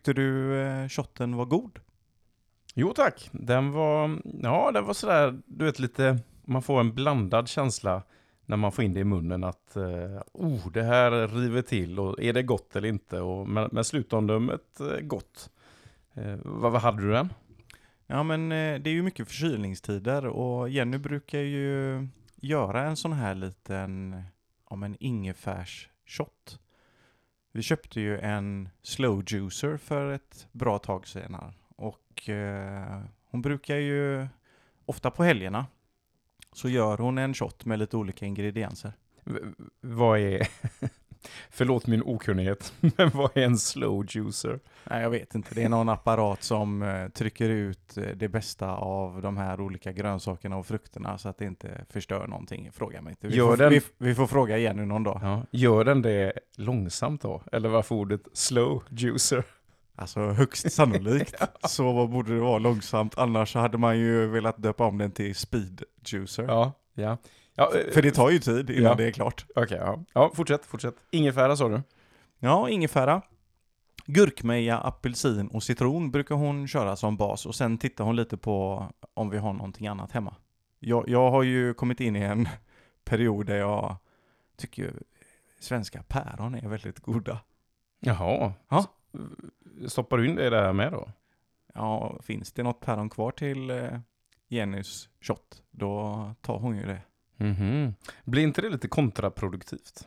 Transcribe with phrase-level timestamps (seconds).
[0.00, 1.78] Tyckte du eh, shotten var god?
[2.74, 7.48] Jo tack, den var, ja den var sådär, du vet lite, man får en blandad
[7.48, 8.02] känsla
[8.46, 12.22] när man får in det i munnen att eh, oh, det här river till och
[12.22, 13.20] är det gott eller inte?
[13.20, 15.50] Och, men, men slutomdömet eh, gott.
[16.44, 17.32] Vad, vad hade du den?
[18.06, 23.34] Ja men det är ju mycket förkylningstider och Jenny brukar ju göra en sån här
[23.34, 24.22] liten,
[24.64, 26.58] om en ingefärsshot.
[27.52, 33.76] Vi köpte ju en slow juicer för ett bra tag sedan och eh, hon brukar
[33.76, 34.28] ju
[34.86, 35.66] ofta på helgerna
[36.52, 38.92] så gör hon en shot med lite olika ingredienser.
[39.24, 39.40] V
[39.80, 40.48] vad är,
[41.50, 44.60] förlåt min okunnighet, men vad är en slow juicer?
[44.84, 45.54] Nej, jag vet inte.
[45.54, 49.92] Det är någon apparat som eh, trycker ut eh, det bästa av de här olika
[49.92, 52.72] grönsakerna och frukterna så att det inte förstör någonting.
[52.72, 53.26] Fråga mig inte.
[53.28, 55.20] Vi, Gör får, den- vi, vi får fråga Jenny någon dag.
[55.22, 57.42] Ja, gör den det långsamt då?
[57.52, 59.44] Eller varför ordet slow juicer?
[59.96, 61.34] Alltså högst sannolikt
[61.68, 63.18] så borde det vara långsamt.
[63.18, 66.44] Annars hade man ju velat döpa om den till speed juicer.
[66.48, 67.16] Ja, ja.
[67.60, 68.94] Ja eh, För det tar ju tid innan Ja.
[68.94, 69.46] det är klart.
[69.54, 70.04] Okej, ja.
[70.12, 70.30] ja.
[70.34, 70.94] Fortsätt, fortsätt.
[71.10, 71.82] Ingefära sa du?
[72.38, 73.22] Ja, ingefära.
[74.06, 78.86] Gurkmeja, apelsin och citron brukar hon köra som bas och sen tittar hon lite på
[79.14, 80.34] om vi har någonting annat hemma.
[80.78, 82.48] Jag, jag har ju kommit in i en
[83.04, 83.96] period där jag
[84.56, 85.02] tycker
[85.60, 87.40] svenska päron är väldigt goda.
[88.00, 88.52] Jaha.
[88.68, 88.84] Ja.
[89.88, 91.08] Stoppar du in det där med då?
[91.74, 93.98] Ja, finns det något päron kvar till eh,
[94.48, 97.00] Jennys shot, då tar hon ju det.
[97.40, 97.94] Mhm.
[98.24, 100.06] Blir inte det lite kontraproduktivt?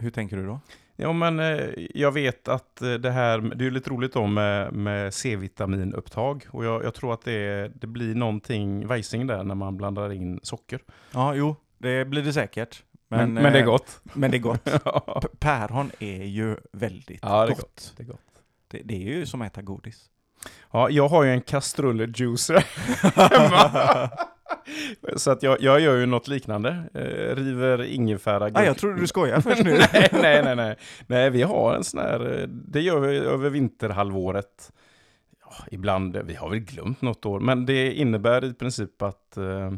[0.00, 0.60] Hur tänker du då?
[0.96, 4.72] Ja, men eh, jag vet att eh, det här, det är lite roligt då med,
[4.72, 6.46] med C-vitaminupptag.
[6.50, 10.40] Och jag, jag tror att det, det blir någonting vajsing där när man blandar in
[10.42, 10.80] socker.
[11.12, 12.82] Ja, jo, det blir det säkert.
[13.08, 14.00] Men, men, det är eh, gott.
[14.12, 14.68] Men det är gott.
[14.84, 17.94] ja, Päron är ju väldigt Ja, det är gott.
[17.96, 18.20] det är gott.
[18.68, 20.10] Det, det är ju som att äta godis.
[20.70, 22.64] Ja, jag har ju en kastrullejuicer
[23.16, 24.10] hemma.
[25.16, 26.84] Så att jag, jag gör ju något liknande.
[26.94, 28.50] Eh, river ingefära.
[28.54, 29.70] Ah, jag trodde du skojade först nu.
[29.92, 30.76] nej, nej, nej, nej.
[31.06, 34.72] Nej, vi har en sån här, eh, det gör vi över vinterhalvåret.
[35.40, 39.72] Ja, ibland, vi har väl glömt något år, men det innebär i princip att eh,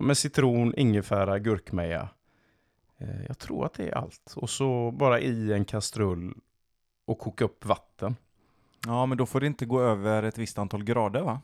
[0.00, 2.08] med citron, ingefära, gurkmeja.
[2.98, 4.34] Eh, jag tror att det är allt.
[4.36, 6.34] Och så bara i en kastrull
[7.06, 8.16] och koka upp vatten.
[8.86, 11.40] Ja, men då får det inte gå över ett visst antal grader va?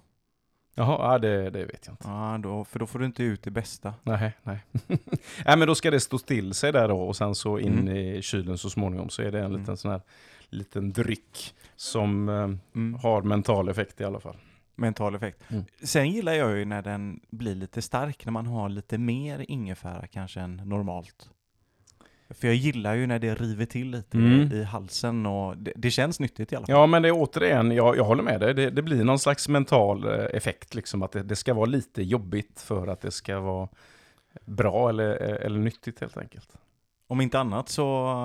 [0.74, 2.08] Jaha, ja, det, det vet jag inte.
[2.08, 3.94] Ja, då, för då får du inte ut det bästa.
[4.02, 4.58] Nej, nej.
[5.46, 7.96] nej, men då ska det stå still sig där då och sen så in Mm.
[7.96, 9.60] i kylen så småningom så är det en Mm.
[9.60, 10.00] liten sån här
[10.50, 12.34] liten dryck som eh,
[12.74, 12.94] Mm.
[13.02, 14.36] har mental effekt i alla fall.
[14.76, 15.38] Mental effekt.
[15.50, 15.64] Mm.
[15.82, 20.06] Sen gillar jag ju när den blir lite stark, när man har lite mer ingefära
[20.06, 21.30] kanske än normalt.
[22.30, 24.52] För jag gillar ju när det river till lite Mm.
[24.52, 26.74] i halsen och det, det känns nyttigt i alla fall.
[26.74, 29.48] Ja, men det är återigen, jag, jag håller med dig, det, det blir någon slags
[29.48, 33.40] mental eh, effekt, liksom att det, det ska vara lite jobbigt för att det ska
[33.40, 33.68] vara
[34.44, 36.48] bra eller, eller nyttigt helt enkelt.
[37.06, 38.16] Om inte annat så,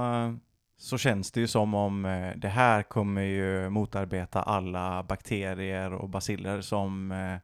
[0.78, 6.10] så känns det ju som om eh, det här kommer ju motarbeta alla bakterier och
[6.10, 7.36] baciller som eh,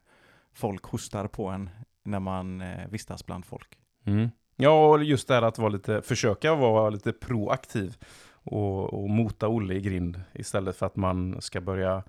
[0.54, 1.70] folk hostar på en
[2.04, 3.68] när man eh, vistas bland folk.
[4.06, 4.30] Mm.
[4.56, 7.96] Ja, och just det här att vara lite, försöka vara lite proaktiv
[8.32, 12.02] och, och mota Olle i grind istället för att man ska börja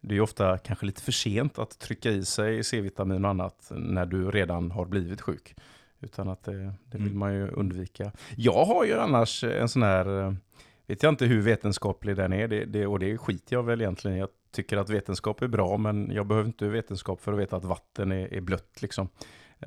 [0.00, 3.72] det är ju ofta kanske lite för sent att trycka i sig C-vitamin och annat
[3.74, 5.54] när du redan har blivit sjuk.
[6.00, 7.18] Utan att det, det vill Mm.
[7.18, 8.12] man ju undvika.
[8.36, 10.34] Jag har ju annars en sån här, eh,
[10.86, 14.16] vet jag inte hur vetenskaplig den är, det, det, och det skiter jag väl egentligen.
[14.16, 17.64] Jag tycker att vetenskap är bra, men jag behöver inte vetenskap för att veta att
[17.64, 19.08] vatten är, är blött liksom.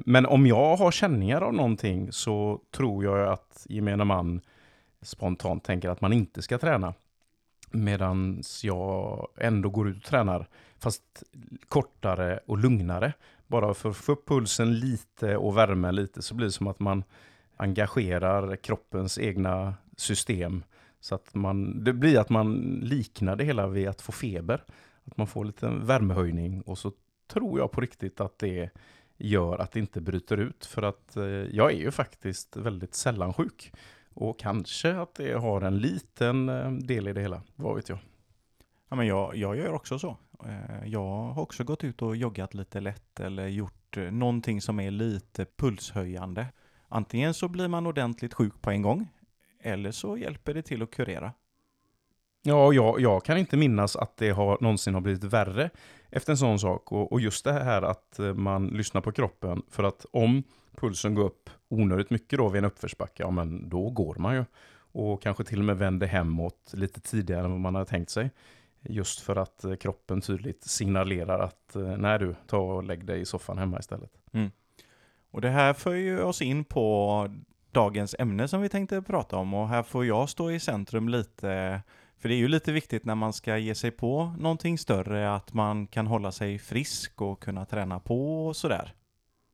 [0.06, 4.42] Men om jag har känningar av någonting så tror jag att gemene man
[5.02, 6.94] spontant tänker att man inte ska träna.
[7.72, 10.48] Medan jag ändå går ut och tränar,
[10.80, 11.24] fast
[11.68, 13.14] kortare och lugnare.
[13.48, 16.80] Bara för att få upp pulsen lite och värmen lite så blir det som att
[16.80, 17.04] man
[17.58, 20.64] engagerar kroppens egna system.
[21.00, 24.64] Så att man, det blir att man liknar det hela vid att få feber.
[25.06, 26.92] Att man får lite värmehöjning och så
[27.28, 28.70] tror jag på riktigt att det
[29.18, 30.66] gör att det inte bryter ut.
[30.66, 33.74] För att eh, jag är ju faktiskt väldigt sällan sjuk.
[34.14, 37.42] Och kanske att det har en liten eh, del i det hela.
[37.56, 38.00] Vad vet jag?
[38.90, 40.18] Ja, men jag, jag gör också så.
[40.46, 44.80] Eh, jag har också gått ut och joggat lite lätt eller gjort eh, någonting som
[44.80, 46.48] är lite pulshöjande.
[46.88, 49.08] Antingen så blir man ordentligt sjuk på en gång
[49.62, 51.34] eller så hjälper det till att kurera.
[52.44, 55.70] Ja, jag, jag kan inte minnas att det har, någonsin har blivit värre
[56.10, 56.92] efter en sån sak.
[56.92, 59.62] Och, och just det här att eh, man lyssnar på kroppen.
[59.70, 60.44] För att om
[60.76, 64.46] pulsen går upp onödigt mycket då vid en uppförsbacke, ja men då går man ju.
[64.92, 68.32] Och kanske till och med vänder hemåt lite tidigare än vad man hade tänkt sig.
[68.82, 73.22] Just för att eh, kroppen tydligt signalerar att eh, nej du, ta och lägg dig
[73.22, 74.12] i soffan hemma istället.
[74.32, 74.52] Mm.
[75.32, 77.28] Och det här för ju oss in på
[77.72, 81.82] dagens ämne som vi tänkte prata om och här får jag stå i centrum lite
[82.20, 85.54] för det är ju lite viktigt när man ska ge sig på någonting större att
[85.54, 88.94] man kan hålla sig frisk och kunna träna på och sådär.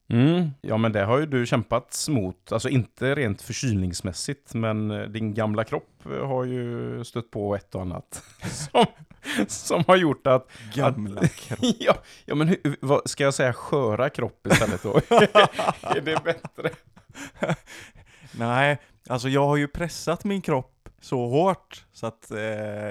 [0.08, 0.50] Mm.
[0.62, 5.34] Ja men det har ju du kämpat mot, alltså inte rent förkylningsmässigt men eh, din
[5.34, 8.86] gamla kropp eh, har ju stött på ett och annat som,
[9.48, 11.60] som har gjort att Gamla kropp.
[11.80, 11.96] ja,
[12.26, 14.96] ja, men hur, vad, ska jag säga sköra kropp istället då?
[15.82, 16.70] är det bättre?
[18.32, 18.78] Nej,
[19.10, 20.73] alltså jag har ju pressat min kropp
[21.04, 22.40] så hårt så att eh,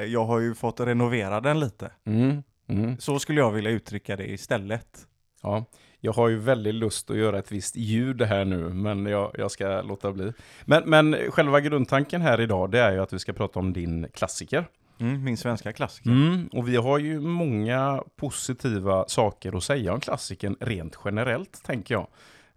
[0.05, 1.91] jag har ju fått renovera den lite.
[2.05, 5.07] Mm, mm, Så skulle jag vilja uttrycka det istället.
[5.43, 5.65] ja.
[6.05, 9.51] Jag har ju väldigt lust att göra ett visst ljud här nu, men jag, jag
[9.51, 10.33] ska låta bli.
[10.65, 14.07] Men, men själva grundtanken här idag, det är ju att vi ska prata om din
[14.15, 14.67] klassiker.
[15.01, 16.11] Mm, min svenska klassiker.
[16.11, 21.95] Mm, och vi har ju många positiva saker att säga om klassikern rent generellt, tänker
[21.95, 22.07] jag.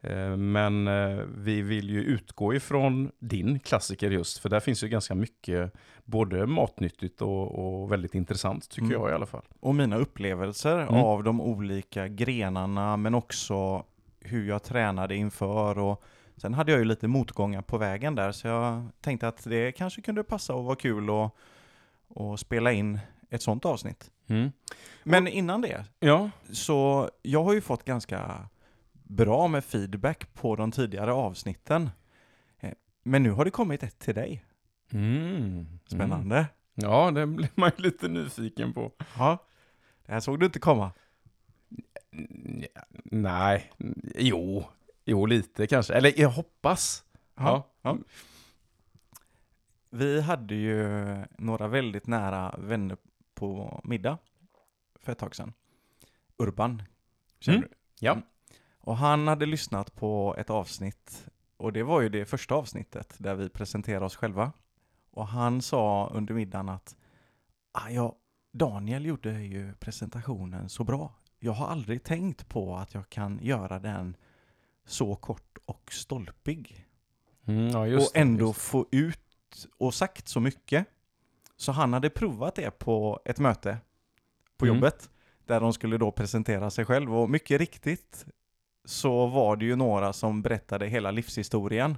[0.09, 4.87] Eh, Men eh, vi vill ju utgå ifrån din klassiker just, för där finns ju
[4.87, 5.73] ganska mycket
[6.05, 9.01] både matnyttigt och, och väldigt intressant, tycker Mm.
[9.01, 9.43] jag i alla fall.
[9.59, 10.93] Och mina upplevelser Mm.
[10.95, 13.83] av de olika grenarna men också
[14.19, 16.03] hur jag tränade inför och
[16.37, 20.01] sen hade jag ju lite motgångar på vägen där så jag tänkte att det kanske
[20.01, 21.37] kunde passa och vara kul och,
[22.07, 22.99] och spela in
[23.29, 24.11] ett sånt avsnitt.
[24.27, 24.51] Mm.
[25.03, 28.49] Men innan det, Ja, så jag har ju fått ganska
[29.07, 31.89] bra med feedback på de tidigare avsnitten.
[32.59, 32.73] Eh,
[33.03, 34.45] Men nu har det kommit ett till dig.
[34.91, 35.65] mm.
[35.87, 36.35] Spännande.
[36.37, 36.45] Mm.
[36.73, 38.91] Ja, det blir man ju lite nyfiken på.
[39.17, 39.37] Ja.
[40.05, 40.91] Det här såg du inte komma.
[42.11, 42.63] Mm,
[43.03, 43.71] Nej,
[44.15, 44.63] jo,
[45.05, 45.93] jo lite kanske.
[45.93, 47.03] Eller jag hoppas.
[47.35, 47.67] Ja.
[47.81, 47.97] ja.
[49.89, 50.77] Vi hade ju
[51.37, 52.97] några väldigt nära vänner
[53.33, 54.17] på middag
[54.99, 55.53] för ett tag sedan.
[56.37, 56.83] Urban.
[57.39, 57.69] Känner Mm.
[57.69, 57.75] du?
[58.05, 58.17] Ja.
[58.85, 61.27] Och han hade lyssnat på ett avsnitt
[61.57, 64.51] och det var ju det första avsnittet där vi presenterade oss själva.
[65.11, 66.95] Och han sa under middagen att
[67.71, 68.15] ah, ja,
[68.51, 71.13] Daniel gjorde ju presentationen så bra.
[71.39, 74.15] Jag har aldrig tänkt på att jag kan göra den
[74.85, 76.85] så kort och stolpig
[77.47, 80.87] Mm, ja och det, ändå just få ut och sagt så mycket.
[81.55, 83.77] Så han hade provat det på ett möte
[84.57, 84.75] på Mm.
[84.75, 85.09] jobbet,
[85.45, 87.15] där de skulle då presentera sig själv.
[87.15, 88.25] Och mycket riktigt
[88.85, 91.97] så var det ju några som berättade hela livshistorien.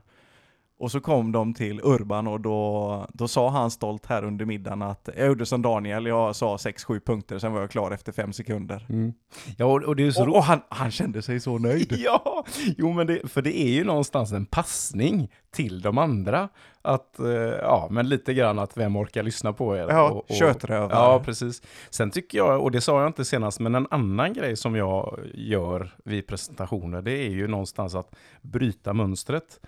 [0.79, 4.81] Och så kom de till Urban och då, då sa han stolt här under middagen
[4.81, 8.33] att jag gjorde som Daniel, jag sa 6-7 punkter, sen var jag klar efter 5
[8.33, 8.85] sekunder.
[8.89, 9.13] Mm.
[9.57, 11.93] Ja, och, och det är så Och, och han, han kände sig så nöjd.
[11.97, 12.45] Ja,
[12.77, 16.49] jo men det, för det är ju någonstans en passning till de andra.
[16.81, 17.27] Att, eh,
[17.61, 19.87] ja men lite grann att vem orkar lyssna på er.
[19.89, 20.89] Ja, kötrövare.
[20.91, 21.61] Ja, precis.
[21.89, 25.19] Sen tycker jag, och det sa jag inte senast, men en annan grej som jag
[25.33, 29.59] gör vid presentationer, det är ju någonstans att bryta mönstret.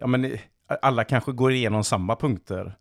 [0.00, 0.40] Ja, men eh,
[0.82, 2.74] alla kanske går igenom samma punkter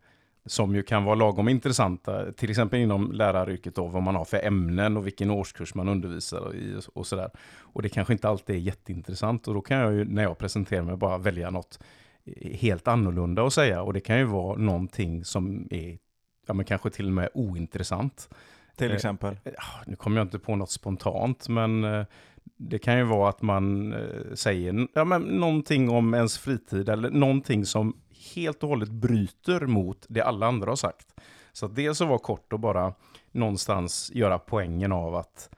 [0.46, 4.46] som ju kan vara lagom intressanta, till exempel inom läraryrket då, vad man har för
[4.46, 7.32] ämnen och vilken årskurs man undervisar i och sådär.
[7.60, 10.84] Och det kanske inte alltid är jätteintressant och då kan jag ju när jag presenterar
[10.84, 11.80] mig bara välja något
[12.54, 15.98] helt annorlunda att säga och det kan ju vara någonting som är
[16.48, 18.30] ja, men kanske till och med ointressant.
[18.76, 19.38] Till Eh, exempel.
[19.44, 22.06] Ja, nu kommer jag inte på något spontant, men eh,
[22.58, 27.10] det kan ju vara att man eh, säger ja, men någonting om ens fritid eller
[27.10, 27.98] någonting som
[28.36, 31.22] helt och hållet bryter mot det alla andra har sagt.
[31.52, 32.94] Så att dels att vara kort och bara
[33.32, 35.50] någonstans göra poängen av att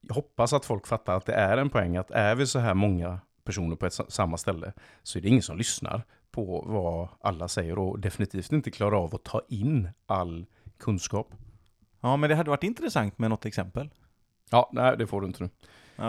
[0.00, 2.74] jag hoppas att folk fattar att det är en poäng att är vi så här
[2.74, 4.72] många personer på ett sa- samma ställe
[5.02, 9.14] så är det ingen som lyssnar på vad alla säger och definitivt inte klarar av
[9.14, 10.46] att ta in all
[10.78, 11.34] kunskap.
[12.00, 13.90] Ja, men det hade varit intressant med något exempel.
[14.50, 15.50] Ja, nej det får du inte nu.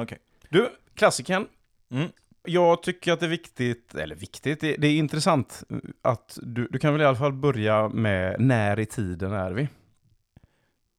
[0.01, 0.17] Okej.
[0.49, 1.47] Du, klassikern.
[1.91, 2.09] Mm.
[2.43, 5.63] Jag tycker att det är viktigt, eller viktigt, det, det är intressant
[6.01, 9.67] att du, du kan väl i alla fall börja med när i tiden är vi?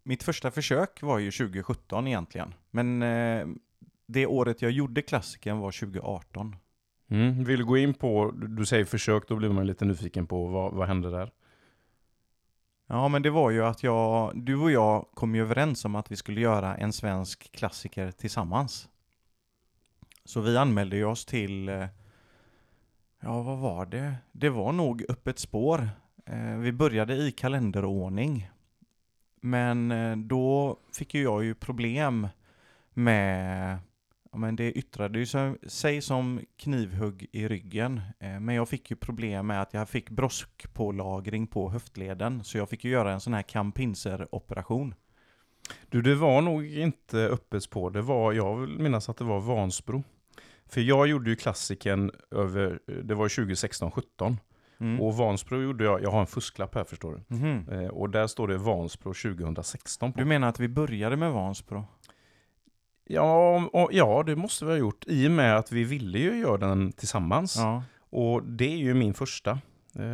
[0.03, 2.55] Mitt första försök var ju 2017 egentligen.
[2.71, 3.47] Men eh,
[4.07, 6.57] det året jag gjorde klassiken var 2018.
[7.11, 7.45] Mm.
[7.45, 10.47] Vill du gå in på, du, du säger försök, då blir man lite nyfiken på
[10.47, 11.31] vad, vad hände där?
[12.87, 16.13] Ja, men det var ju att jag, du och jag kom ju överens om att
[16.13, 18.89] vi skulle göra en svensk klassiker tillsammans.
[20.25, 21.87] Så vi anmälde ju oss till, eh,
[23.21, 24.15] ja vad var det?
[24.33, 25.89] Det var nog öppet spår.
[26.27, 28.51] Eh, vi började i kalenderordning.
[29.41, 32.29] Men eh, då fick ju jag ju problem
[32.91, 33.79] med,
[34.37, 35.27] men det yttrade ju
[35.67, 38.01] sig- som knivhugg i ryggen.
[38.21, 42.45] Eh, Men jag fick ju problem med att jag fick broskpålagring på höftleden.
[42.45, 44.95] Så jag fick ju göra en sån här kampinser-operation.
[45.89, 47.91] Du, det var nog inte öppet spår.
[47.91, 50.03] Det var, jag vill minnas att det var Vansbro.
[50.67, 54.37] För jag gjorde ju klassiken över, det var 2016-17.
[54.81, 55.01] Mm.
[55.01, 57.37] Och Vansbro gjorde jag, jag har en fusklapp här förstår du.
[57.73, 60.19] Eh, och där står det Vansbro 2016 på.
[60.19, 61.85] Du menar att vi började med Vansbro?
[63.07, 65.05] Ja, och, ja, det måste vi ha gjort.
[65.07, 67.57] I och med att vi ville ju göra den tillsammans.
[67.57, 67.83] Ja.
[68.11, 69.51] Och det är ju min första
[69.99, 70.05] eh,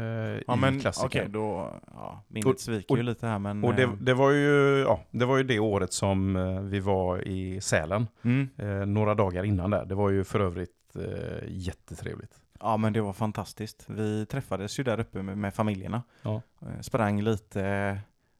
[0.47, 1.07] Ja i men klassiken.
[1.07, 1.75] okej, då...
[1.95, 3.65] Ja, minnet sviker och- ju lite här men...
[3.65, 6.81] Och det, eh, det, var ju, ja, det var ju det året som eh, vi
[6.81, 8.07] var i Sälen.
[8.23, 8.49] mm.
[8.57, 9.85] Eh, några dagar innan där.
[9.85, 12.35] Det var ju för övrigt eh, jättetrevligt.
[12.61, 13.85] Ja men det var fantastiskt.
[13.89, 16.03] Vi träffades ju där uppe med, med familjerna.
[16.23, 16.43] Ja.
[16.63, 17.99] Eh, Sprang lite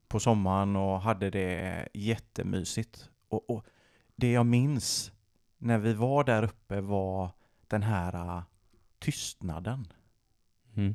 [0.09, 3.09] på sommaren och hade det jättemysigt.
[3.29, 3.65] Och, och
[4.21, 5.13] det jag minns
[5.59, 7.31] när vi var där uppe var
[7.69, 8.43] den här uh,
[8.99, 9.93] tystnaden.
[10.77, 10.95] Mm.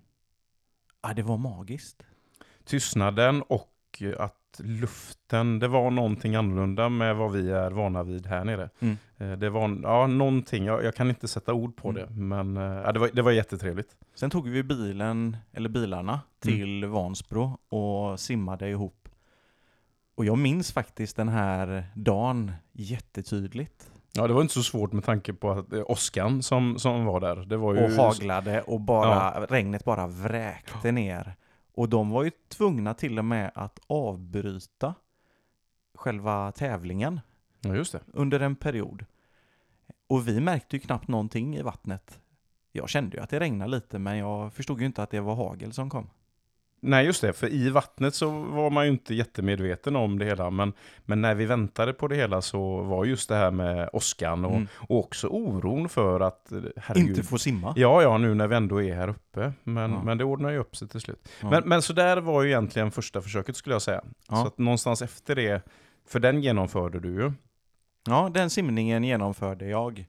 [1.01, 2.03] Ja, det var magiskt.
[2.65, 8.43] Tystnaden och att luften, det var någonting annorlunda med vad vi är vana vid här
[8.43, 8.69] nere.
[8.79, 8.97] Mm.
[9.17, 12.01] Eh, det var ja, någonting, jag, jag kan inte sätta ord på Mm.
[12.01, 13.95] det, men eh, ja, det, var, det var jättetrevligt.
[14.15, 19.04] Sen tog vi bilen, eller bilarna, till Vansbro och simmade ihop.
[20.15, 23.91] Och jag minns faktiskt den här dagen jättetydligt.
[24.13, 27.19] Ja, det var inte så svårt med tanke på att eh, åskan som, som var
[27.19, 27.83] där, det var ju...
[27.83, 31.35] Och haglade och bara, regnet bara vräkte ner.
[31.73, 34.95] Och de var ju tvungna till och med att avbryta
[35.95, 37.19] själva tävlingen
[37.61, 37.99] Ja, just det.
[38.13, 39.05] under en period.
[40.07, 42.19] Och vi märkte ju knappt någonting i vattnet.
[42.71, 45.35] Jag kände ju att det regnade lite men jag förstod ju inte att det var
[45.35, 46.09] hagel som kom.
[46.87, 47.33] Nej, just det.
[47.33, 50.49] För i vattnet så var man ju inte jättemedveten om det hela.
[50.49, 50.73] Men,
[51.05, 54.51] men när vi väntade på det hela så var just det här med åskan och,
[54.55, 54.67] Mm.
[54.77, 57.09] och också oron för att, herregud.
[57.09, 57.73] Inte få simma.
[57.77, 59.53] Ja, ja, nu när vi ändå är här uppe.
[59.63, 60.03] Men, Ja.
[60.03, 61.29] men det ordnar ju upp sig till slut.
[61.41, 61.49] Ja.
[61.49, 64.01] Men, men så där var ju egentligen första försöket skulle jag säga.
[64.29, 64.35] Ja.
[64.35, 65.61] Så att någonstans efter det,
[66.07, 67.31] för den genomförde du ju.
[68.07, 70.05] Ja, den simningen genomförde jag.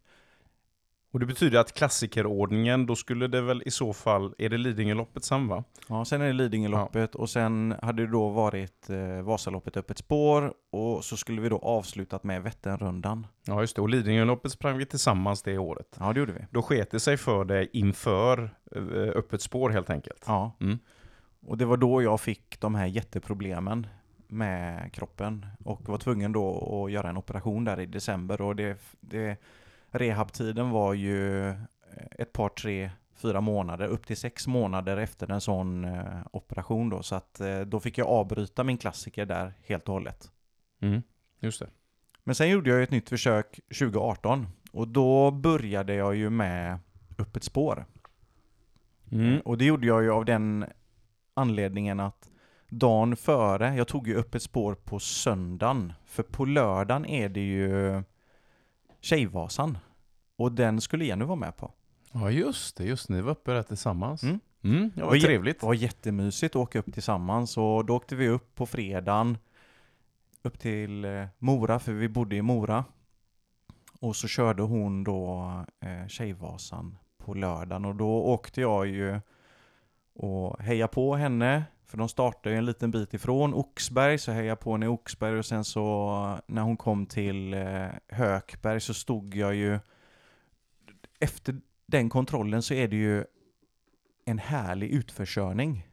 [1.16, 5.24] Och det betyder att klassikerordningen, då skulle det väl i så fall, är det Lidingöloppet
[5.24, 5.64] sam va?
[5.88, 10.54] Ja, sen är det Lidingöloppet och sen hade det då varit eh, Vasaloppet öppet spår
[10.72, 13.26] och så skulle vi då avslutat med Vätternrundan.
[13.46, 15.96] Ja just det, och Lidingöloppet sprang vi tillsammans det året.
[16.00, 16.40] Ja, det gjorde vi.
[16.50, 18.82] Då sket det sig för dig inför eh,
[19.14, 20.24] öppet spår helt enkelt.
[20.26, 20.56] Ja.
[20.60, 20.78] Mm.
[21.46, 23.86] Och det var då jag fick de här jätteproblemen
[24.28, 28.78] med kroppen och var tvungen då att göra en operation där i december och det,
[29.00, 29.36] det
[29.98, 31.56] rehabtiden var ju eh,
[32.10, 37.02] ett par, tre, fyra månader, upp till sex månader efter en sån eh, operation då
[37.02, 40.30] så att eh, då fick jag avbryta min klassiker där helt och hållet.
[40.80, 41.02] Mm.
[41.40, 41.68] Just det.
[42.24, 46.78] Men sen gjorde jag ett nytt försök 2018 och då började jag ju med
[47.18, 47.86] öppet spår.
[49.12, 49.40] Mm.
[49.40, 50.64] Och det gjorde jag ju av den
[51.34, 52.30] anledningen att
[52.68, 55.92] dagen före, jag tog ju upp ett spår på söndagen.
[56.04, 58.02] För på lördagen är det ju
[59.00, 59.78] Tjejvasan.
[60.36, 61.72] Och den skulle Jenny vara med på.
[62.12, 64.22] Ja just det, just ni var uppe där tillsammans.
[64.22, 64.40] Mm.
[64.64, 65.60] Mm, Och vad jä- trevligt.
[65.60, 69.38] Det var jättemysigt att åka upp tillsammans och då åkte vi upp på fredagen
[70.42, 72.84] upp till eh, Mora, för vi bodde i Mora.
[74.00, 75.50] Och så körde hon då
[75.80, 79.20] eh, Tjejvasan på lördagen och då åkte jag ju
[80.14, 81.64] och heja på henne.
[81.86, 85.38] För de startade ju en liten bit ifrån Oxberg, så heja på henne i Oxberg
[85.38, 89.78] och sen så när hon kom till eh, Hökberg så stod jag ju
[91.20, 93.24] efter den kontrollen så är det ju
[94.24, 95.86] en härlig utförskörning.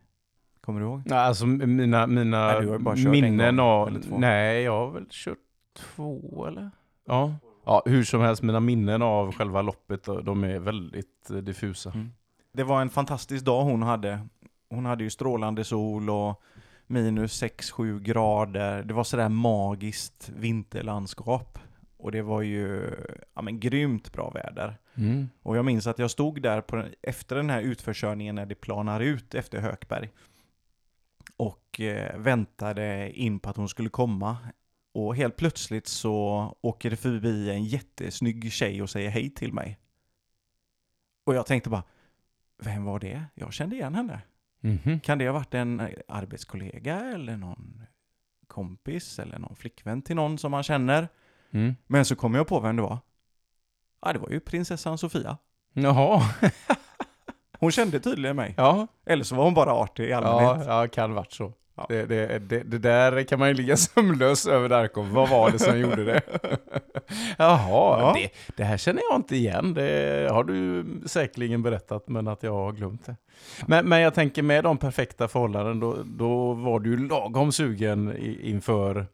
[0.61, 1.01] Kommer du ihåg?
[1.05, 4.01] Nej, alltså mina, mina Nej, minnen av...
[4.17, 5.37] Nej, jag har väl kört
[5.77, 6.71] två eller?
[7.05, 7.35] Ja.
[7.65, 11.91] ja, hur som helst, mina minnen av själva loppet, de är väldigt eh, diffusa.
[11.91, 12.09] Mm.
[12.53, 14.27] Det var en fantastisk dag hon hade.
[14.69, 16.41] Hon hade ju strålande sol och
[16.87, 18.83] minus 6-7 grader.
[18.83, 21.59] Det var sådär magiskt vinterlandskap.
[21.97, 22.95] Och det var ju
[23.33, 24.77] ja, men, grymt bra väder.
[24.95, 25.29] Mm.
[25.41, 28.99] Och jag minns att jag stod där på efter den här utförkörningen när det planar
[28.99, 30.09] ut efter Hökberg.
[31.37, 34.37] Och eh, väntade in på att hon skulle komma.
[34.93, 39.79] Och helt plötsligt så åker det förbi en jättesnygg tjej och säger hej till mig.
[41.25, 41.83] Och jag tänkte bara,
[42.63, 43.23] vem var det?
[43.33, 44.21] Jag kände igen henne.
[44.59, 44.99] Mhm.
[44.99, 47.81] Kan det ha varit en eh, arbetskollega eller någon
[48.47, 51.07] kompis eller någon flickvän till någon som man känner?
[51.51, 51.75] Mm.
[51.87, 52.99] Men så kom jag på vem det var.
[54.05, 55.37] Ja, det var ju prinsessan Sofia.
[55.73, 56.21] Jaha,
[57.59, 58.53] Hon kände tydligen mig.
[58.57, 58.87] ja.
[59.05, 60.67] Eller så var hon bara artig i Ja, allmänhet.
[60.67, 61.53] ja, kan varit så.
[61.75, 61.85] Ja.
[61.89, 65.09] Det, det, det, det där kan man ju ligga sömnlös över Darkov.
[65.09, 66.21] Vad var det som gjorde det?
[67.37, 68.13] Jaha, Ja.
[68.15, 69.73] det, det här känner jag inte igen.
[69.73, 73.15] Det har du säkerligen berättat, men att jag har glömt det.
[73.65, 78.11] Men, men jag tänker med de perfekta förhållanden, då, då var du ju lagom sugen
[78.17, 79.07] i, inför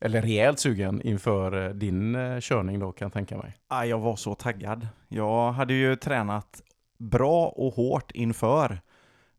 [0.00, 3.56] eller rejält sugen inför eh, din eh, körning då kan jag tänka mig.
[3.68, 4.88] Ah, jag var så taggad.
[5.08, 6.62] Jag hade ju tränat
[6.98, 8.80] bra och hårt inför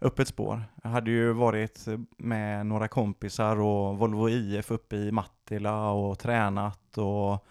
[0.02, 0.64] öppet spår.
[0.84, 1.86] Jag hade ju varit
[2.18, 7.46] med några kompisar och Volvo IF uppe i Mattila och tränat och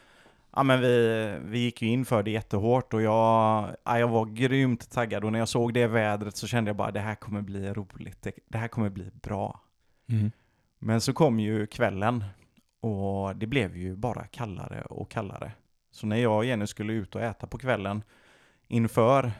[0.57, 4.25] ja, men vi, vi gick ju in för det jättehårt och jag, ja, jag var
[4.26, 7.43] grymt taggad och när jag såg det vädret så kände jag bara det här kommer
[7.43, 9.61] bli roligt, det, det här kommer bli bra.
[10.79, 12.25] Men så kom ju kvällen
[12.81, 15.53] och det blev ju bara kallare och kallare.
[15.91, 18.03] Så när jag och Jenny skulle ut och äta på kvällen
[18.69, 19.33] inför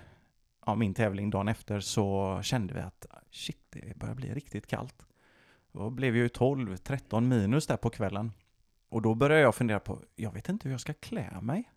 [0.67, 5.07] ja, min tävling dagen efter så kände vi att shit, det börjar bli riktigt kallt.
[5.73, 8.33] Då blev ju 12-13 minus där på kvällen.
[8.89, 11.71] Och då började jag fundera på, jag vet inte hur jag ska klä mig.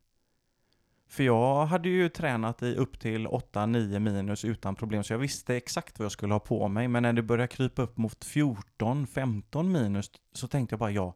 [1.08, 5.56] För jag hade ju tränat i upp till 8-9 minus utan problem, så jag visste
[5.56, 6.88] exakt vad jag skulle ha på mig.
[6.88, 11.14] Men när det började krypa upp mot 14-15 minus så tänkte jag bara, ja.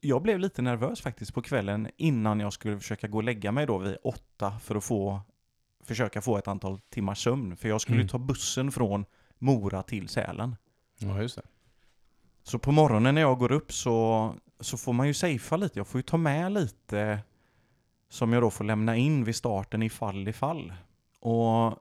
[0.00, 3.66] Jag blev lite nervös faktiskt på kvällen innan jag skulle försöka gå och lägga mig
[3.66, 5.20] då vid 8 för att få
[5.84, 7.56] försöka få ett antal timmars sömn.
[7.56, 8.08] För jag skulle Mm.
[8.08, 9.04] ta bussen från
[9.38, 10.56] Mora till Sälen.
[10.98, 11.42] Ja, just det.
[12.42, 15.78] Så på morgonen när jag går upp så, så får man ju safea lite.
[15.78, 17.18] Jag får ju ta med lite
[18.08, 20.72] som jag då får lämna in vid starten ifall ifall.
[21.20, 21.74] Och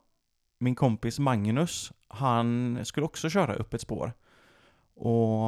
[0.59, 4.13] min kompis Magnus, han skulle också köra upp ett spår.
[4.95, 5.45] Och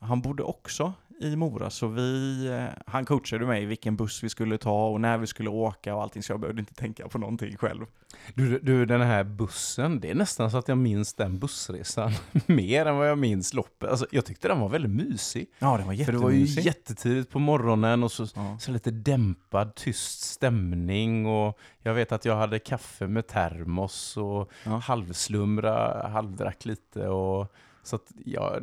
[0.00, 4.58] han bodde också i Mora, så vi, eh, han coachade mig vilken buss vi skulle
[4.58, 7.56] ta och när vi skulle åka och allting, så jag behövde inte tänka på någonting
[7.56, 7.86] själv.
[8.34, 12.12] Du, du, den här bussen, det är nästan så att jag minns den bussresan
[12.46, 13.90] mer än vad jag minns loppet.
[13.90, 15.46] Alltså, jag tyckte den var väldigt mysig.
[15.58, 18.56] Ja, det var För det var ju jättetidigt på morgonen och så, Ja.
[18.60, 21.26] så lite dämpad, tyst stämning.
[21.26, 24.76] Och jag vet att jag hade kaffe med termos och Ja.
[24.76, 27.08] halvslumra, halvdrack lite.
[27.08, 28.58] Och, så att, ja,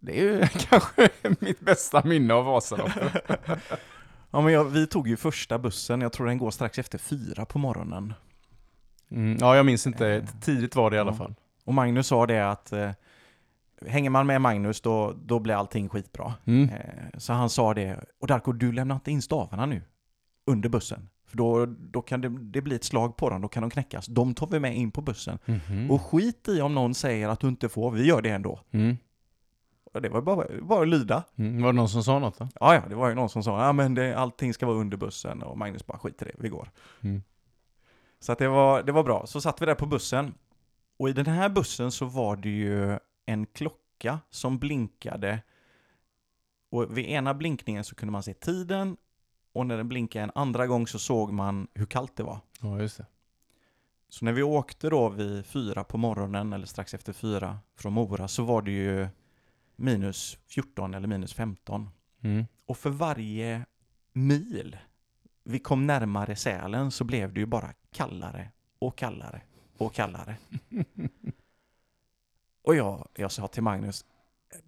[0.00, 1.08] det är ju kanske
[1.38, 3.24] mitt bästa minne av Vasaloppet.
[4.32, 7.44] Ja, men jag, vi tog ju första bussen, jag tror den går strax efter fyra
[7.44, 8.14] på morgonen.
[9.10, 10.08] Mm, ja, jag minns inte.
[10.08, 11.16] Eh, Tidigt var det i alla ja.
[11.16, 11.34] fall.
[11.64, 12.90] Och Magnus sa det att eh,
[13.86, 16.34] hänger man med Magnus då, då blir allting skitbra.
[16.44, 16.68] Mm.
[16.68, 19.82] Eh, så han sa det, och Darko du lämnar inte in stavarna nu
[20.46, 21.08] under bussen.
[21.26, 24.06] För då, då kan det, det bli ett slag på dem, då kan de knäckas.
[24.06, 25.38] De tar vi med in på bussen.
[25.44, 25.90] Mhm.
[25.90, 28.60] Och skit i om någon säger att du inte får, vi gör det ändå.
[28.70, 28.96] Mm.
[29.92, 31.24] Och det var bara, bara att lyda.
[31.36, 31.62] Mm.
[31.62, 32.48] Var det någon som sa något då?
[32.60, 34.96] Ja, ja, det var ju någon som sa, ja men det, allting ska vara under
[34.96, 36.70] bussen och Magnus bara skit i det, vi går.
[37.00, 37.22] Mm.
[38.20, 39.26] Så att det var, det var bra.
[39.26, 40.34] Så satt vi där på bussen.
[40.98, 45.42] Och i den här bussen så var det ju en klocka som blinkade.
[46.70, 48.96] Och vid ena blinkningen så kunde man se tiden.
[49.52, 52.38] Och när den blinkade en andra gång så såg man hur kallt det var.
[52.60, 53.06] Ja, just det.
[54.08, 58.28] Så när vi åkte då vid fyra på morgonen, eller strax efter fyra från Mora,
[58.28, 59.08] så var det ju
[59.80, 61.90] minus 14 eller minus 15.
[62.20, 62.46] Mm.
[62.66, 63.66] Och för varje
[64.12, 64.76] mil
[65.44, 69.42] vi kom närmare Sälen så blev det ju bara kallare och kallare
[69.78, 70.36] och kallare.
[72.62, 74.04] och jag, jag sa till Magnus,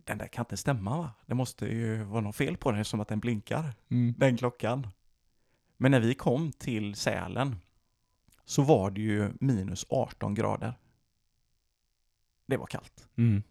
[0.05, 1.11] den där kan inte stämma va?
[1.27, 4.14] Det måste ju vara något fel på den som att den blinkar, Mm.
[4.18, 4.87] den klockan.
[5.77, 7.57] Men när vi kom till Sälen
[8.44, 10.75] så var det ju minus 18 grader.
[12.46, 13.09] Det var kallt.
[13.16, 13.42] Mm.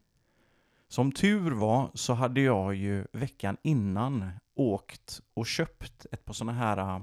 [0.91, 6.57] Som tur var så hade jag ju veckan innan åkt och köpt ett par sådana
[6.57, 7.01] här äh,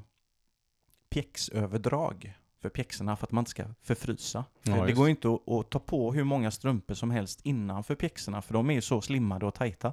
[1.10, 4.44] pjäxöverdrag för pjäxorna för att man inte ska förfrysa.
[4.64, 7.40] För Ja, det går ju inte att, att ta på hur många strumpor som helst
[7.44, 9.92] innanför pjäxorna för de är ju så slimmade och tajta.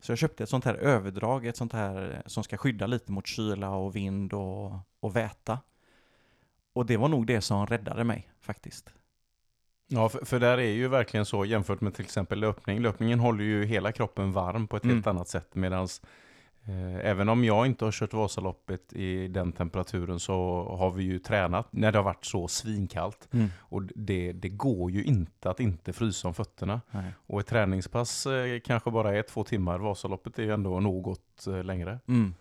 [0.00, 3.12] Så jag köpte ett sånt här överdrag, ett sånt här eh, som ska skydda lite
[3.12, 5.58] mot kyla och vind och, och väta.
[6.72, 8.92] Och det var nog det som räddade mig faktiskt.
[9.94, 12.80] Ja, för, för där är ju verkligen så jämfört med till exempel löpning.
[12.80, 14.96] Löpningen håller ju hela kroppen varm på ett Mm.
[14.96, 15.54] helt annat sätt.
[15.54, 15.88] Medan
[16.64, 20.34] eh, även om jag inte har kört Vasaloppet i den temperaturen så
[20.78, 23.28] har vi ju tränat när det har varit så svinkallt.
[23.58, 26.80] Och det, det går ju inte att inte frysa om fötterna.
[26.90, 27.04] Nej.
[27.26, 29.78] Och ett träningspass eh, kanske bara är två timmar.
[29.78, 31.98] Vasaloppet är ju ändå något eh, längre.
[32.08, 32.34] Mm.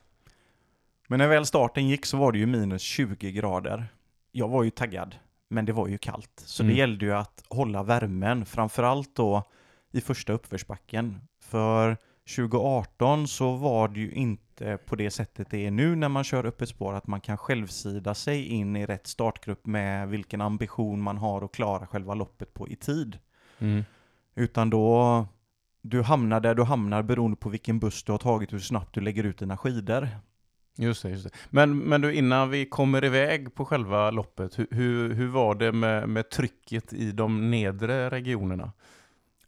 [1.07, 3.87] Men när väl starten gick så var det ju minus 20 grader.
[4.31, 5.15] Jag var ju taggad,
[5.51, 6.43] men det var ju kallt.
[6.45, 6.73] Så Mm.
[6.73, 9.43] det gällde ju att hålla värmen, framförallt då
[9.91, 11.19] i första uppförsbacken.
[11.41, 11.97] För
[12.35, 16.45] 2018 så var det ju inte på det sättet det är nu när man kör
[16.45, 21.17] öppet spår, att man kan självsida sig in i rätt startgrupp med vilken ambition man
[21.17, 23.19] har att klara själva loppet på i tid.
[23.59, 23.83] Mm.
[24.35, 25.25] Utan då,
[25.81, 28.93] du hamnar där du hamnar beroende på vilken buss du har tagit och hur snabbt
[28.95, 30.09] du lägger ut dina skidor.
[30.77, 31.31] Just det, just det.
[31.49, 35.71] Men, men du, innan vi kommer iväg på själva loppet, hur, hur, hur var det
[35.71, 38.71] med, med trycket i de nedre regionerna?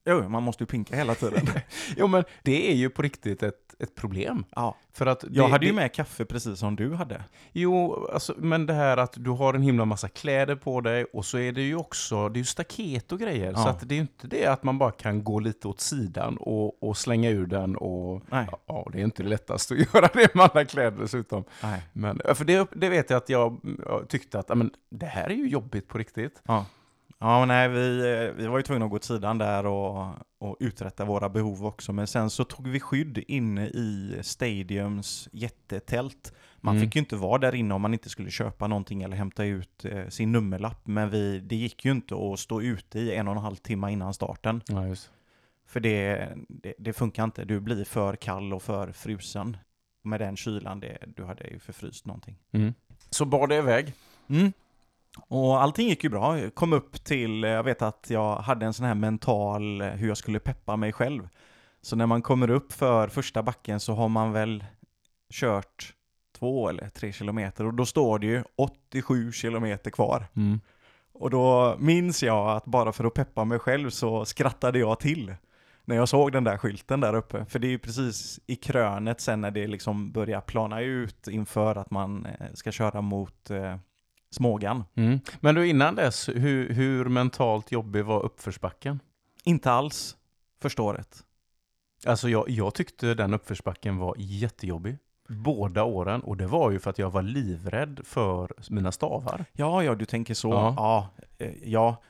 [0.06, 1.46] Jo, man måste ju pinka hela tiden.
[1.98, 4.46] Jo men det är ju på riktigt ett, ett problem.
[4.56, 4.78] ja.
[4.96, 7.24] För att Jag det, hade ju det, med kaffe precis som du hade.
[7.52, 11.26] Jo, alltså, men det här att du har en himla massa kläder på dig och
[11.26, 13.54] så är det ju också, det är ju staket och grejer.
[13.54, 13.70] Så Ja.
[13.70, 16.84] att det är ju inte det att man bara kan gå lite åt sidan och,
[16.84, 18.48] och slänga ur den och Nej.
[18.68, 21.44] ja, det är inte det lättaste att göra det med alla kläder dessutom.
[21.64, 21.82] Nej.
[21.94, 25.30] Men, för det, det vet jag att jag, jag tyckte att ja, men, det här
[25.30, 26.42] är ju jobbigt på riktigt.
[26.48, 26.66] Ja.
[27.24, 30.08] Ja, men nej, vi, eh, vi var ju tvungna att gå åt sidan där och,
[30.38, 31.94] och uträtta våra behov också.
[31.94, 36.34] Men sen så tog vi skydd inne i Stadiums jättetält.
[36.62, 36.86] Man Mm.
[36.88, 39.86] fick ju inte vara där inne om man inte skulle köpa någonting eller hämta ut
[39.86, 40.88] eh, sin nummerlapp.
[40.88, 43.92] Men vi, det gick ju inte att stå ute i en och en halv timme
[43.92, 44.62] innan starten.
[44.68, 45.12] Ja, just.
[45.68, 47.46] För det, det, det funkar inte.
[47.46, 49.58] Du blir för kall och för frusen.
[50.06, 52.38] Med den kylan, det, du hade ju förfryst någonting.
[52.52, 52.74] Mm.
[53.10, 53.94] Så bar det iväg.
[54.30, 54.54] Mm.
[55.18, 56.40] Och allting gick ju bra.
[56.40, 59.88] Jag kom upp till, eh, jag vet att jag hade en sån här mental, eh,
[59.88, 61.30] hur jag skulle peppa mig själv.
[61.82, 64.64] Så när man kommer upp för första backen så har man väl
[65.34, 65.94] kört
[66.38, 70.26] två eller tre kilometer och då står det ju 87 kilometer kvar.
[70.36, 70.60] Mm.
[71.14, 75.36] Och då minns jag att bara för att peppa mig själv så skrattade jag till
[75.86, 77.46] när jag såg den där skylten där uppe.
[77.46, 81.76] För det är ju precis i krönet sen när det liksom börjar plana ut inför
[81.76, 83.52] att man eh, ska köra mot
[84.34, 84.84] Smågan.
[84.96, 85.20] Mm.
[85.40, 89.00] Men du, innan dess, hur, hur mentalt jobbig var uppförsbacken?
[89.44, 90.18] Inte alls
[90.62, 91.24] första året.
[92.06, 94.98] Alltså jag, jag tyckte den uppförsbacken var jättejobbig.
[95.28, 96.22] Båda åren.
[96.22, 99.46] Och det var ju för att jag var livrädd för mina stavar.
[99.54, 100.50] Ja, ja, du tänker så.
[100.50, 100.74] Ja.
[100.78, 101.10] Ja.
[101.46, 102.02] eh, ja.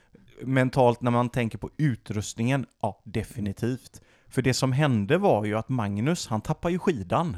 [0.41, 4.01] Mentalt när man tänker på utrustningen, ja, definitivt.
[4.27, 7.37] För det som hände var ju att Magnus, han tappade ju skidan.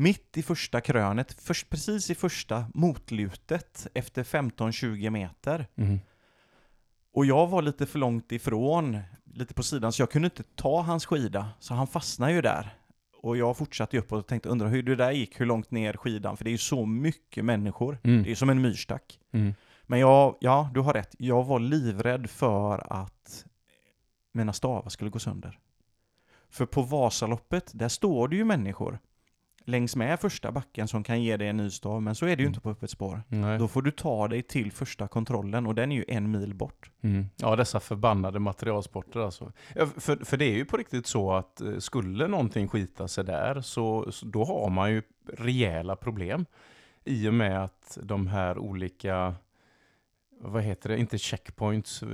[0.00, 5.66] Mitt i första krönet, först, precis i första motlutet efter 15-20 meter.
[5.76, 5.98] Mm.
[7.12, 10.82] Och jag var lite för långt ifrån, lite på sidan, så jag kunde inte ta
[10.82, 11.48] hans skida.
[11.60, 12.74] Så han fastnade ju där.
[13.22, 16.36] Och jag fortsatte uppåt och tänkte, undra hur det där gick, hur långt ner skidan,
[16.36, 17.98] för det är ju så mycket människor.
[18.04, 18.22] Mm.
[18.22, 19.20] Det är som en myrstack.
[19.32, 19.54] Mm.
[19.86, 21.14] Men jag, ja, du har rätt.
[21.18, 23.46] Jag var livrädd för att
[24.32, 25.58] mina stavar skulle gå sönder.
[26.50, 28.98] För på Vasaloppet, där står det ju människor
[29.68, 32.42] längs med första backen som kan ge dig en ny stav, men så är det
[32.42, 32.48] ju Mm.
[32.50, 33.22] inte på öppet spår.
[33.28, 33.58] Nej.
[33.58, 36.90] Då får du ta dig till första kontrollen och den är ju en mil bort.
[37.02, 37.26] Mm.
[37.36, 39.52] Ja, dessa förbannade materialsporter alltså.
[39.74, 43.24] Ja, för, för det är ju på riktigt så att eh, skulle någonting skita sig
[43.24, 45.02] där så, så då har man ju
[45.32, 46.46] rejäla problem.
[47.04, 49.34] I och med att de här olika,
[50.40, 52.08] vad heter det, inte checkpoints, eh,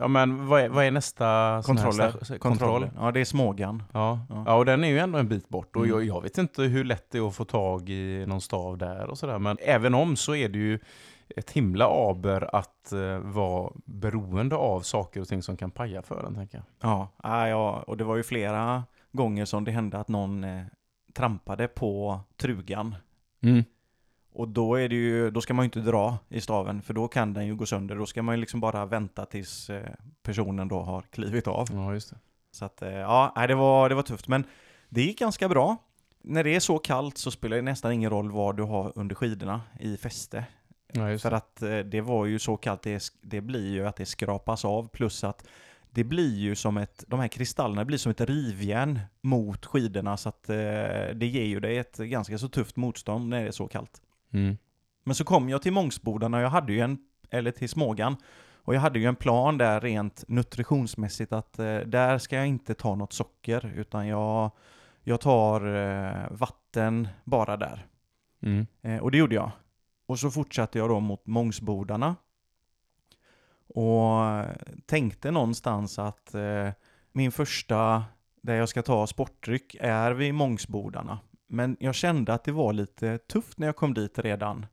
[0.00, 2.10] ja men vad är, vad är nästa Kontroller.
[2.10, 2.90] sta- Kontroll.
[2.96, 3.82] Ja, det är Smågan.
[3.92, 4.20] Ja.
[4.28, 4.44] Ja.
[4.46, 4.54] Ja.
[4.54, 5.76] och den är ju ändå en bit bort.
[5.76, 5.96] Och Mm.
[5.96, 9.06] jag, jag vet inte hur lätt det är att få tag i någon stav där
[9.06, 9.38] och sådär.
[9.38, 10.78] Men även om så är det ju
[11.36, 16.24] ett himla aber att eh, vara beroende av saker och ting som kan paja för
[16.26, 16.90] en, tänker jag.
[16.90, 20.62] Ja, ja, ja, och det var ju flera gånger som det hände att någon eh,
[21.14, 22.94] trampade på trugan.
[24.40, 27.08] Och då, är det ju, då ska man ju inte dra i staven, för då
[27.08, 27.96] kan den ju gå sönder.
[27.96, 29.90] Då ska man ju liksom bara vänta tills eh,
[30.22, 31.68] personen då har klivit av.
[31.72, 32.16] Ja, just det.
[32.50, 34.28] Så att, eh, ja, det var, det var tufft.
[34.28, 34.44] Men
[34.88, 35.76] det gick ganska bra.
[36.22, 39.14] När det är så kallt så spelar det nästan ingen roll vad du har under
[39.14, 40.44] skidorna i fäste.
[40.92, 44.06] Ja, För att eh, det var ju så kallt, det, det blir ju att det
[44.06, 45.46] skrapas av, plus att
[45.90, 50.28] det blir ju som ett, de här kristallerna blir som ett rivjärn mot skidorna, så
[50.28, 50.56] att eh,
[51.14, 54.02] det ger ju dig ett ganska så tufft motstånd när det är så kallt.
[54.32, 54.56] Mm.
[55.04, 56.98] Men så kom jag till Mångsbodarna och jag hade ju en,
[57.30, 58.16] eller till Smågan,
[58.62, 62.74] och jag hade ju en plan där rent nutritionsmässigt att eh, där ska jag inte
[62.74, 64.50] ta något socker, utan jag,
[65.02, 67.86] jag tar eh, vatten bara där.
[68.42, 68.66] Mm.
[68.82, 69.50] Eh, och det gjorde jag.
[70.06, 72.16] Och så fortsatte jag då mot Mångsbodarna.
[73.74, 74.44] Och
[74.86, 76.68] tänkte någonstans att eh,
[77.12, 78.04] min första,
[78.42, 81.18] där jag ska ta sportdryck, är vid Mångsbodarna.
[81.52, 84.66] Men jag kände att det var lite tufft när jag kom dit redan.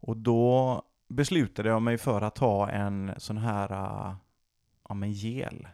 [0.00, 4.14] Och då beslutade jag mig för att ta en sån här, uh,
[4.88, 5.68] ja men gel.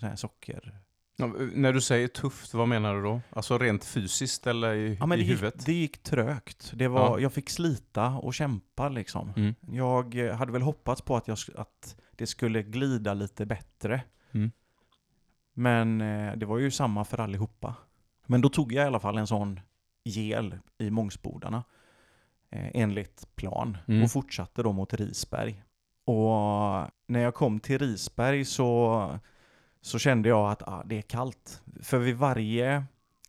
[0.00, 0.78] Sån här socker.
[1.16, 3.20] Ja, när du säger tufft, vad menar du då?
[3.30, 5.66] Alltså rent fysiskt eller i, Ja men i det gick, huvudet?
[5.66, 6.72] det gick trögt.
[6.74, 7.20] Det var, Ja.
[7.20, 9.32] Jag fick slita och kämpa liksom.
[9.36, 9.54] Mm.
[9.60, 14.02] Jag hade väl hoppats på att, jag, att det skulle glida lite bättre.
[14.32, 14.50] Mm.
[15.54, 17.74] Men eh, det var ju samma för allihopa.
[18.26, 19.60] Men då tog jag i alla fall en sån
[20.04, 21.64] gel i Mångsbodarna.
[22.50, 23.76] Eh, enligt plan.
[23.88, 24.02] Mm.
[24.02, 25.62] Och fortsatte då mot Risberg.
[26.04, 29.18] Och när jag kom till Risberg så,
[29.80, 31.62] så kände jag att ah, det är kallt.
[31.82, 32.84] För vid varje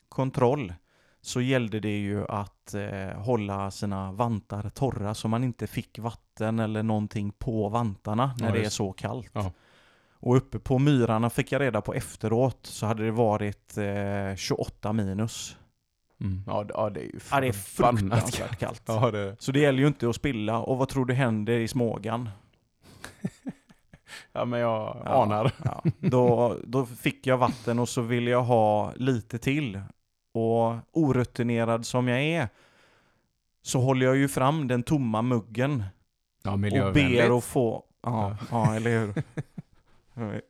[0.10, 0.74] kontroll
[1.22, 6.60] så gällde det ju att eh, hålla sina vantar torra så man inte fick vatten
[6.60, 9.32] eller någonting på vantarna när Ja, det är så kallt.
[9.34, 9.52] Ja.
[10.20, 14.94] Och uppe på myrarna fick jag reda på efteråt så hade det varit eh, 28
[14.94, 15.58] minus.
[16.26, 16.44] Mm.
[16.48, 18.82] Ja, det- ja, det är ju Ja, det är fruktansvärt kallt.
[18.86, 20.60] Ja, det, Så det gäller ju inte att spilla.
[20.60, 22.30] Och vad tror du händer i Smågan?
[24.34, 25.24] ja, men jag Ja.
[25.24, 25.52] anar.
[25.64, 29.82] Ja, då, då fick jag vatten och så ville jag ha lite till.
[30.34, 32.50] Och orutinerad som jag är
[33.62, 35.84] så håller jag ju fram den tomma muggen
[36.44, 36.60] Ja, och
[36.94, 37.84] ber att få...
[38.04, 39.14] Ja, ja eller hur?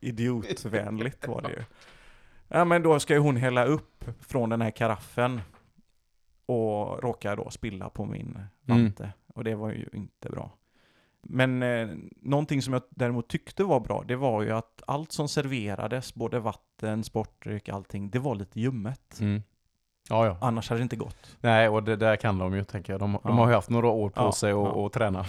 [0.00, 1.62] Idiotvänligt var det ju.
[2.48, 5.40] Ja men då ska ju hon hälla upp från den här karaffen
[6.46, 9.12] och råkar då spilla på min vante.
[9.34, 10.50] Och det var ju inte bra.
[11.22, 11.88] Men eh,
[12.22, 16.38] någonting som jag däremot tyckte var bra, det var ju att allt som serverades, både
[16.40, 19.18] vatten, sportdryck, allting, det var lite ljummet.
[19.20, 19.42] Mm.
[20.08, 20.38] Ja, ja.
[20.40, 21.36] Annars hade det inte gått.
[21.40, 23.00] Nej, och det där kan de ju tänker jag.
[23.00, 23.30] De, de Ja.
[23.30, 25.26] har ju haft några år på sig att träna.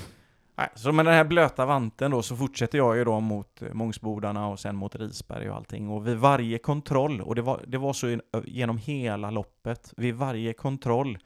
[0.75, 4.47] Så med den här blöta vanten då så fortsätter jag ju då mot eh, Mångsbodarna
[4.47, 5.89] och sen mot Risberg och allting.
[5.89, 10.53] Och vid varje kontroll, och det var, det var så genom hela loppet, vid varje
[10.53, 11.17] kontroll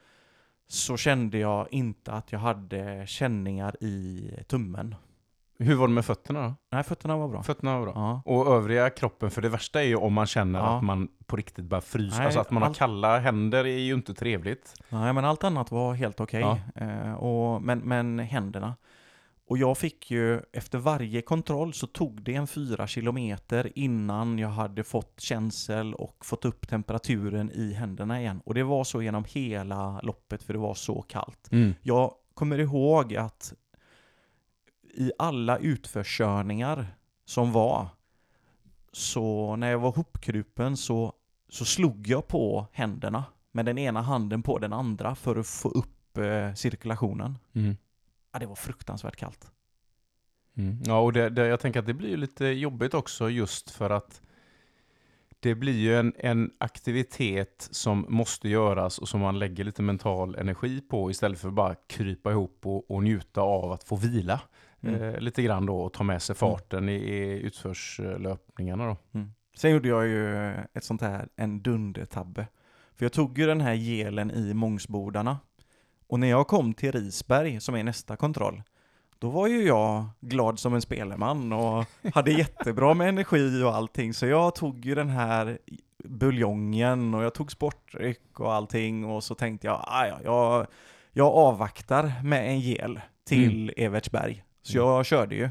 [0.68, 4.94] så kände jag inte att jag hade känningar i tummen.
[5.58, 6.54] Hur var det med fötterna då?
[6.70, 7.42] Nej, fötterna var bra.
[7.42, 7.92] Fötterna var bra.
[7.96, 8.22] Ja.
[8.24, 10.76] Och övriga kroppen, för det värsta är ju om man känner Ja.
[10.76, 12.16] att man på riktigt börjar frysa.
[12.16, 14.74] Nej, alltså att man har allt- kalla händer är ju inte trevligt.
[14.88, 16.40] Nej, men allt annat var helt okej.
[16.40, 16.58] Ja.
[16.74, 18.74] Eh, men, men händerna.
[19.46, 24.48] Och jag fick ju, efter varje kontroll så tog det en fyra kilometer innan jag
[24.48, 28.40] hade fått känsel och fått upp temperaturen i händerna igen.
[28.44, 31.48] Och det var så genom hela loppet för det var så kallt.
[31.82, 33.54] Jag kommer ihåg att
[34.94, 36.86] i alla utförskörningar
[37.24, 37.88] som var,
[38.92, 41.12] så när jag var hopkrupen så,
[41.48, 45.68] så slog jag på händerna med den ena handen på den andra för att få
[45.68, 47.38] upp eh, cirkulationen.
[47.52, 47.76] Mm.
[48.32, 49.50] Ja, det var fruktansvärt kallt.
[50.56, 50.78] Mm.
[50.84, 53.90] Ja, och det, det, jag tänker att det blir ju lite jobbigt också just för
[53.90, 54.22] att
[55.40, 60.34] det blir ju en, en aktivitet som måste göras och som man lägger lite mental
[60.34, 64.40] energi på istället för att bara krypa ihop och, och njuta av att få vila
[64.84, 65.02] Mm.
[65.02, 68.96] eh, lite grann då och ta med sig farten i, i utförslöpningarna då.
[69.56, 72.46] Sen gjorde jag ju ett sånt här, en dundertabbe.
[72.94, 75.38] För jag tog ju den här gelen i Mångsbodarna.
[76.06, 78.62] Och när jag kom till Risberg, som är nästa kontroll,
[79.18, 81.84] då var ju jag glad som en spelman och
[82.14, 84.14] hade jättebra med energi och allting.
[84.14, 85.58] Så jag tog ju den här
[86.04, 90.66] buljongen och jag tog sportdryck och allting och så tänkte jag, "Ah, ja, jag,
[91.12, 94.44] jag avvaktar med en gel till Evertsberg.
[94.62, 95.50] Så jag körde ju.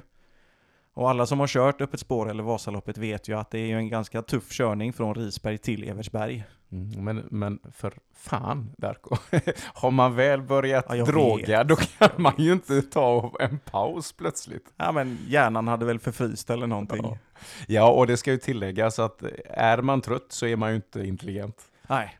[0.94, 3.90] Och alla som har kört Öppet spår eller Vasaloppet vet ju att det är en
[3.90, 6.44] ganska tuff körning från Risberg till Evertsberg.
[6.72, 9.16] Mm, men, men för fan, Darko.
[9.74, 14.74] Har man väl börjat Ja, droga, då kan man ju inte ta en paus plötsligt.
[14.78, 17.02] Ja men hjärnan hade väl förfryst eller någonting.
[17.04, 17.18] Ja.
[17.68, 21.08] Ja, och det ska ju tilläggas att är man trött så är man ju inte
[21.08, 21.62] intelligent.
[21.88, 22.18] Nej.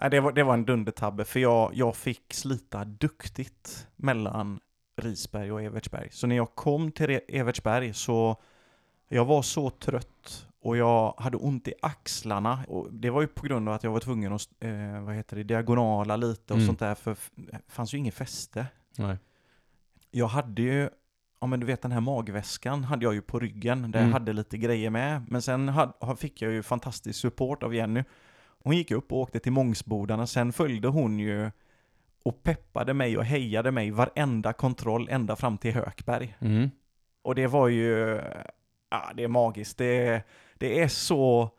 [0.00, 4.60] Nej, det var, det var en dundertabbe för jag, jag fick slita duktigt mellan
[4.96, 6.08] Risberg och Evertsberg.
[6.10, 8.36] Så när jag kom till Evertsberg så
[9.08, 12.64] jag var så trött och jag hade ont i axlarna.
[12.68, 15.36] Och det var ju på grund av att jag var tvungen att eh, vad heter
[15.36, 16.66] det, diagonala lite och Mm.
[16.66, 18.66] sånt där för det fanns ju inget fäste.
[18.96, 19.16] Nej.
[20.10, 20.88] Jag hade ju,
[21.40, 24.10] ja men du vet den här magväskan hade jag ju på ryggen där Mm.
[24.10, 25.24] jag hade lite grejer med.
[25.30, 28.04] Men sen had, ha- fick jag ju fantastisk support av Jenny.
[28.62, 31.50] Hon gick upp och åkte till Mångsbodarna, sen följde hon ju
[32.24, 36.36] och peppade mig och hejade mig varenda kontroll ända fram till Hökberg.
[36.40, 36.70] Mm.
[37.22, 38.20] Och det var ju,
[38.90, 39.78] ja det är magiskt.
[39.78, 40.22] Det,
[40.58, 41.50] det är så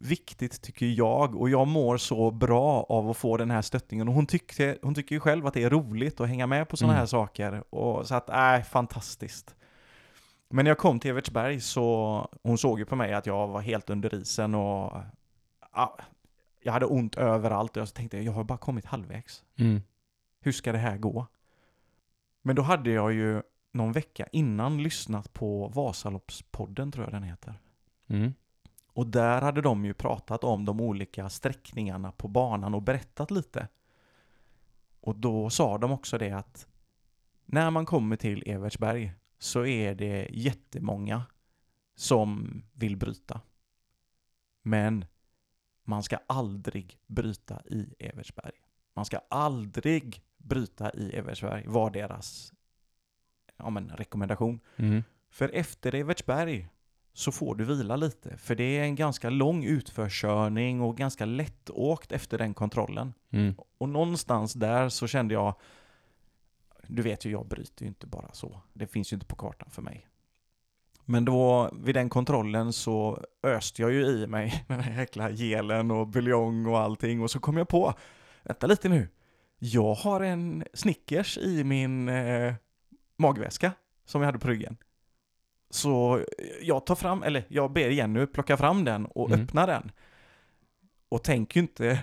[0.00, 4.14] viktigt tycker jag och jag mår så bra av att få den här stöttningen och
[4.14, 6.92] hon, tyckte, hon tycker ju själv att det är roligt att hänga med på sådana
[6.92, 7.00] Mm.
[7.00, 9.54] här saker och så att, äh, fantastiskt.
[10.48, 13.60] Men när jag kom till Evertsberg så, hon såg ju på mig att jag var
[13.60, 14.92] helt under isen och
[15.74, 15.98] ja,
[16.62, 19.44] jag hade ont överallt och jag tänkte jag har bara kommit halvvägs.
[19.58, 19.82] Mm.
[20.40, 21.26] Hur ska det här gå?
[22.42, 27.60] Men då hade jag ju någon vecka innan lyssnat på Vasaloppspodden tror jag den heter.
[28.08, 28.34] Mm.
[28.92, 33.68] Och där hade de ju pratat om de olika sträckningarna på banan och berättat lite.
[35.00, 36.66] Och då sa de också det att
[37.44, 41.22] när man kommer till Evertsberg så är det jättemånga
[41.94, 43.40] som vill bryta.
[44.62, 45.04] Men
[45.84, 48.52] man ska aldrig bryta i Evertsberg.
[48.94, 52.52] Man ska aldrig bryta i Evertsberg, var deras
[53.56, 54.60] ja, men, rekommendation.
[54.76, 55.02] Mm.
[55.30, 56.68] För efter Evertsberg
[57.14, 58.36] så får du vila lite.
[58.36, 63.14] För det är en ganska lång utförskörning och ganska lättåkt efter den kontrollen.
[63.30, 63.54] Mm.
[63.78, 65.54] Och någonstans där så kände jag,
[66.86, 68.60] du vet ju jag bryter ju inte bara så.
[68.72, 70.06] Det finns ju inte på kartan för mig.
[71.04, 75.90] Men då vid den kontrollen så öste jag ju i mig den här jäkla gelen
[75.90, 77.94] och buljong och allting och så kom jag på,
[78.42, 79.08] vänta lite nu,
[79.58, 82.54] jag har en Snickers i min eh,
[83.16, 83.72] magväska
[84.04, 84.76] som jag hade på ryggen.
[85.74, 86.20] Så
[86.62, 89.40] jag tar fram, eller jag ber Jenny plocka fram den och Mm.
[89.44, 89.90] öppna den.
[91.08, 91.98] Och tänker inte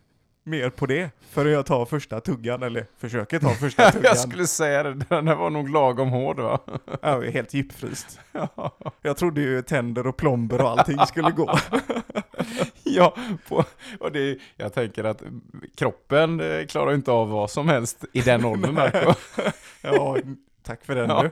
[0.44, 4.04] mer på det förrän jag tar första tuggan, eller försöker ta första tuggan.
[4.04, 6.60] Jag skulle säga det, den här var nog lagom hård va?
[7.02, 8.20] Är helt djupfryst.
[9.02, 11.58] Jag trodde ju tänder och plomber och allting skulle gå.
[12.84, 13.14] ja,
[13.48, 13.64] på,
[14.00, 15.22] och det, jag tänker att
[15.76, 18.74] kroppen eh, klarar inte av vad som helst i den åldern.
[18.74, 19.14] Marco.
[19.82, 20.16] Ja,
[20.62, 21.22] tack för den Ja.
[21.22, 21.30] du.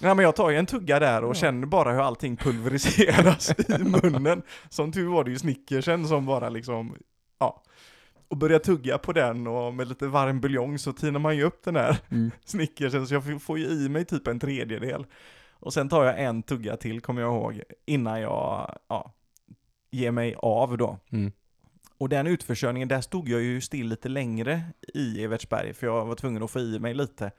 [0.00, 3.78] Nej men jag tar ju en tugga där och känner bara hur allting pulveriseras i
[4.02, 4.42] munnen.
[4.68, 6.96] Som tur var det ju Snickersen som bara liksom,
[7.38, 7.62] ja.
[8.28, 11.64] Och börjar tugga på den och med lite varm buljong så tinar man ju upp
[11.64, 12.30] den här Mm.
[12.44, 15.06] Snickersen så jag får- får ju i mig typ en tredjedel.
[15.60, 19.12] Och sen tar jag en tugga till kommer jag ihåg innan jag, ja,
[19.90, 20.98] ger mig av då.
[21.12, 21.32] Mm.
[21.98, 24.62] Och den utförsörjningen, där stod jag ju still lite längre
[24.94, 27.30] i Evertsberg, för jag var tvungen att få i mig lite.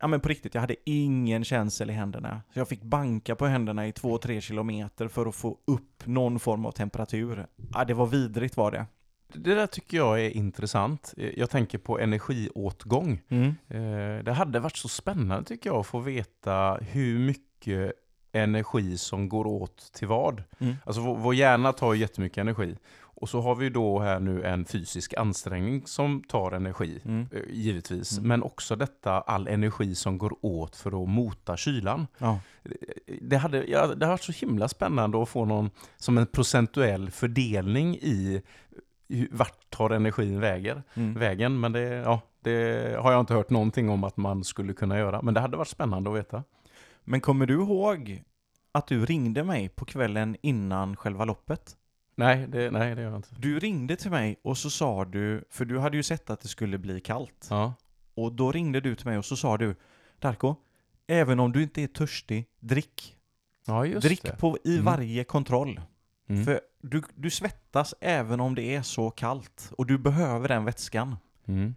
[0.00, 2.42] Ja men på riktigt, jag hade ingen känsel i händerna.
[2.52, 6.66] Så jag fick banka på händerna i 2-3 kilometer för att få upp någon form
[6.66, 7.46] av temperatur.
[7.74, 8.86] Ja, det var vidrigt var det.
[9.32, 11.14] Det där tycker jag är intressant.
[11.36, 13.20] Jag tänker på energiåtgång.
[13.68, 17.92] Eh, Det hade varit så spännande tycker jag att få veta hur mycket
[18.32, 20.42] energi som går åt till vad.
[20.58, 20.74] Mm.
[20.84, 22.76] Alltså vår, vår hjärna tar ju jättemycket energi.
[23.20, 27.00] Och så har vi då här nu en fysisk ansträngning som tar energi.
[27.04, 27.26] Mm.
[27.32, 28.28] eh, Givetvis, Mm.
[28.28, 32.06] men också detta all energi som går åt för att mota kylan.
[32.18, 32.40] Ja.
[33.20, 37.10] Det hade, ja, det har varit så himla spännande att få någon som en procentuell
[37.10, 38.42] fördelning i
[39.30, 41.14] vart tar energin väger, Mm.
[41.14, 41.60] vägen.
[41.60, 45.22] Men det, ja, det har jag inte hört någonting om att man skulle kunna göra.
[45.22, 46.42] Men det hade varit spännande att veta.
[47.04, 48.22] Men kommer du ihåg
[48.72, 51.76] att du ringde mig på kvällen innan själva loppet?
[52.18, 53.28] Nej, det, nej, det gör jag inte.
[53.38, 56.48] Du ringde till mig och så sa du, för du hade ju sett att det
[56.48, 57.46] skulle bli kallt.
[57.50, 57.74] Ja.
[58.14, 59.76] Och då ringde du till mig och så sa du,
[60.18, 60.54] Darko,
[61.06, 63.16] även om du inte är törstig, drick.
[63.66, 64.36] Ja, just drick det.
[64.36, 64.84] på i Mm.
[64.84, 65.80] varje kontroll.
[66.28, 66.44] Mm.
[66.44, 69.72] För du, du svettas även om det är så kallt.
[69.78, 71.16] Och du behöver den vätskan.
[71.46, 71.74] Mm.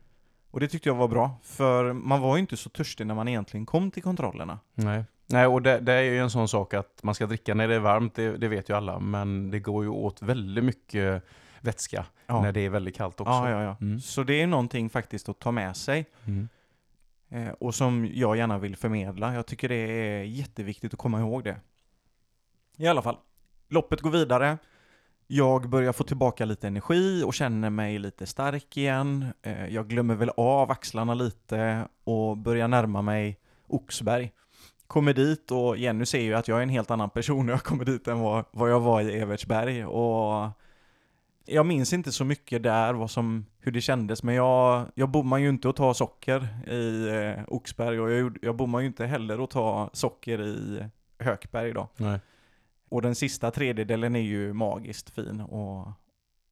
[0.52, 1.36] Och det tyckte jag var bra.
[1.44, 4.60] För man var ju inte så törstig när man egentligen kom till kontrollerna.
[4.74, 5.04] Nej.
[5.32, 7.76] Nej, och det, det är ju en sån sak att man ska dricka när det
[7.76, 9.00] är varmt, det, det vet ju alla.
[9.00, 11.24] Men det går ju åt väldigt mycket
[11.62, 13.32] vätska Ja, när det är väldigt kallt också.
[13.32, 13.64] ja, ja.
[13.64, 13.78] ja.
[13.82, 14.00] Mm.
[14.00, 16.06] Så det är någonting faktiskt att ta med sig.
[16.26, 16.50] Mm.
[17.30, 19.34] Eh, och som jag gärna vill förmedla.
[19.34, 21.60] Jag tycker det är jätteviktigt att komma ihåg det.
[22.78, 23.18] I alla fall,
[23.70, 24.58] loppet går vidare.
[25.28, 29.26] Jag börjar få tillbaka lite energi och känner mig lite stark igen.
[29.42, 34.32] Eh, jag glömmer väl av axlarna lite och börjar närma mig Oxberg.
[34.92, 37.64] Kommer dit och Jenny ser ju att jag är en helt annan person när jag
[37.64, 39.86] kommer dit än vad, vad jag var i Evertsberg.
[39.86, 40.50] Och
[41.46, 45.38] jag minns inte så mycket där, vad som, hur det kändes, men jag, jag bommar
[45.38, 49.44] ju inte att ta socker i eh, Oxberg och jag, jag bommar ju inte heller
[49.44, 50.86] att ta socker i
[51.20, 51.88] Hökberg då.
[51.98, 52.20] Nej.
[52.90, 55.88] Och den sista tredjedelen är ju magiskt fin att,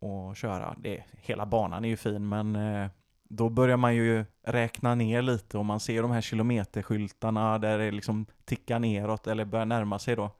[0.09, 0.75] att köra.
[0.77, 2.89] Det, hela banan är ju fin, men eh,
[3.29, 7.91] då börjar man ju räkna ner lite och man ser de här kilometerskyltarna där det
[7.91, 10.31] liksom tickar neråt eller börjar närma sig då.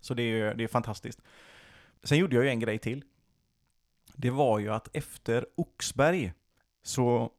[0.00, 1.22] Så det är ju det är fantastiskt.
[2.02, 3.04] Sen gjorde jag ju en grej till.
[4.14, 6.32] Det var ju att efter Oxberg
[6.82, 7.30] så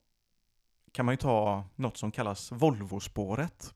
[0.91, 3.73] kan man ju ta något som kallas Volvospåret.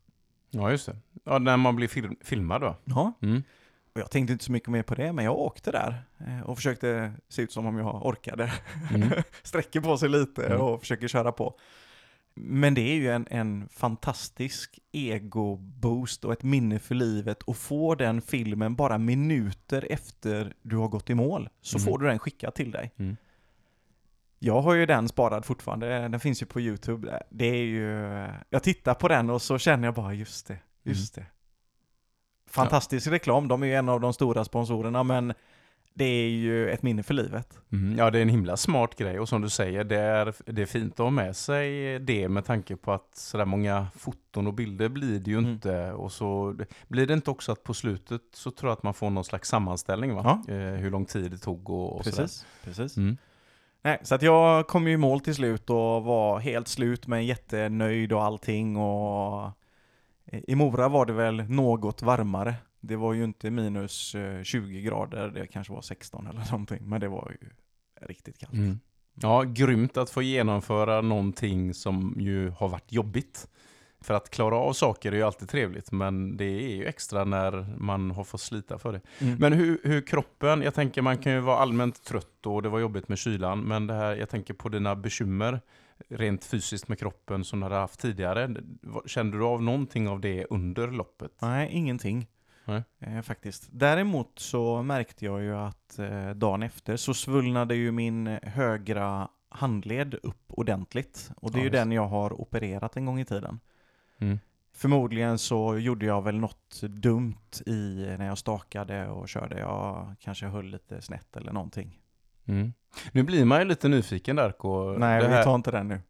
[0.50, 0.98] Ja, just det.
[1.24, 2.76] Ja, när man blir film, filmad då.
[2.86, 3.14] Ja.
[3.22, 3.44] Mm.
[3.94, 6.58] Och jag tänkte inte så mycket mer på det, men jag åkte där eh, och
[6.58, 8.54] försökte se ut som om jag orkade.
[8.96, 9.10] Mm.
[9.44, 10.62] Sträcker på sig lite Mm.
[10.62, 11.60] och försöker köra på.
[12.34, 17.96] Men det är ju en, en fantastisk ego-boost och ett minne för livet och få
[17.96, 21.50] den filmen bara minuter efter du har gått i mål.
[21.62, 21.86] Så Mm.
[21.86, 22.92] får du den skickad till dig.
[22.98, 23.18] Mm.
[24.40, 27.24] Jag har ju den sparad fortfarande, den finns ju på YouTube.
[27.30, 27.90] Det är ju,
[28.50, 31.26] jag tittar på den och så känner jag bara just det, just det.
[32.52, 35.34] Fantastisk reklam, de är ju en av de stora sponsorerna men
[35.94, 37.60] det är ju ett minne för livet.
[37.72, 37.98] Mm.
[37.98, 40.66] Ja, det är en himla smart grej och som du säger, det är, det är
[40.66, 44.90] fint att ha med sig det med tanke på att sådär många foton och bilder
[44.90, 45.52] blir det ju Mm.
[45.52, 45.92] inte.
[45.92, 46.56] Och så
[46.88, 49.50] blir det inte också att på slutet så tror jag att man får någon slags
[49.50, 50.44] sammanställning va?
[50.48, 52.18] Eh, hur lång tid det tog och, och sådär.
[52.18, 52.98] Precis, precis.
[52.98, 53.18] Mm.
[53.84, 57.26] Nej, så att jag kom ju i mål till slut och var helt slut men
[57.26, 59.50] jättenöjd och allting och
[60.32, 62.56] i Mora var det väl något varmare.
[62.80, 67.02] Det var ju inte minus eh, 20 grader, det kanske var 16 eller någonting, men
[67.02, 67.48] det var ju
[68.08, 68.54] riktigt kallt.
[68.54, 68.80] Mm.
[69.14, 73.48] Ja, grymt att få genomföra någonting som ju har varit jobbigt.
[74.04, 77.76] För att klara av saker är ju alltid trevligt, men det är ju extra när
[77.78, 79.02] man har fått slita för det.
[79.20, 79.38] Mm.
[79.40, 82.80] Men hur, hur kroppen, jag tänker man kan ju vara allmänt trött och det var
[82.80, 85.62] jobbigt med kylan, men det här, jag tänker på dina bekymmer
[86.10, 88.56] rent fysiskt med kroppen som du hade haft tidigare.
[89.06, 91.32] Kände du av någonting av det under loppet?
[91.42, 92.28] Nej, ingenting.
[92.66, 92.84] Nej.
[93.00, 93.70] Eh, faktiskt.
[93.72, 100.16] Däremot så märkte jag ju att eh, dagen efter så svullnade ju min högra handled
[100.24, 101.32] upp ordentligt.
[101.38, 103.60] Och det är Ja, ju den jag har opererat en gång i tiden.
[104.18, 104.40] Mm.
[104.74, 109.60] Förmodligen så gjorde jag väl något dumt i när jag stakade och körde.
[109.60, 112.01] Jag kanske höll lite snett eller någonting.
[112.48, 112.74] Mm.
[113.12, 114.96] Nu blir man ju lite nyfiken Darko.
[114.98, 116.02] Nej, vi tar inte den nu.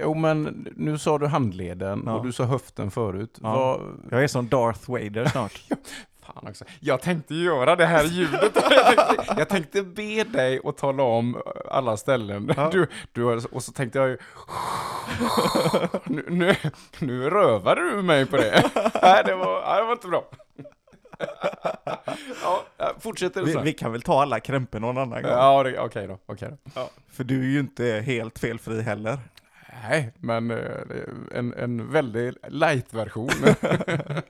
[0.00, 2.12] Jo men nu sa du handleden Ja.
[2.14, 3.38] och du sa höften förut.
[3.42, 3.54] Ja.
[3.56, 5.52] Vad, Jag är som Darth Vader snart.
[6.26, 6.64] Fan också.
[6.80, 8.52] Jag tänkte göra det här ljudet.
[8.54, 8.54] jag,
[8.96, 12.50] tänkte, jag tänkte be dig att tala om alla ställen.
[12.56, 12.68] Ja.
[12.72, 14.18] Du, du, och så tänkte jag ju...
[16.04, 16.54] Nu, nu,
[16.98, 18.70] nu rövade du mig på det.
[19.02, 20.24] Nej, det var, det var inte bra.
[22.42, 23.60] Ja, fortsätter vi, så.
[23.60, 25.30] vi kan väl ta alla krämpor någon annan gång.
[25.30, 26.18] Ja, okej då.
[26.26, 26.90] Okej då.
[27.08, 29.18] För du är ju inte helt felfri heller.
[29.82, 30.58] Nej, men eh,
[31.34, 33.30] en, en väldigt light-version.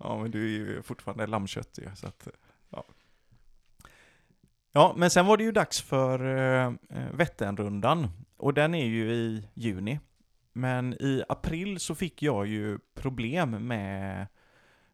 [0.00, 2.28] Ja, men du är ju fortfarande lammkött ju, så att,
[2.70, 2.84] ja.
[4.72, 6.72] Ja, men sen var det ju dags för uh,
[7.12, 8.08] Vätternrundan.
[8.36, 10.00] Och den är ju i juni.
[10.52, 14.26] Men i april så fick jag ju problem med,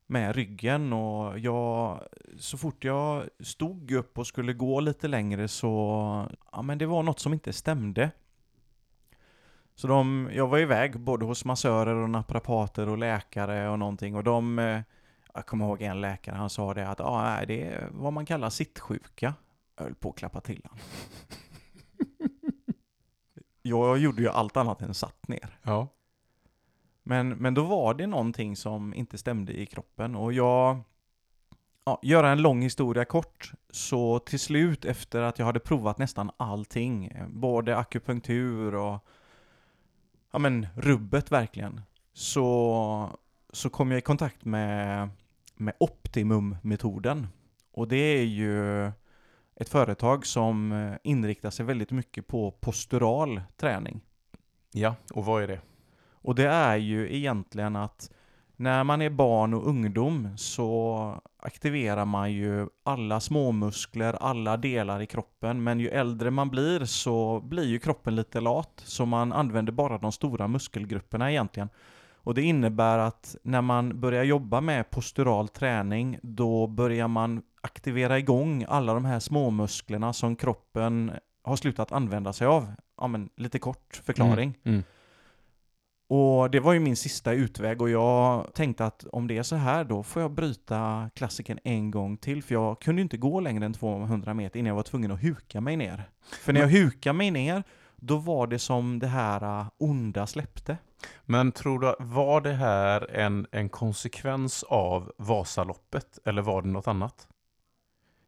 [0.06, 2.00] med ryggen och jag,
[2.38, 5.68] så fort jag stod upp och skulle gå lite längre så,
[6.52, 8.10] ja men det var något som inte stämde.
[9.74, 14.24] Så de, jag var iväg både hos massörer och naprapater och läkare och någonting och
[14.24, 14.80] de, eh,
[15.34, 18.26] jag kommer ihåg en läkare, han sa det att ah, nej, det är vad man
[18.26, 19.34] kallar sittsjuka.
[19.76, 20.78] Jag höll på att klappa till han.
[23.62, 25.58] jag gjorde ju allt annat än satt ner.
[25.62, 25.88] ja.
[27.04, 30.80] Men, men då var det någonting som inte stämde i kroppen och jag...
[31.86, 36.30] Ja, göra en lång historia kort, så till slut efter att jag hade provat nästan
[36.36, 39.06] allting, både akupunktur och
[40.32, 41.80] ja men rubbet verkligen,
[42.12, 43.18] så,
[43.52, 45.08] så kom jag i kontakt med,
[45.56, 47.26] med Optimum-metoden.
[47.72, 48.86] Och det är ju
[49.56, 54.00] ett företag som eh, inriktar sig väldigt mycket på postural träning.
[54.72, 55.60] ja, och vad är det?
[56.24, 58.10] Och det är ju egentligen att
[58.56, 65.06] när man är barn och ungdom så aktiverar man ju alla småmuskler, alla delar i
[65.06, 65.64] kroppen.
[65.64, 68.82] Men ju äldre man blir så blir ju kroppen lite lat.
[68.84, 71.68] Så man använder bara de stora muskelgrupperna egentligen.
[72.14, 78.18] Och det innebär att när man börjar jobba med postural träning då börjar man aktivera
[78.18, 81.12] igång alla de här småmusklerna som kroppen
[81.42, 82.72] har slutat använda sig av.
[82.96, 84.58] Ja men lite kort förklaring.
[84.64, 84.74] Mm.
[84.74, 84.84] mm.
[86.08, 89.56] Och det var ju min sista utväg och jag tänkte att om det är så
[89.56, 93.64] här då får jag bryta klassiken en gång till för jag kunde inte gå längre
[93.66, 96.08] än 200 meter innan jag var tvungen att huka mig ner.
[96.44, 97.62] För när jag hukade mig ner
[97.96, 100.76] då var det som det här äh, onda släppte.
[101.24, 106.88] Men tror du, var det här en, en konsekvens av Vasaloppet eller var det något
[106.88, 107.28] annat?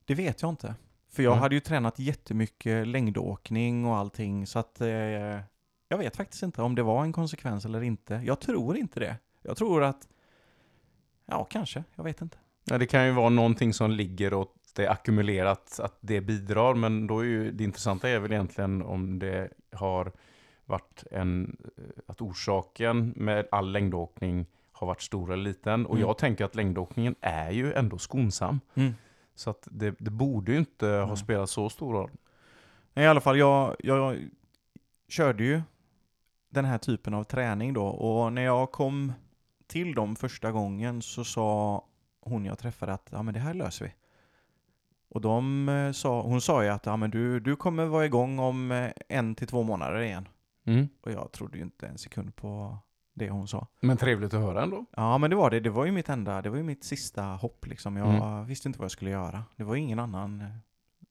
[0.05, 0.75] Det vet jag inte.
[1.13, 1.43] För jag Mm.
[1.43, 4.87] hade ju tränat jättemycket längdåkning och allting så att eh,
[5.89, 8.15] jag vet faktiskt inte om det var en konsekvens eller inte.
[8.25, 9.17] Jag tror inte det.
[9.43, 10.09] Jag tror att,
[11.27, 12.39] ja kanske, jag vet inte.
[12.65, 16.75] Ja, det kan ju vara någonting som ligger och det är ackumulerat att det bidrar,
[16.75, 20.13] men då är ju det intressanta är väl egentligen om det har
[20.65, 25.87] varit en, eh, att orsaken med all längdåkning har varit stor eller liten.
[25.87, 26.07] Och Mm.
[26.09, 28.61] jag tänker att längdåkningen är ju ändå skonsam.
[29.35, 31.17] Så att det, det borde ju inte ha Mm.
[31.17, 32.11] spelat så stor roll.
[32.95, 34.17] Nej, I alla fall, jag, jag
[35.09, 35.63] körde ju
[36.57, 39.13] den här typen av träning då och när jag kom
[39.67, 41.85] till dem första gången så sa
[42.21, 43.93] hon jag träffade att ja men det här löser vi.
[45.09, 48.39] Och de eh, sa, hon sa ju att ja men du, du kommer vara igång
[48.39, 50.29] om eh, en till två månader igen.
[50.67, 50.89] Mm.
[51.03, 52.79] Och jag trodde ju inte en sekund på
[53.15, 53.67] det hon sa.
[53.81, 54.85] Men trevligt att höra ändå.
[54.97, 57.23] Ja men det var det, det var ju mitt enda, det var ju mitt sista
[57.23, 57.97] hopp liksom.
[57.97, 58.47] Jag Mm.
[58.47, 59.45] visste inte vad jag skulle göra.
[59.57, 60.47] Det var ju ingen annan eh,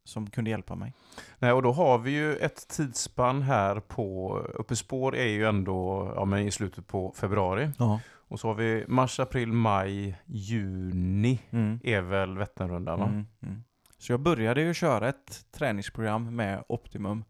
[0.06, 0.94] som kunde hjälpa mig.
[1.40, 6.12] Nej, och då har vi ju ett tidsspann här på, uppe spår är ju ändå
[6.16, 7.72] ja, men i slutet på februari.
[7.80, 8.00] Ja.
[8.28, 11.80] Och så har vi mars, april, maj, juni Mm.
[11.84, 13.06] är väl Vätternrundan va?
[13.06, 13.64] Mm, mm.
[13.98, 17.24] Så jag började ju köra ett träningsprogram med Optimum.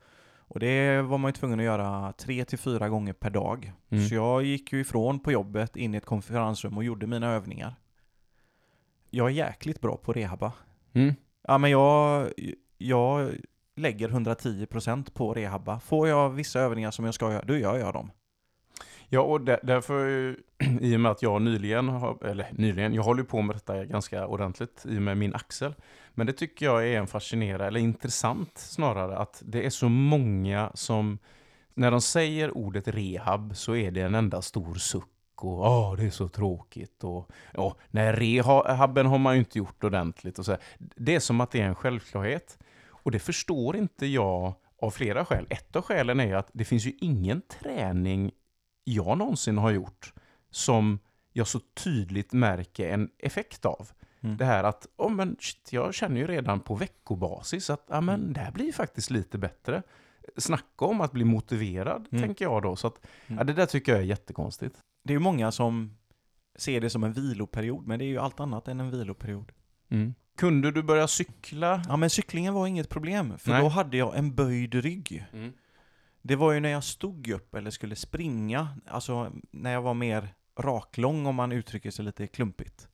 [0.47, 3.73] Och det var man ju tvungen att göra tre till fyra gånger per dag.
[3.89, 4.05] Mm.
[4.07, 7.75] Så jag gick ju ifrån på jobbet in i ett konferensrum och gjorde mina övningar.
[9.09, 10.51] Jag är jäkligt bra på rehabba.
[10.93, 11.13] Mm.
[11.47, 12.29] Ja men jag,
[12.87, 13.31] jag
[13.75, 15.79] lägger 110% på rehabba.
[15.79, 18.11] Får jag vissa övningar som jag ska göra, då gör jag dem.
[19.09, 20.35] Ja, och där, därför,
[20.81, 24.27] i och med att jag nyligen, har, eller nyligen, jag håller på med detta ganska
[24.27, 25.73] ordentligt i och med min axel.
[26.13, 30.71] Men det tycker jag är en fascinerande, eller intressant snarare, att det är så många
[30.73, 31.19] som,
[31.73, 36.03] när de säger ordet rehab så är det en enda stor suck och åh, det
[36.03, 40.57] är så tråkigt och åh, nej, rehaben har man ju inte gjort ordentligt och så.
[40.77, 42.57] Det är som att det är en självklarhet.
[43.05, 45.47] Och det förstår inte jag av flera skäl.
[45.49, 48.31] Ett av skälen är att det finns ju ingen träning
[48.83, 50.13] jag någonsin har gjort
[50.49, 50.99] som
[51.33, 53.89] jag så tydligt märker en effekt av.
[54.21, 54.37] Mm.
[54.37, 58.33] Det här att, oh, men shit, jag känner ju redan på veckobasis att ah, men,
[58.33, 59.81] det här blir faktiskt lite bättre.
[60.37, 62.23] Snacka om att bli motiverad, mm.
[62.23, 62.75] tänker jag då.
[62.75, 63.37] Så att, mm.
[63.37, 64.79] ja, det där tycker jag är jättekonstigt.
[65.03, 65.97] Det är ju många som
[66.55, 69.51] ser det som en viloperiod, men det är ju allt annat än en viloperiod.
[69.89, 70.13] Mm.
[70.37, 71.81] Kunde du börja cykla?
[71.87, 73.61] Ja, men cyklingen var inget problem, för Nej.
[73.61, 75.25] då hade jag en böjd rygg.
[75.33, 75.53] Mm.
[76.21, 80.29] Det var ju när jag stod upp eller skulle springa, alltså när jag var mer
[80.59, 82.87] raklång om man uttrycker sig lite klumpigt.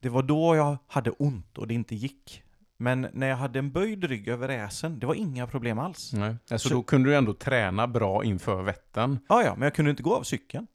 [0.00, 2.42] Det var då jag hade ont och det inte gick.
[2.76, 6.12] Men när jag hade en böjd rygg över äsen, det var inga problem alls.
[6.12, 6.36] Nej.
[6.50, 9.18] Alltså Så, då kunde du ändå träna bra inför vätten?
[9.28, 10.66] Ja, ja, men jag kunde inte gå av cykeln.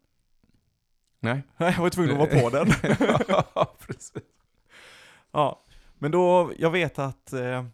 [1.19, 1.43] Nej.
[1.57, 2.67] Nej, jag var tvungen att vara på den.
[3.27, 4.13] ja, precis.
[5.31, 5.63] Ja,
[5.99, 7.65] men då, jag vet att eh,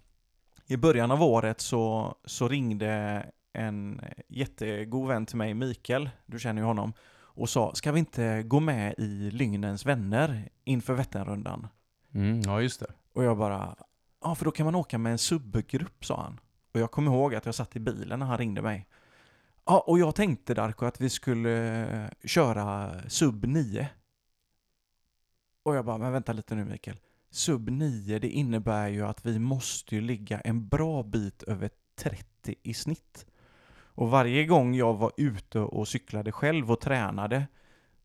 [0.67, 6.61] i början av året så, så ringde en jättegod vän till mig, Mikael, du känner
[6.61, 11.67] ju honom, och sa ska vi inte gå med i Lygnens vänner inför Vätternrundan?
[12.13, 12.93] Mm, ja, just det.
[13.13, 13.75] Och jag bara,
[14.21, 16.39] ja för då kan man åka med en subgrupp, sa han.
[16.73, 18.87] Och jag kommer ihåg att jag satt i bilen när han ringde mig.
[19.65, 23.89] Ja, och jag tänkte Darko att vi skulle eh, köra sub 9.
[25.63, 26.97] Och jag bara, men vänta lite nu Mikael.
[27.35, 32.55] Sub 9, det innebär ju att vi måste ju ligga en bra bit över 30
[32.63, 33.25] i snitt.
[33.77, 37.47] Och varje gång jag var ute och cyklade själv och tränade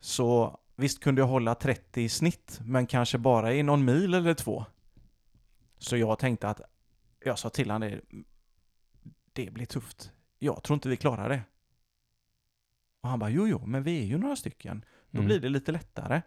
[0.01, 4.35] så visst kunde jag hålla 30 i snitt, men kanske bara i någon mil eller
[4.35, 4.65] två.
[5.79, 6.61] Så jag tänkte att,
[7.25, 8.01] jag sa till honom det,
[9.33, 10.13] det blir tufft.
[10.39, 11.43] Jag tror inte vi klarar det.
[13.01, 14.85] Och han bara, jo, jo, men vi är ju några stycken.
[15.11, 15.27] Då mm.
[15.27, 16.23] blir det lite lättare.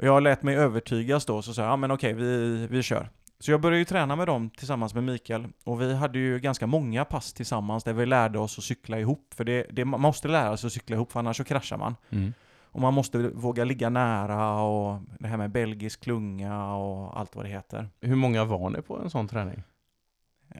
[0.00, 3.10] Och jag lät mig övertygas då, så sa jag, ja men okej, vi, vi kör.
[3.38, 6.66] Så jag började ju träna med dem tillsammans med Mikael och vi hade ju ganska
[6.66, 9.34] många pass tillsammans där vi lärde oss att cykla ihop.
[9.34, 11.96] För det, det, man måste lära sig att cykla ihop för annars så kraschar man.
[12.10, 12.32] Mm.
[12.62, 17.44] Och man måste våga ligga nära och det här med belgisk klunga och allt vad
[17.44, 17.88] det heter.
[18.00, 19.62] Hur många var ni på en sån träning?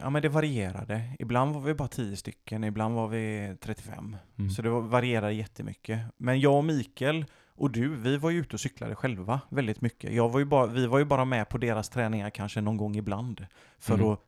[0.01, 1.03] Ja men det varierade.
[1.18, 4.16] Ibland var vi bara 10 stycken, ibland var vi 35.
[4.38, 4.51] Mm.
[4.51, 6.01] Så det varierade jättemycket.
[6.16, 7.24] Men jag och Mikael
[7.61, 10.12] och du, vi var ju ute och cyklade själva väldigt mycket.
[10.12, 12.96] Jag var ju bara, vi var ju bara med på deras träningar kanske någon gång
[12.96, 13.46] ibland.
[13.78, 14.08] För, mm.
[14.08, 14.20] att,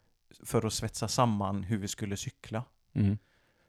[0.44, 2.64] för att svetsa samman hur vi skulle cykla.
[2.92, 3.18] Mm.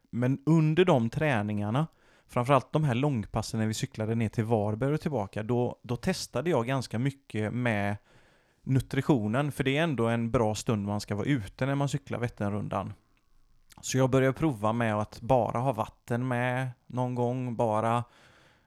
[0.09, 1.88] Men under de träningarna,
[2.28, 6.49] framförallt de här långpassen när vi cyklade ner till Varberg och tillbaka, då, då testade
[6.49, 7.97] jag ganska mycket med
[8.64, 12.20] nutritionen, för det är ändå en bra stund man ska vara ute när man cyklar
[12.20, 12.93] Vätternrundan.
[13.82, 18.03] Så jag började prova med att bara ha vatten med någon gång, bara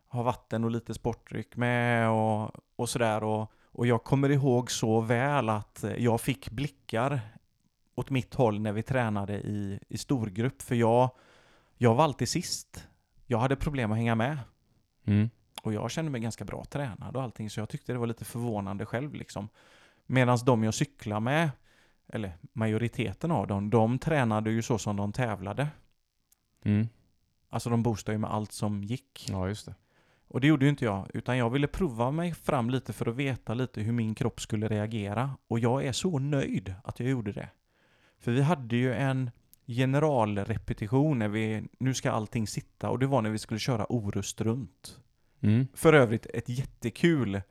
[0.08, 3.24] ha vatten och lite sportdryck med och, och sådär.
[3.24, 7.20] Och, och jag kommer ihåg så väl att jag fick blickar
[7.94, 11.10] åt mitt håll när vi tränade i, i storgrupp, för jag,
[11.76, 12.88] jag var alltid sist.
[13.26, 14.38] Jag hade problem att hänga med.
[15.04, 15.30] Mm.
[15.62, 18.24] Och jag kände mig ganska bra tränad och allting, så jag tyckte det var lite
[18.24, 19.48] förvånande själv liksom.
[20.06, 21.50] Medan de jag cyklar med,
[22.08, 25.68] eller majoriteten av dem, de tränade ju så som de tävlade.
[26.64, 26.88] Mm.
[27.48, 29.26] Alltså de boostade ju med allt som gick.
[29.28, 29.74] Ja, just det.
[30.28, 33.16] Och det gjorde ju inte jag, utan jag ville prova mig fram lite för att
[33.16, 35.36] veta lite hur min kropp skulle reagera.
[35.48, 37.48] Och jag är så nöjd att jag gjorde det.
[38.18, 39.30] För vi hade ju en
[39.66, 44.40] generalrepetition när vi, nu ska allting sitta, och det var när vi skulle köra Orust
[44.40, 45.00] runt.
[45.40, 45.66] Mm.
[45.74, 47.42] För övrigt ett jättekul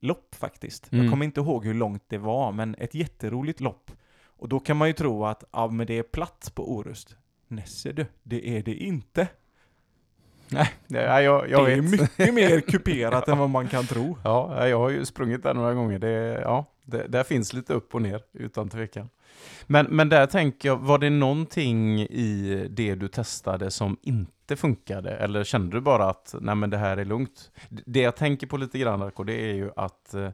[0.00, 0.92] lopp faktiskt.
[0.92, 1.04] Mm.
[1.04, 3.90] Jag kommer inte ihåg hur långt det var, men ett jätteroligt lopp.
[4.24, 7.16] Och då kan man ju tro att, ja men det är platt på Orust.
[7.48, 9.28] Nesse du, det är det inte.
[10.52, 14.18] Nej, jag, jag, jag det är mycket mer kuperat än vad man kan tro.
[14.24, 15.98] Ja, jag har ju sprungit där några gånger.
[15.98, 19.08] Det, ja, det, där finns lite upp och ner, utan tvekan.
[19.66, 25.10] Men, men där tänker jag, var det någonting i det du testade som inte funkade?
[25.10, 27.50] Eller kände du bara att nej men det här är lugnt?
[27.68, 30.30] Det jag tänker på lite grann, Arko, det är ju att eh,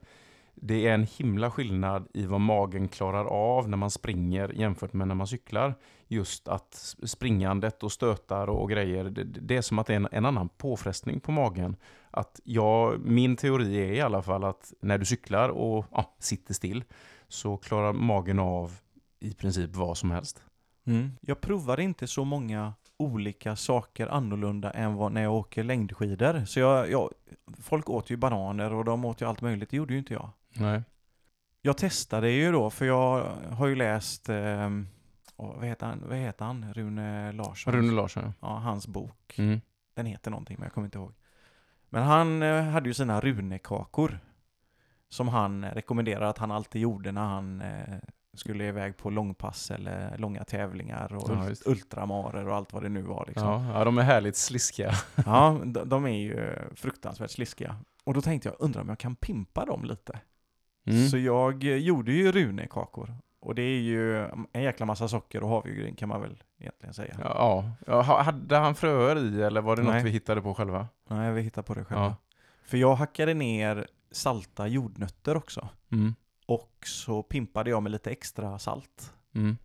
[0.55, 5.09] det är en himla skillnad i vad magen klarar av när man springer jämfört med
[5.09, 5.75] när man cyklar.
[6.09, 10.09] Just att springandet och stötar och, grejer, det, det, är som att det är en,
[10.13, 11.77] en, annan påfrestning på magen.
[12.11, 16.55] Att jag, min teori är i alla fall att när du cyklar och ja, sitter
[16.55, 16.85] still
[17.29, 18.79] så klarar magen av
[19.21, 20.45] i princip vad som helst.
[20.87, 21.11] Mm.
[21.21, 26.45] Jag provade inte så många olika saker annorlunda än vad när jag åker längdskidor.
[26.45, 27.11] Så jag, jag,
[27.63, 30.31] folk åt ju bananer och de åt ju allt möjligt, det gjorde ju inte jag.
[30.55, 30.83] Nej.
[31.63, 34.71] Jag testade ju då, för jag har ju läst, eh,
[35.47, 36.75] vad, heter han, vad heter han?
[36.75, 37.73] Rune Larsson?
[37.73, 38.33] Rune Larsson, ja.
[38.41, 39.39] Ja, hans bok.
[39.39, 39.61] Mm.
[39.95, 41.15] Den heter någonting, men jag kommer inte ihåg.
[41.89, 44.21] Men han eh, hade ju sina runekakor.
[45.11, 47.99] Som han rekommenderar att han alltid gjorde när han eh,
[48.35, 53.03] skulle iväg på långpass eller långa tävlingar och Ja, ultramarer och allt vad det nu
[53.03, 53.49] var liksom.
[53.49, 54.93] Ja, ja, de är härligt sliskiga.
[55.27, 57.77] Ja, de, de är ju fruktansvärt sliskiga.
[58.05, 60.21] Och då tänkte jag, undrar om jag kan pimpa dem lite?
[60.87, 61.09] Mm.
[61.09, 63.15] Så jag eh, gjorde ju runekakor.
[63.41, 64.19] Och det är ju
[64.53, 67.17] en jäkla massa socker och havregryn kan man väl egentligen säga.
[67.25, 68.03] Ja, ja.
[68.03, 69.95] Ha- Hade han fröer i eller var det Nej.
[69.95, 70.89] något vi hittade på själva?
[71.09, 72.05] Nej, vi hittar på det själva.
[72.05, 72.17] Ja.
[72.65, 75.69] För jag hackade ner salta jordnötter också.
[75.93, 76.15] Mm.
[76.47, 79.13] Och så pimpade jag med lite extra salt.
[79.35, 79.57] Mm.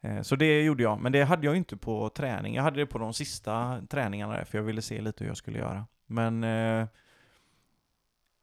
[0.00, 2.54] Eh, Så det gjorde jag, men det hade jag inte på träning.
[2.54, 5.36] Jag hade det på de sista träningarna där, för jag ville se lite hur jag
[5.36, 5.86] skulle göra.
[6.06, 6.86] Men eh,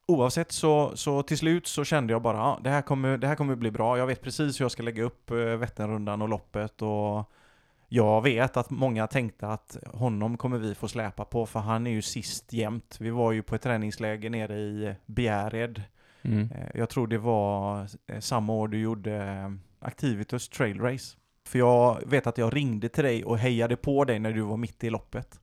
[0.09, 3.35] oavsett så, så till slut så kände jag bara, ja, det, här kommer, det här
[3.35, 3.97] kommer bli bra.
[3.97, 7.31] Jag vet precis hur jag ska lägga upp eh, Vätternrundan och loppet och
[7.87, 11.91] jag vet att många tänkte att honom kommer vi få släpa på, för han är
[11.91, 12.97] ju sist jämt.
[12.99, 15.83] Vi var ju på ett träningsläger nere i Bjärred.
[16.21, 16.49] Mm.
[16.51, 21.17] Eh, Jag tror det var eh, samma år du gjorde Activitus Trail Race.
[21.47, 24.57] För jag vet att jag ringde till dig och hejade på dig när du var
[24.57, 25.39] mitt i loppet.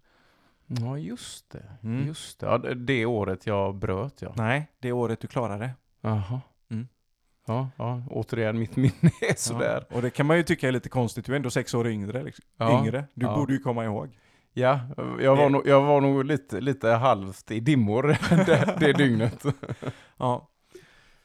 [0.67, 1.63] Ja, just det.
[1.83, 2.07] Mm.
[2.07, 2.47] Just det.
[2.47, 4.33] Ja, det- det året jag bröt, ja.
[4.37, 5.71] Nej, det året du klarade.
[6.01, 6.41] Jaha.
[6.71, 6.89] Mm.
[7.47, 9.85] Ja, ja, återigen, mitt minne är sådär.
[9.91, 9.97] Ja.
[9.97, 12.23] Och det kan man ju tycka är lite konstigt, du är ändå sex år yngre.
[12.23, 12.45] Liksom.
[12.57, 12.81] Ja.
[12.81, 13.05] yngre.
[13.15, 13.35] Du Ja.
[13.37, 14.19] borde ju komma ihåg.
[14.53, 14.81] Ja,
[15.21, 18.03] jag var, Det- nog, jag var nog lite, lite halvt i dimmor
[18.47, 19.43] det, det dygnet.
[20.17, 20.49] Ja.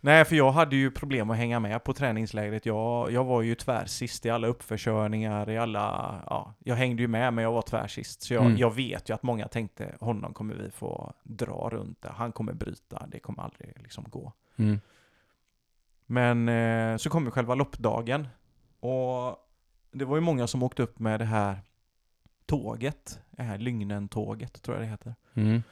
[0.03, 2.65] Nej, för jag hade ju problem att hänga med på träningslägret.
[2.65, 6.15] Jag, jag var ju tvärsist i alla uppförkörningar, i alla...
[6.29, 8.21] Ja, jag hängde ju med, men jag var tvärsist.
[8.21, 8.57] Så jag, Mm.
[8.57, 12.05] jag vet ju att många tänkte, honom kommer vi få dra runt.
[12.09, 14.33] Han kommer bryta, det kommer aldrig liksom gå.
[14.55, 14.79] Mm.
[16.05, 18.27] Men eh, så kom ju själva loppdagen.
[18.79, 19.37] Och
[19.91, 21.59] det var ju många som åkte upp med det här
[22.45, 23.19] tåget.
[23.31, 25.15] Det här Lygnen-tåget, tror jag det heter.
[25.33, 25.63] Mm.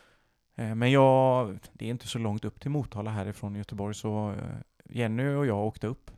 [0.60, 4.96] Eh, Men jag, det är inte så långt upp till Motala härifrån Göteborg så eh,
[4.98, 6.12] Jenny och jag åkte upp.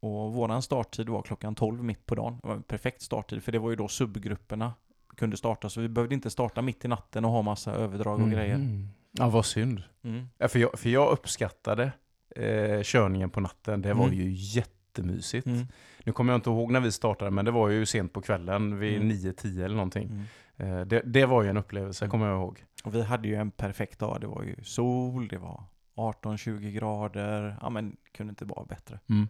[0.00, 2.38] Och våran starttid var klockan 12 mitt på dagen.
[2.42, 4.74] Det var en perfekt starttid för det var ju då subgrupperna
[5.16, 8.30] kunde starta så vi behövde inte starta mitt i natten och ha massa överdrag och
[8.30, 8.56] grejer.
[8.58, 8.88] Mhm.
[9.12, 9.82] Ja, vad synd.
[10.04, 10.28] Mm.
[10.38, 11.92] Ja, för, jag, för jag uppskattade
[12.36, 13.82] eh, körningen på natten.
[13.82, 14.16] Det var Mm.
[14.18, 15.46] ju jättemysigt.
[15.46, 15.66] Mm.
[16.04, 18.78] Nu kommer jag inte ihåg när vi startade, men det var ju sent på kvällen
[18.78, 19.08] vid Mm.
[19.16, 20.24] 9-10 eller någonting.
[20.56, 22.10] Eh, det, det var ju en upplevelse, Mm.
[22.10, 22.64] kommer jag ihåg.
[22.84, 24.20] Och vi hade ju en perfekt dag.
[24.20, 27.58] Det var ju sol, det var 18-20 grader.
[27.60, 29.00] Ja men kunde inte vara bättre.
[29.08, 29.28] Mm.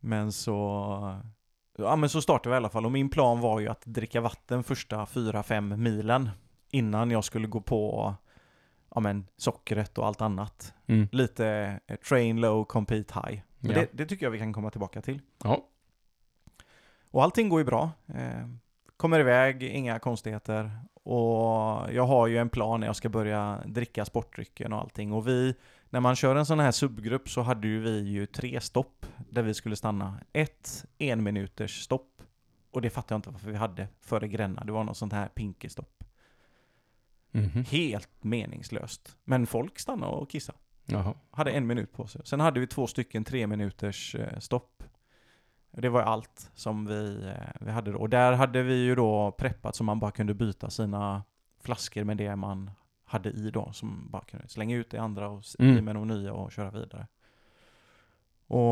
[0.00, 1.20] Men så,
[1.78, 4.20] ja men så startade vi i alla fall och min plan var ju att dricka
[4.20, 6.30] vatten första 4-5 milen
[6.70, 8.14] innan jag skulle gå på
[8.94, 10.74] ja men sockret och allt annat.
[10.86, 11.08] Mm.
[11.12, 13.40] Lite eh, train low, compete high.
[13.58, 13.78] Men Ja.
[13.80, 15.20] det, det tycker jag vi kan komma tillbaka till.
[15.44, 15.68] Ja.
[17.10, 17.90] Och allting går ju bra.
[19.02, 20.70] Kommer iväg, inga konstigheter.
[20.94, 25.12] Och jag har ju en plan när jag ska börja dricka sportdrycken och allting.
[25.12, 25.54] Och vi,
[25.90, 29.42] när man kör en sån här subgrupp så hade ju vi ju tre stopp där
[29.42, 30.20] vi skulle stanna.
[30.32, 32.22] Ett en minuters stopp.
[32.70, 34.64] Och det fattar jag inte varför vi hade före Gränna.
[34.64, 36.04] Det var något sånt här pinkestopp.
[37.30, 37.64] Mhm.
[37.64, 39.16] Helt meningslöst.
[39.24, 40.58] Men folk stannade och kissade.
[40.84, 41.14] Jaha.
[41.30, 42.22] Hade en minut på sig.
[42.24, 44.82] Sen hade vi två stycken tre minuters eh, stopp.
[45.72, 47.98] Det var allt som vi, eh, vi hade då.
[47.98, 51.22] Och där hade vi ju då preppat så man bara kunde byta sina
[51.60, 52.70] flaskor med det man
[53.04, 53.72] hade i då.
[53.72, 55.78] Som bara kunde slänga ut det andra och Mm.
[55.78, 57.06] i med de nya och köra vidare.
[58.46, 58.70] Och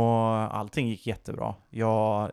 [0.56, 1.54] allting gick jättebra.
[1.70, 2.30] Jag,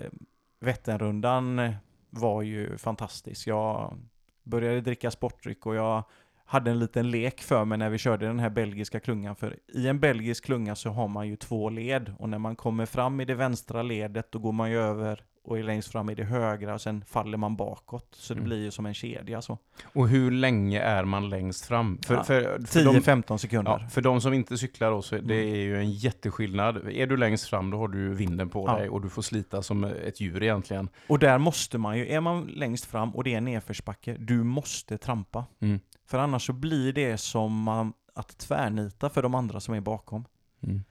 [0.59, 1.73] Vätternrundan
[2.09, 3.47] var ju fantastisk.
[3.47, 3.97] Jag
[4.43, 6.03] började dricka sportdryck och jag
[6.49, 9.35] hade en liten lek för mig när vi körde den här belgiska klungan.
[9.35, 12.13] För i en belgisk klunga så har man ju två led.
[12.19, 15.59] Och när man kommer fram i det vänstra ledet då går man ju över och
[15.59, 18.07] är längst fram i det högra och sen faller man bakåt.
[18.11, 18.49] Så det Mm.
[18.49, 19.57] blir ju som en kedja så.
[19.93, 21.99] Och hur länge är man längst fram?
[22.05, 23.71] För, Ja, för, för, de, 10-15 sekunder.
[23.81, 25.53] ja, för de som inte cyklar då, så det Mm.
[25.53, 26.77] är ju en jätteskillnad.
[26.91, 28.77] Är du längst fram, då har du vinden på Ja.
[28.77, 30.89] dig och du får slita som ett djur egentligen.
[31.07, 34.97] Och där måste man ju, är man längst fram och det är nedförsbacke, du måste
[34.97, 35.45] trampa.
[35.61, 35.79] Mm.
[36.07, 37.67] För annars så blir det som
[38.13, 40.25] att tvärnita för de andra som är bakom.
[40.63, 40.83] Mm.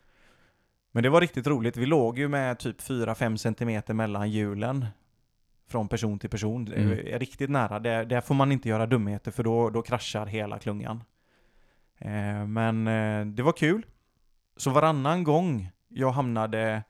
[0.92, 1.76] Men det var riktigt roligt.
[1.76, 4.86] Vi låg ju med typ 4-5 centimeter mellan hjulen.
[5.68, 6.72] Från person till person.
[6.72, 6.92] Mm.
[6.92, 7.78] är Riktigt nära.
[7.78, 11.02] Där, där får man inte göra dumheter för då, då kraschar hela klungan.
[11.98, 13.86] Eh, men eh, det var kul.
[14.56, 16.82] Så varannan gång jag hamnade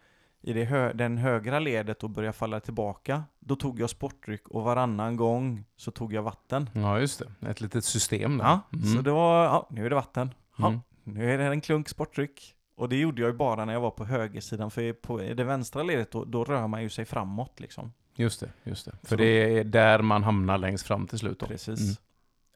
[0.46, 4.62] i det hö den högra ledet och började falla tillbaka, då tog jag sportdryck och
[4.62, 6.70] varannan gång så tog jag vatten.
[6.72, 7.48] Ja, just det.
[7.48, 8.44] Ett litet system där.
[8.44, 8.86] Ja, Mm.
[8.96, 10.34] så det var, ja, nu är det vatten.
[10.58, 10.80] Ja, Mm.
[11.04, 12.52] nu är det en klunk sportdryck.
[12.76, 15.82] Och det gjorde jag ju bara när jag var på högersidan, för på det vänstra
[15.82, 17.92] ledet då, då rör man ju sig framåt liksom.
[18.16, 18.92] Just det, just det.
[19.02, 21.46] För Så- det är där man hamnar längst fram till slut då.
[21.46, 21.98] Precis.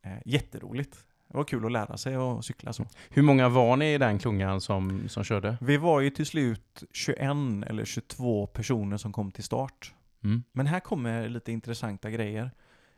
[0.03, 0.17] Mm.
[0.17, 0.99] Eh, jätteroligt.
[1.31, 2.87] Det var kul att lära sig att cykla så.
[3.09, 5.57] Hur många var ni i den klungan som, som körde?
[5.61, 7.21] Vi var ju till slut 21
[7.67, 9.95] eller 22 personer som kom till start.
[10.25, 10.43] Mm.
[10.53, 12.51] Men här kommer lite intressanta grejer.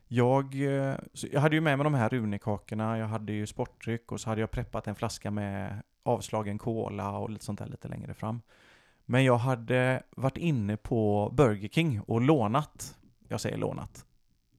[0.09, 0.95] Jag, eh,
[1.33, 4.41] jag hade ju med mig de här runekakorna, jag hade ju sportdryck och så hade
[4.41, 8.41] jag preppat en flaska med avslagen cola och lite sånt där lite längre fram.
[9.05, 14.05] Men jag hade varit inne på Burger King och lånat, jag säger lånat,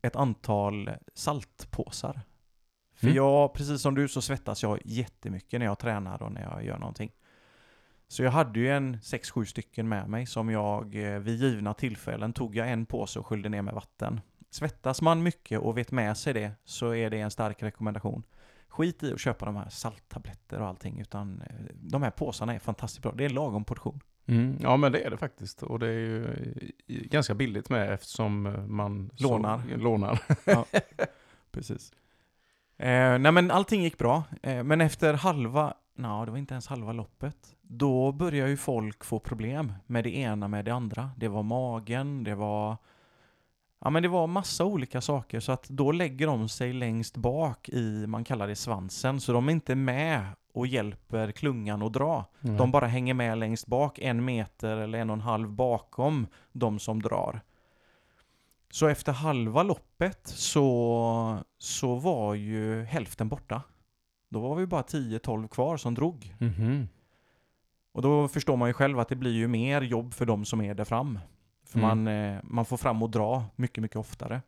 [0.01, 2.21] ett antal saltpåsar.
[3.03, 3.15] För Mm.
[3.17, 6.77] jag, precis som du, så svettas jag jättemycket när jag tränar och när jag gör
[6.77, 7.11] någonting.
[8.07, 12.33] Så jag hade ju en 6-7 stycken med mig som jag eh, vid givna tillfällen
[12.33, 14.21] tog jag en påse och skyllde ner med vatten.
[14.49, 18.23] Svettas man mycket och vet med sig det så är det en stark rekommendation.
[18.67, 22.59] Skit i att köpa de här salttabletter och allting utan eh, de här påsarna är
[22.59, 23.11] fantastiskt bra.
[23.11, 23.99] Det är en lagom portion.
[24.25, 24.57] Mm.
[24.61, 25.63] Ja, men det är det faktiskt.
[25.63, 26.25] Och det är ju
[26.87, 29.61] eh, ganska billigt med eftersom man så- Lånar.
[29.77, 30.19] lånar.
[31.51, 31.91] Precis.
[32.83, 36.67] Eh, nej men allting gick bra, eh, men efter halva, nej det var inte ens
[36.67, 41.11] halva loppet, då började ju folk få problem med det ena med det andra.
[41.17, 42.77] Det var magen, det var,
[43.81, 47.69] ja men det var massa olika saker, så att då lägger de sig längst bak
[47.69, 52.25] i, man kallar det svansen, så de är inte med och hjälper klungan att dra.
[52.57, 56.79] De bara hänger med längst bak, en meter eller en och en halv bakom de
[56.79, 57.41] som drar.
[58.73, 63.61] Så efter halva loppet så, så var ju hälften borta.
[64.29, 66.35] Då var vi bara 10-12 kvar som drog.
[66.39, 66.87] Mhm.
[67.91, 70.61] Och då förstår man ju själv att det blir ju mer jobb för de som
[70.61, 71.19] är där fram.
[71.65, 71.87] För Mm.
[72.05, 74.41] man, eh, man får fram och dra mycket, mycket oftare.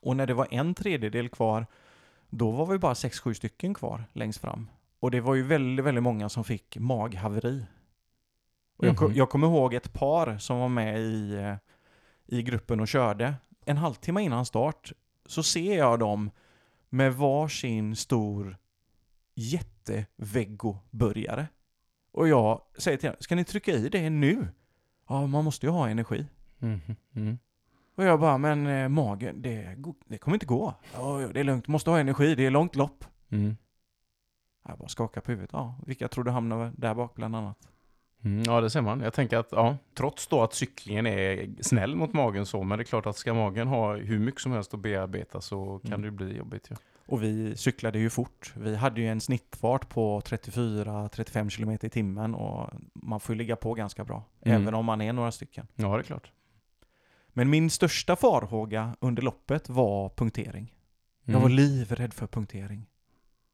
[0.00, 1.66] Och när det var en tredjedel kvar,
[2.30, 4.70] då var vi bara 6-7 stycken kvar längst fram.
[5.00, 7.64] Och det var ju väldigt, väldigt många som fick maghaveri.
[8.76, 9.16] Och jag, ko- Mhm.
[9.16, 11.54] jag kommer ihåg ett par som var med i, eh,
[12.26, 13.34] i gruppen och körde.
[13.64, 14.92] En halvtimme innan start
[15.26, 16.30] så ser jag dem
[16.88, 18.56] med varsin stor
[19.34, 21.46] jätteveggoburgare.
[22.12, 24.48] Och jag säger till dem, ska ni trycka i det nu?
[25.08, 26.26] Ja, man måste ju ha energi.
[26.58, 26.96] Mhm.
[27.14, 27.38] Mm.
[27.94, 30.74] Och jag bara, men eh, magen, det, det kommer inte gå.
[30.94, 33.04] Ja, det är lugnt, måste ha energi, det är långt lopp.
[33.28, 33.56] Mm.
[34.68, 35.50] Jag bara skakar på huvudet.
[35.52, 37.68] Ja, vilka tror du hamnar där bak bland annat?
[38.26, 39.00] Mm, ja, det ser man.
[39.00, 42.82] Jag tänker att, ja, trots då att cyklingen är snäll mot magen så, men det
[42.82, 46.02] är klart att ska magen ha hur mycket som helst att bearbeta så kan Mm.
[46.02, 46.66] det bli jobbigt.
[46.70, 46.76] Ja.
[47.08, 48.52] Och vi cyklade ju fort.
[48.56, 53.56] Vi hade ju en snittfart på 34-35 km i timmen och man får ju ligga
[53.56, 54.24] på ganska bra.
[54.42, 54.62] Mm.
[54.62, 55.66] Även om man är några stycken.
[55.74, 56.32] ja, det är klart.
[57.28, 60.74] Men min största farhåga under loppet var punktering.
[61.24, 61.42] Jag Mm.
[61.42, 62.86] var livrädd för punktering.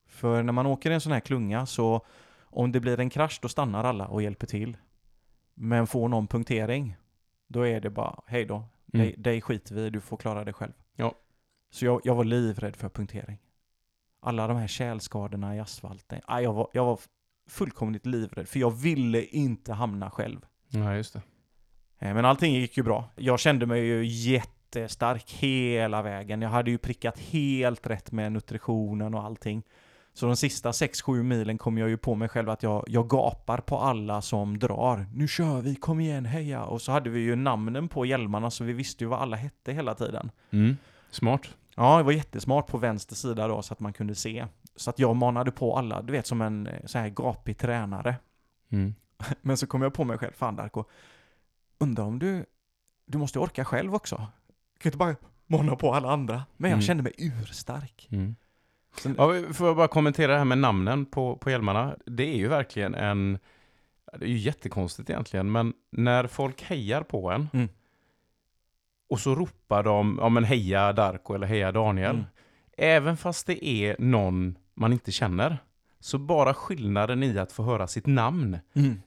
[0.07, 2.07] För när man åker i en sån här klunga så
[2.53, 4.77] om det blir en krasch då stannar alla och hjälper till.
[5.55, 6.97] Men får någon punktering
[7.53, 8.55] då är det bara hej då.
[8.57, 9.07] Mm.
[9.07, 10.73] Dig, dig skiter vi du får klara det själv.
[10.97, 11.15] Ja.
[11.71, 13.39] Så jag, jag var livrädd för punktering.
[14.21, 16.21] Alla de här kärlskadorna i asfalten.
[16.25, 17.01] Ah, jag, var, jag var
[17.49, 20.47] fullkomligt livrädd för jag ville inte hamna själv.
[20.69, 21.23] Ja, just det.
[21.99, 23.05] Eh, Men allting gick ju bra.
[23.17, 26.43] Jag kände mig ju jättestark hela vägen.
[26.43, 29.63] Jag hade ju prickat helt rätt med nutritionen och allting.
[30.15, 33.59] Så de sista 6-7 milen kom jag ju på mig själv att jag, jag gapar
[33.59, 35.07] på alla som drar.
[35.15, 36.65] Nu kör vi, kom igen, heja!
[36.65, 39.73] Och så hade vi ju namnen på hjälmarna så vi visste ju vad alla hette
[39.73, 40.31] hela tiden.
[40.51, 40.77] Mm.
[41.11, 41.49] Smart.
[41.77, 44.47] Ja, det var jättesmart på vänster sida då så att man kunde se.
[44.77, 48.17] Så att jag manade på alla, du vet som en eh, så här gapig tränare.
[48.69, 48.95] Mm.
[49.43, 50.85] Men så kom jag på mig själv, fan Darko,
[51.79, 52.47] undrar om du,
[53.07, 54.27] du måste orka själv också.
[54.75, 56.43] Du kan inte bara mana på alla andra.
[56.57, 56.83] Men jag Mm.
[56.87, 58.09] kände mig urstark.
[58.11, 58.35] Mm.
[58.97, 61.97] Sen, Ja, får jag bara kommentera det här med namnen på, på hjälmarna.
[62.07, 63.39] Det är ju verkligen en...
[64.19, 67.69] Det är ju jättekonstigt egentligen, men när folk hejar på en Mm.
[69.09, 72.15] och så ropar de ja, men heja Darko eller heja Daniel.
[72.15, 72.25] Mm.
[72.77, 75.59] Även fast det är någon man inte känner,
[76.01, 78.59] så bara skillnaden i att få höra sitt namn.
[78.75, 79.03] Mm.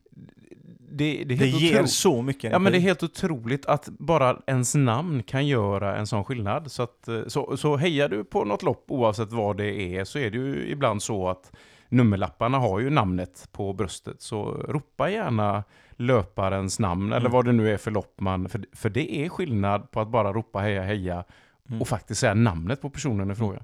[0.97, 2.87] Det, det, är Det ger otro- så mycket Ja, men det är energi.
[2.87, 6.71] helt otroligt att bara ens namn kan göra en sån skillnad.
[6.71, 10.19] Så, att, eh, så, så hejar du på något lopp, oavsett vad det är, så
[10.19, 11.51] är det ju ibland så att
[11.89, 14.21] nummerlapparna har ju namnet på bröstet.
[14.21, 15.63] Så ropa gärna
[15.97, 17.31] löparens namn, eller Mm.
[17.31, 18.49] vad det nu är för lopp man...
[18.49, 21.23] För, för det är skillnad på att bara ropa heja heja
[21.69, 21.81] Mm.
[21.81, 23.59] och faktiskt säga namnet på personen i fråga.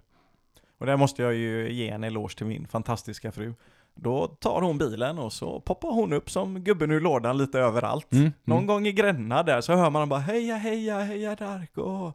[0.80, 3.54] Och där måste jag ju ge en eloge till min fantastiska fru.
[3.96, 8.14] Då tar hon bilen och så poppar hon upp som gubben ur lådan lite överallt.
[8.14, 8.32] Mm.
[8.44, 8.68] Någon Mm.
[8.68, 12.14] gång i Gränna där så hör man bara heja, heja, heja Darko.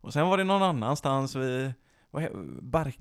[0.00, 1.72] Och sen var det någon annanstans vid,
[2.10, 2.98] vad he- Bark,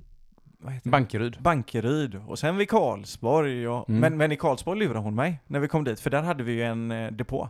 [0.58, 0.92] vad heter det?
[0.92, 1.38] Bankeryd.
[1.42, 3.68] Bankeryd och sen vid Karlsborg.
[3.68, 4.02] Och, Mm.
[4.02, 6.52] men, men i Karlsborg lurade hon mig när vi kom dit, för där hade vi
[6.54, 7.50] ju en eh, depå.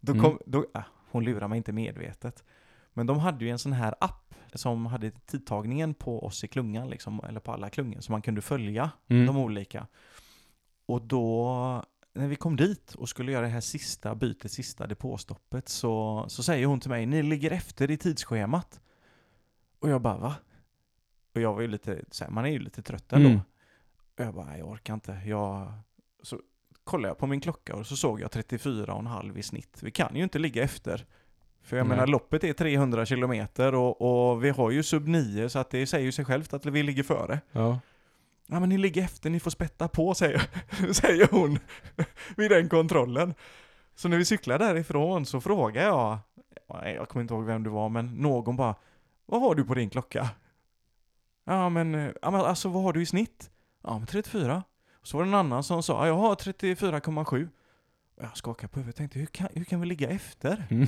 [0.00, 0.24] Då Mm.
[0.24, 2.44] kom, då, ah, hon lurade mig inte medvetet.
[2.92, 4.23] Men de hade ju en sån här app
[4.58, 8.40] som hade tidtagningen på oss i klungan, liksom, eller på alla klungor, så man kunde
[8.40, 9.26] följa Mm.
[9.26, 9.86] de olika.
[10.86, 11.48] Och då,
[12.12, 16.42] när vi kom dit och skulle göra det här sista bytet, sista depåstoppet, så, så
[16.42, 18.80] säger hon till mig, ni ligger efter i tidsschemat.
[19.78, 20.34] Och jag bara, va?
[21.34, 23.28] Och jag var ju lite, så här, man är ju lite trött ändå.
[23.28, 23.40] Mm.
[24.18, 25.22] Och jag bara, "Nej, jag orkar inte.
[25.26, 25.72] Jag...
[26.22, 26.40] Så
[26.84, 29.78] kollade jag på min klocka och så såg jag 34,5 i snitt.
[29.82, 31.06] Vi kan ju inte ligga efter.
[31.64, 31.96] För jag Nej.
[31.96, 35.86] menar, loppet är 300 kilometer och, och vi har ju sub 9 så att det
[35.86, 37.40] säger ju sig självt att vi ligger före.
[37.52, 37.80] Ja.
[38.46, 40.42] Ja men ni ligger efter, ni får spätta på säger,
[40.92, 41.58] säger hon
[42.36, 43.34] vid den kontrollen.
[43.94, 46.18] Så när vi cyklar därifrån så frågar jag,
[46.84, 48.74] jag kommer inte ihåg vem det var, men någon bara
[49.26, 50.28] Vad har du på din klocka?
[51.44, 53.50] Ja men, ja, men alltså vad har du i snitt?
[53.82, 54.62] Ja men 34.
[55.00, 57.48] Och så var det en annan som sa, "Ja, jag har 34,7.
[58.16, 60.66] Och Jag skakade på huvudet och tänkte, hur kan, hur kan vi ligga efter?
[60.70, 60.86] Mm.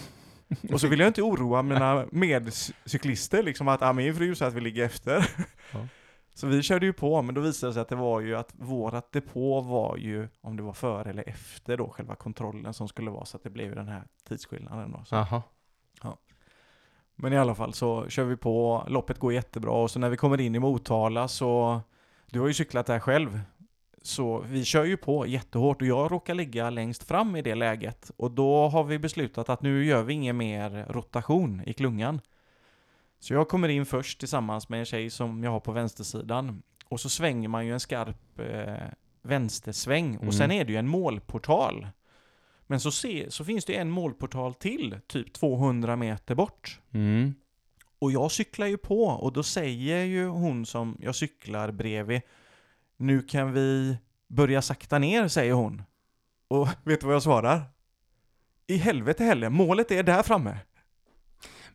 [0.72, 4.54] Och så vill jag inte oroa mina medcyklister liksom att, ja min fru sa att
[4.54, 5.30] vi ligger efter.
[5.72, 5.86] Ja.
[6.34, 8.52] Så vi körde ju på, men då visade det sig att det var ju att
[8.56, 13.10] vårat depå var ju, om det var före eller efter då, själva kontrollen som skulle
[13.10, 15.04] vara, så att det blev den här tidsskillnaden då.
[15.04, 15.16] Så.
[15.16, 15.42] Aha.
[17.18, 20.16] Men i alla fall så kör vi på, loppet går jättebra och så när vi
[20.16, 21.80] kommer in i Motala så,
[22.26, 23.40] du har ju cyklat där själv,
[24.06, 28.10] så vi kör ju på jättehårt och jag råkar ligga längst fram i det läget
[28.16, 32.20] och då har vi beslutat att nu gör vi ingen mer rotation i klungan.
[33.18, 37.00] Så jag kommer in först tillsammans med en tjej som jag har på vänstersidan och
[37.00, 38.88] så svänger man ju en skarp eh,
[39.22, 40.28] vänstersväng Mm.
[40.28, 41.86] och sen är det ju en målportal.
[42.66, 46.80] Men så, se, så finns det en målportal till, typ 200 meter bort.
[46.92, 47.34] Mm.
[47.98, 52.20] Och jag cyklar ju på och då säger ju hon som jag cyklar bredvid
[52.96, 53.96] Nu kan vi
[54.28, 55.82] börja sakta ner, säger hon.
[56.48, 57.62] Och vet du vad jag svarar?
[58.66, 60.58] I helvete heller, målet är där framme.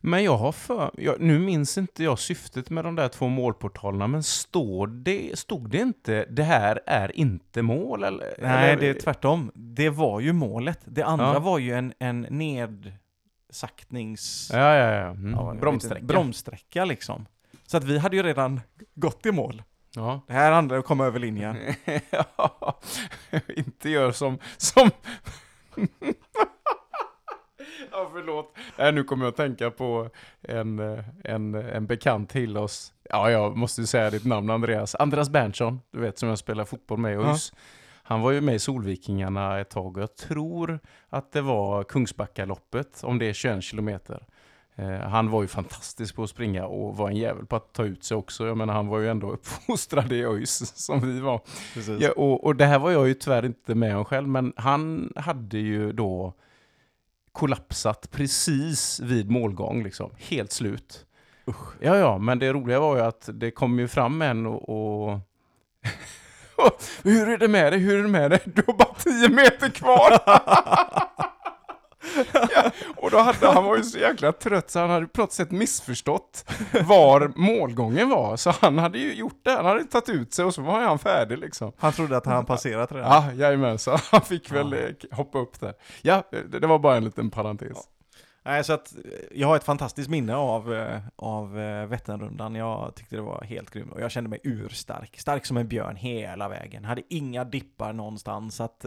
[0.04, 0.90] Men jag har för...
[0.96, 5.70] Jag, nu minns inte jag syftet med de där två målportalerna, men står det, stod
[5.70, 8.04] det inte det här är inte mål?
[8.04, 9.50] Eller, Nej, eller, det är tvärtom.
[9.54, 10.80] Det var ju målet.
[10.84, 11.38] Det andra Ja.
[11.38, 14.50] var ju en, en nedsaktnings...
[14.52, 15.06] Ja, ja, ja.
[15.10, 15.30] Mm.
[15.30, 16.04] ja, Bromssträcka.
[16.06, 17.26] Bromssträcka liksom.
[17.66, 18.60] Så att vi hade ju redan
[18.94, 19.62] gått i mål.
[19.94, 20.20] Ja.
[20.26, 21.56] Det här handlar om att komma över linjen.
[22.10, 22.78] ja,
[23.48, 24.38] inte gör som...
[24.56, 24.90] som...
[27.90, 28.56] ja, förlåt.
[28.78, 30.10] Nej, nu kommer jag att tänka på
[30.42, 30.78] en,
[31.24, 32.92] en, en bekant till oss.
[33.10, 34.94] Ja, jag måste ju säga ditt namn Andreas.
[34.94, 37.36] Andreas Berntsson, du vet som jag spelar fotboll med i Ja.
[38.04, 40.78] Han var ju med i Solvikingarna ett tag och jag tror
[41.08, 44.26] att det var Kungsbackaloppet, om det är 21 kilometer.
[44.76, 47.84] Eh, han var ju fantastisk på att springa och var en jävel på att ta
[47.84, 48.46] ut sig också.
[48.46, 51.40] Jag menar, han var ju ändå uppfostrad i ÖIS som vi var.
[52.00, 55.12] Ja, och, och det här var jag ju tyvärr inte med om själv, men han
[55.16, 56.34] hade ju då
[57.32, 60.10] kollapsat precis vid målgång, liksom.
[60.18, 61.06] Helt slut.
[61.48, 61.74] Usch.
[61.80, 64.68] Ja, ja, men det roliga var ju att det kom ju fram en och...
[64.68, 65.18] och
[67.02, 67.80] Hur är det med dig?
[67.80, 68.40] Hur är det med dig?
[68.44, 70.18] Du har bara 10 meter kvar!
[72.32, 75.32] ja, och då hade han var ju så jäkla trött så han hade på något
[75.32, 76.44] sätt missförstått
[76.86, 78.36] var målgången var.
[78.36, 80.98] Så han hade ju gjort det, han hade tagit ut sig och så var han
[80.98, 81.72] färdig liksom.
[81.76, 83.10] Han trodde att han passerat redan.
[83.10, 84.78] Ja, jajamän, så han fick väl eh,
[85.10, 85.74] hoppa upp där.
[86.02, 87.78] Ja, det, var bara en liten parentes.
[88.42, 89.00] Nej, så att eh,
[89.32, 91.52] jag har ett fantastiskt minne av, eh, av
[91.88, 92.54] Vätternrundan.
[92.54, 95.20] Jag tyckte det var helt grymt och jag kände mig urstark.
[95.20, 96.84] Stark som en björn hela vägen.
[96.84, 98.56] Hade inga dippar någonstans.
[98.56, 98.86] Så att,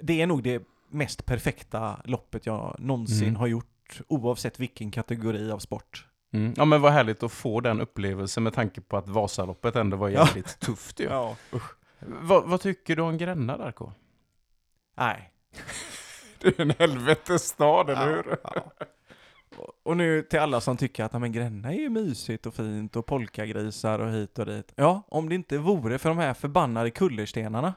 [0.00, 0.62] det är nog det
[0.94, 3.36] mest perfekta loppet jag någonsin Mm.
[3.36, 4.00] har gjort.
[4.08, 6.06] Oavsett vilken kategori av sport.
[6.32, 6.54] Mm.
[6.56, 10.08] Ja, men vad härligt att få den upplevelsen med tanke på att Vasaloppet ändå var
[10.08, 10.26] Ja.
[10.26, 11.04] jävligt tufft ju.
[11.04, 11.70] Ja, usch.
[12.20, 13.92] Vad, tycker du om Gränna, Darko?
[14.96, 15.30] Nej.
[16.40, 18.36] Det är en helvetesstad, eller hur?
[18.44, 18.86] Ja, ja.
[19.82, 22.96] Och- nu till alla som tycker att "Ja, men Gränna är ju mysigt och fint
[22.96, 24.72] och polkagrisar och hit och dit.
[24.76, 27.74] Ja, om det inte vore för de här förbannade kullerstenarna.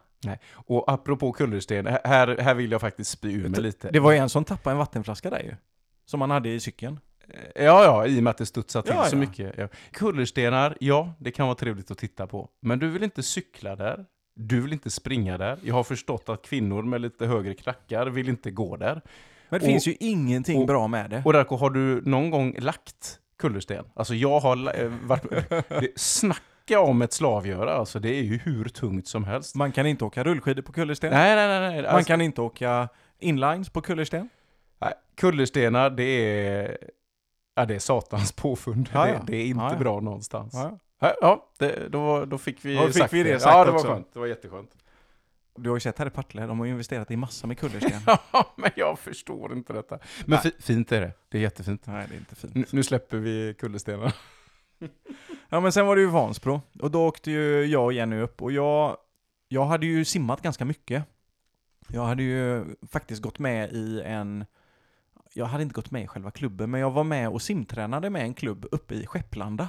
[0.53, 3.89] Och apropå kullersten, här, här vill jag faktiskt spy ur mig lite.
[3.91, 5.55] Det var ju en som tappade en vattenflaska där ju.
[6.05, 6.99] Som han hade i cykeln.
[7.55, 9.19] Ja, ja, i och med att det studsar till Ja, så ja.
[9.19, 9.53] mycket.
[9.57, 9.67] Ja.
[9.91, 12.49] Kullerstenar, ja, det kan vara trevligt att titta på.
[12.61, 14.05] Men du vill inte cykla där.
[14.35, 15.59] Du vill inte springa där.
[15.63, 19.01] Jag har förstått att kvinnor med lite högre klackar vill inte gå där.
[19.49, 21.21] Men det Och- finns ju ingenting och- bra med det.
[21.25, 23.85] Och Darko, har du någon gång lagt kullersten?
[23.93, 25.23] Alltså jag har eh, varit...
[25.69, 29.55] Det, snacka snacka om ett slavgöra, alltså det är ju hur tungt som helst.
[29.55, 31.11] Man kan inte åka rullskidor på kullersten.
[31.11, 31.59] Nej, nej, nej.
[31.71, 31.81] nej.
[31.81, 32.89] Man Alltså, kan inte åka
[33.19, 34.29] inlines på kullersten.
[34.81, 34.93] nej.
[35.15, 36.77] Kullerstenar, det är,
[37.55, 38.89] ja, det är satans påfund.
[38.93, 39.13] Ja, ja.
[39.13, 40.53] Det, det är inte bra någonstans.
[40.99, 41.49] Ja.
[41.59, 43.87] Det, då, då fick vi Ja, fick sagt vi det sagt ja, det var också.
[43.91, 44.13] skönt.
[44.13, 44.69] Det var jätteskönt.
[45.59, 47.99] Du har ju sett här i Partille, de har ju investerat i massor med kullersten.
[48.31, 49.99] Ja, men jag förstår inte detta.
[50.25, 51.11] Men fi, fint är det.
[51.29, 51.87] Det är jättefint.
[51.87, 52.55] Nej, det är inte fint.
[52.55, 54.13] Nu, nu släpper vi kullerstenar.
[55.49, 58.41] Ja men sen var det ju Vansbro, och då åkte ju jag och Jenny upp,
[58.41, 58.97] och jag,
[59.47, 61.03] jag hade ju simmat ganska mycket.
[61.87, 64.45] Jag hade ju faktiskt gått med i en,
[65.33, 68.21] jag hade inte gått med i själva klubben, men jag var med och simtränade med
[68.21, 69.67] en klubb uppe i Skepplanda.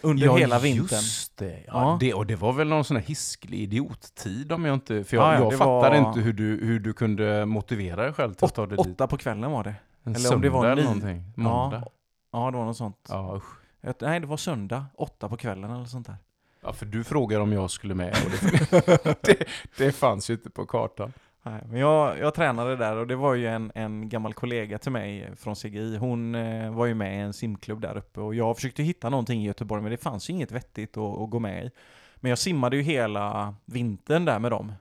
[0.00, 0.82] Under hela vintern.
[0.98, 1.62] just det.
[1.66, 1.96] Ja, Ja.
[2.00, 2.14] det.
[2.14, 5.04] Och det var väl någon sån här hisklig idiottid om jag inte...
[5.04, 8.12] För jag, Ja, ja, jag fattar var- inte hur du, hur du kunde motivera dig
[8.12, 8.86] själv till att ta dig dit.
[8.86, 9.74] Åtta på kvällen var det.
[10.02, 11.32] En eller om det var söndag eller någonting.
[11.36, 11.82] Måndag.
[11.84, 11.90] Ja.
[12.32, 13.06] Ja, det var något sånt.
[13.08, 13.56] Ja, usch.
[14.00, 16.16] Nej, det var söndag, åtta på kvällen eller sånt där.
[16.60, 19.44] ja, för du frågade om jag skulle med och det, det,
[19.78, 21.12] det fanns ju inte på kartan.
[21.42, 24.92] Nej, men jag, jag tränade där och det var ju en, en gammal kollega till
[24.92, 25.96] mig från CGI.
[25.96, 29.42] Hon eh, var ju med i en simklubb där uppe och jag försökte hitta någonting
[29.42, 31.70] i Göteborg men det fanns ju inget vettigt att, att gå med i.
[32.16, 34.72] Men jag simmade ju hela vintern där med dem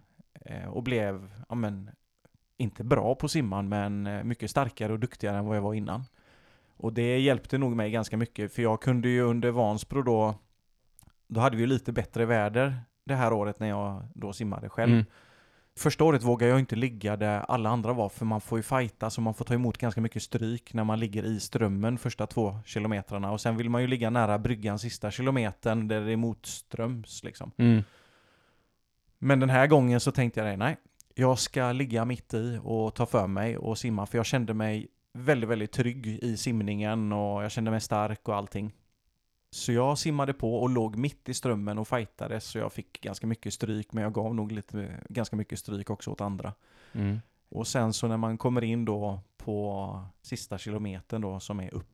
[0.45, 1.89] eh, och blev, ja men,
[2.57, 6.03] inte bra på simman men eh, mycket starkare och duktigare än vad jag var innan.
[6.77, 10.35] Och det hjälpte nog mig ganska mycket för jag kunde ju under Vansbro då,
[11.27, 14.93] då hade vi ju lite bättre väder det här året när jag då simmade själv.
[14.93, 15.05] Mm.
[15.77, 19.09] Första året vågar jag inte ligga där alla andra var, för man får ju fighta
[19.09, 22.59] så man får ta emot ganska mycket stryk när man ligger i strömmen första två
[22.65, 23.31] kilometrarna.
[23.31, 27.51] Och sen vill man ju ligga nära bryggan sista kilometern där det är motströms liksom.
[27.57, 27.83] Mm.
[29.19, 30.77] Men den här gången så tänkte jag, nej,
[31.15, 34.87] jag ska ligga mitt i och ta för mig och simma, för jag kände mig
[35.15, 38.73] väldigt, väldigt trygg i simningen och jag kände mig stark och allting.
[39.49, 43.27] Så jag simmade på och låg mitt i strömmen och fightades så jag fick ganska
[43.27, 46.53] mycket stryk, men jag gav nog lite, ganska mycket stryk också åt andra.
[46.93, 47.21] Mm.
[47.49, 51.87] Och sen så när man kommer in då på sista kilometern då som är upp,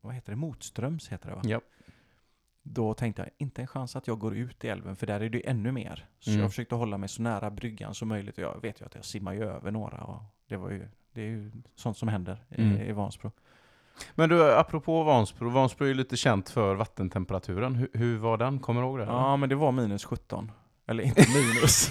[0.00, 1.42] vad heter det, motströms heter det va?
[1.44, 1.60] Ja.
[2.62, 5.28] Då tänkte jag, inte en chans att jag går ut i älven för där är
[5.28, 6.06] det ännu mer.
[6.18, 6.42] Så Mm.
[6.42, 9.04] jag försökte hålla mig så nära bryggan som möjligt och jag vet ju att jag
[9.04, 12.62] simmar ju över några och det var ju, det är ju sånt som händer i,
[12.62, 12.80] Mm.
[12.80, 13.32] i Vansbro.
[14.14, 15.48] Men du, apropå Vansbro.
[15.50, 17.74] Vansbro är ju lite känt för vattentemperaturen.
[17.74, 18.58] Hur, hur var den?
[18.60, 19.04] Kommer du ihåg det?
[19.04, 20.50] Ja men det var minus 17.
[20.86, 21.88] Eller inte minus.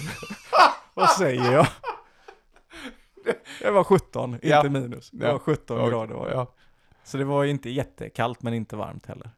[0.94, 1.66] vad säger jag?
[3.60, 4.62] Det var 17, inte Ja.
[4.68, 5.10] minus.
[5.10, 5.32] Det Ja.
[5.32, 6.34] var 17 Ja, grader var det.
[6.34, 6.52] ja.
[7.04, 9.30] Så det var ju inte jättekallt men inte varmt heller.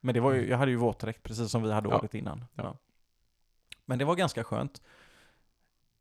[0.00, 2.44] Men det var ju, jag hade ju våtdräkt precis som vi hade året innan.
[3.84, 4.82] Men det var ganska skönt.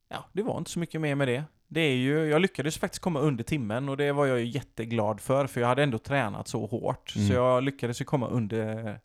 [0.08, 1.44] Ja, det var inte så mycket mer med det.
[1.68, 5.22] Det är ju, jag lyckades faktiskt komma under timmen och det var jag ju jätteglad
[5.22, 7.14] för för jag hade ändå tränat så hårt.
[7.16, 7.28] Mm.
[7.28, 9.00] Så jag lyckades ju komma under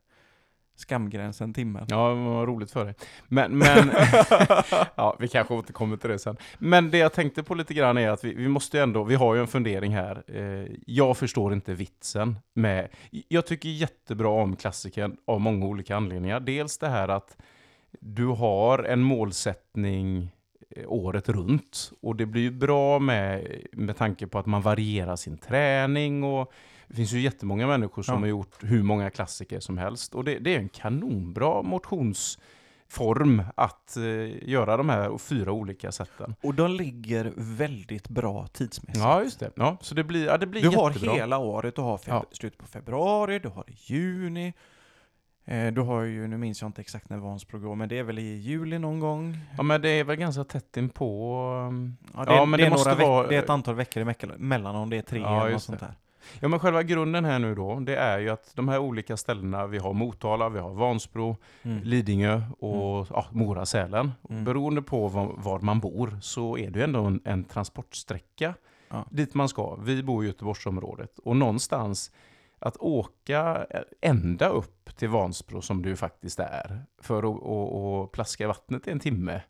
[0.75, 1.85] skamgränsen timmen.
[1.89, 2.95] Ja, var roligt för dig.
[3.27, 3.91] Men, men
[4.95, 6.37] ja, vi kanske återkommer till det sen.
[6.57, 9.15] Men det jag tänkte på lite grann är att vi, vi måste ju ändå, vi
[9.15, 10.23] har ju en fundering här.
[10.27, 12.87] Eh, jag förstår inte vitsen med,
[13.27, 16.39] jag tycker jättebra om klassiken av många olika anledningar.
[16.39, 17.37] Dels det här att
[17.99, 20.32] du har en målsättning
[20.87, 25.37] året runt och det blir ju bra med, med tanke på att man varierar sin
[25.37, 26.51] träning och
[26.87, 28.19] det finns ju jättemånga människor som Ja.
[28.19, 30.15] har gjort hur många klassiker som helst.
[30.15, 36.35] Och det, det är en kanonbra motionsform att eh, göra de här fyra olika sätten.
[36.43, 38.99] Och de ligger väldigt bra tidsmässigt.
[39.05, 39.51] Ja, just det.
[39.55, 41.13] Ja, så det blir, ja, det blir Du har jättebra.
[41.13, 42.25] hela året, du har feb- Ja.
[42.31, 44.53] slutet på februari, du har juni.
[45.45, 48.03] Eh, du har ju, nu minns jag inte exakt när Vansbro går, men det är
[48.03, 49.37] väl i juli någon gång.
[49.57, 51.37] Ja, men det är väl ganska tätt inpå.
[51.67, 54.37] um, Ja, det, Ja, men det, det måste vara- det är ett antal veckor emellan,
[54.37, 55.93] mellan om det är tre Ja, eller något sånt där.
[56.39, 59.67] Ja, men själva grunden här nu då, det är ju att de här olika ställena,
[59.67, 61.79] vi har Motala, vi har Vansbro, Mm.
[61.83, 64.11] Lidingö och ja, Mora, Sälen.
[64.29, 64.43] Mm.
[64.43, 68.53] Beroende på var, var man bor så är det ju ändå en, en transportsträcka
[68.89, 69.05] Ja.
[69.09, 69.75] dit man ska.
[69.75, 72.11] Vi bor i Göteborgsområdet och någonstans
[72.63, 73.67] att åka
[74.01, 78.87] ända upp till Vansbro som du faktiskt är för att och, och plaska i vattnet
[78.87, 79.41] i en timme.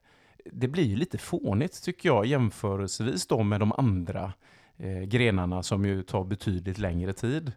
[0.51, 4.33] Det blir ju lite fånigt tycker jag jämförelsevis då med de andra
[4.77, 7.51] eh, grenarna som ju tar betydligt längre tid.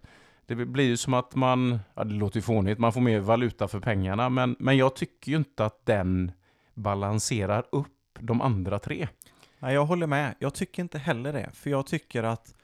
[0.46, 3.68] Det blir ju som att man, ja det låter ju fånigt, man får mer valuta
[3.68, 6.32] för pengarna, men, men jag tycker ju inte att den
[6.74, 9.08] balanserar upp de andra tre.
[9.58, 10.34] Nej, jag håller med.
[10.38, 11.50] Jag tycker inte heller det.
[11.52, 12.55] För jag tycker att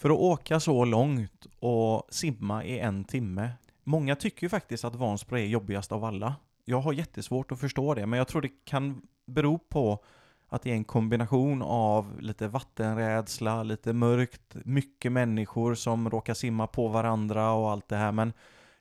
[0.00, 3.50] för att åka så långt och simma i en timme.
[3.84, 6.34] Många tycker ju faktiskt att Vansbro är jobbigast av alla.
[6.64, 10.04] Jag har jättesvårt att förstå det, men jag tror det kan bero på
[10.48, 16.66] att det är en kombination av lite vattenrädsla, lite mörkt, mycket människor som råkar simma
[16.66, 18.12] på varandra och allt det här.
[18.12, 18.32] Men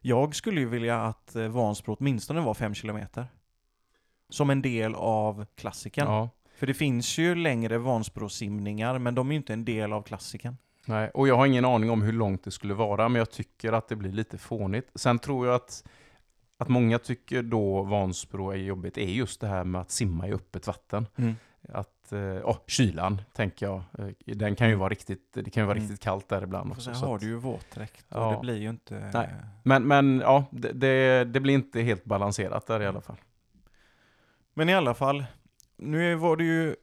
[0.02, 3.28] Jag skulle ju vilja att eh, Vansbro åtminstone var 5 kilometer.
[4.30, 6.08] Som en del av klassiken.
[6.08, 6.30] Ja.
[6.56, 10.58] För det finns ju längre Vansbro-simningar, men de är ju inte en del av klassiken.
[10.90, 13.74] Nej, och jag har ingen aning om hur långt det skulle vara, men jag tycker
[13.74, 14.92] att det blir lite fånigt.
[14.96, 15.84] Sen tror jag att,
[16.58, 20.34] att många tycker då Vansbro är jobbigt, är just det här med att simma i
[20.34, 21.08] öppet vatten.
[21.16, 21.36] Mm.
[21.74, 22.14] Att,
[22.44, 23.84] oh, kylan, tänker jag.
[24.00, 25.88] Eh, Den kan ju vara riktigt, det kan ju vara Mm.
[25.90, 26.82] riktigt kallt där ibland också.
[26.94, 28.32] sen har att- du ju våtdräkt och Ja.
[28.32, 29.12] det blir ju inte...
[29.14, 29.30] Nej.
[29.64, 33.18] Men, men ja, det, det, det blir inte helt balanserat där i alla fall.
[34.54, 35.24] Men i alla fall,
[35.78, 36.76] nu var det ju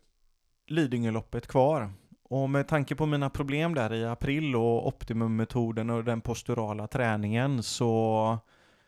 [0.67, 1.91] Lidingöloppet kvar.
[2.29, 7.63] Och med tanke på mina problem där i april och optimummetoden och den posturala träningen
[7.63, 8.39] så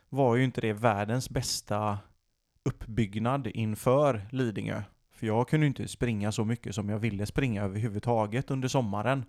[0.09, 1.99] var ju inte det världens bästa
[2.63, 4.83] uppbyggnad inför Lidingö.
[5.13, 9.25] För jag kunde inte springa så mycket som jag ville springa överhuvudtaget under sommaren.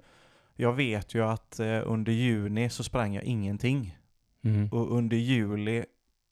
[0.55, 3.97] Jag vet ju att eh, under juni så sprang jag ingenting.
[4.43, 4.69] Mm.
[4.69, 5.85] Och under juli,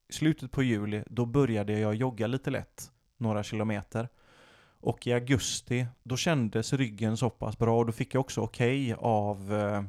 [0.10, 4.10] slutet på juli, då började jag jogga lite lätt, några kilometer.
[4.80, 8.94] Och i augusti, då kändes ryggen så pass bra och då fick jag också okej
[8.94, 9.84] av eh,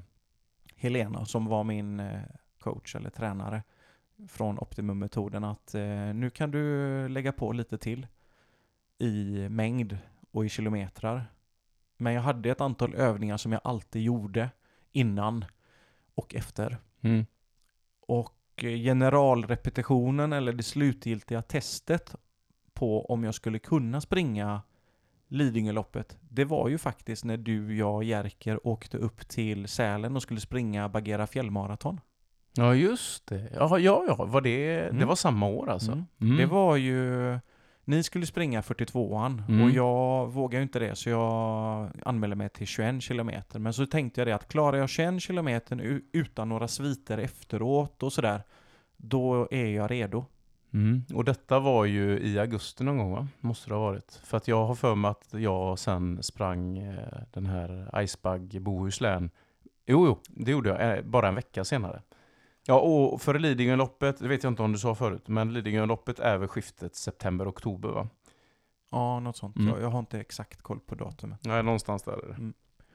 [0.76, 2.20] Helena som var min eh,
[2.60, 3.62] coach eller tränare
[4.28, 8.06] från Optimum-metoden att eh, nu kan du lägga på lite till
[8.98, 9.98] i mängd
[10.30, 11.32] och i kilometrar.
[11.96, 14.50] Men jag hade ett antal övningar som jag alltid gjorde
[14.92, 15.44] innan
[16.14, 16.78] och efter.
[17.00, 17.26] Mm.
[18.00, 22.14] Och eh, generalrepetitionen eller det slutgiltiga testet
[22.74, 24.62] på om jag skulle kunna springa
[25.28, 30.22] Lidingöloppet, det var ju faktiskt när du, jag och Jerker åkte upp till Sälen och
[30.22, 32.00] skulle springa Bagheera fjällmaraton.
[32.56, 33.48] Ja, just det.
[33.54, 34.24] Ja, ja, ja.
[34.24, 35.08] Var det, det Mm.
[35.08, 35.92] var samma år alltså?
[35.92, 36.04] Mm.
[36.20, 36.36] Mm.
[36.36, 37.38] Det var ju...
[37.84, 39.62] Ni skulle springa 42an Mm.
[39.62, 43.58] och jag vågade ju inte det så jag anmälde mig till 21 kilometer.
[43.58, 48.12] Men så tänkte jag det att klarar jag 21 kilometer utan några sviter efteråt och
[48.12, 48.42] sådär,
[48.96, 50.24] då är jag redo.
[50.72, 51.04] Mm.
[51.14, 53.28] Och detta var ju i augusti någon gång va?
[53.40, 54.20] Måste det ha varit.
[54.24, 59.30] För att jag har för mig att jag sen sprang eh, den här Icebug Bohuslän.
[59.86, 60.98] Jo, jo, det gjorde jag.
[60.98, 62.02] Eh, bara en vecka senare.
[62.66, 66.38] Ja, och för Lidingöloppet, det vet jag inte om du sa förut, men Lidingöloppet är
[66.38, 68.08] väl skiftet september-oktober va?
[68.90, 69.56] Ja, något sånt.
[69.56, 69.68] Mm.
[69.68, 71.40] Jag, jag har inte exakt koll på datumet.
[71.44, 72.52] Nej, någonstans där är det.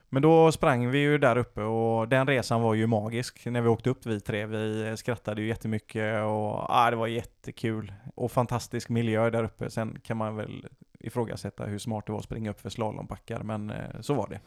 [0.08, 3.68] Men då sprang vi ju där uppe och den resan var ju magisk när vi
[3.68, 4.46] åkte upp vi tre.
[4.46, 7.92] Vi skrattade ju jättemycket och ah, det var jättekul.
[8.14, 9.70] Och fantastisk miljö där uppe.
[9.70, 10.66] Sen kan man väl
[11.00, 14.40] ifrågasätta hur smart det var att springa upp för slalombackar, men eh, så var det.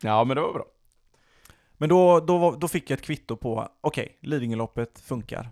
[0.00, 0.64] ja, men det var bra.
[1.72, 5.50] Men då, då, då fick jag ett kvitto på, okej, Lidingöloppet funkar.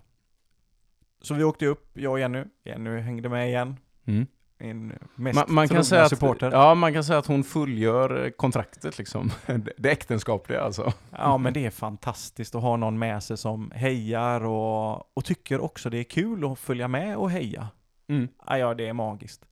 [1.21, 2.43] Så vi åkte upp, jag och Jenny.
[2.63, 3.75] Jenny hängde med igen.
[4.05, 4.27] Mm.
[4.59, 6.51] Min mest Man, man, kan säga att, supporter.
[6.51, 9.31] ja, man kan säga att hon fullgör eh, kontraktet liksom.
[9.45, 10.93] Det, det äktenskapliga alltså.
[11.11, 15.59] Ja men det är fantastiskt att ha någon med sig som hejar och, och tycker
[15.59, 17.67] också det är kul att följa med och heja.
[18.07, 18.27] Mm.
[18.47, 19.45] Ja, ja, det är magiskt.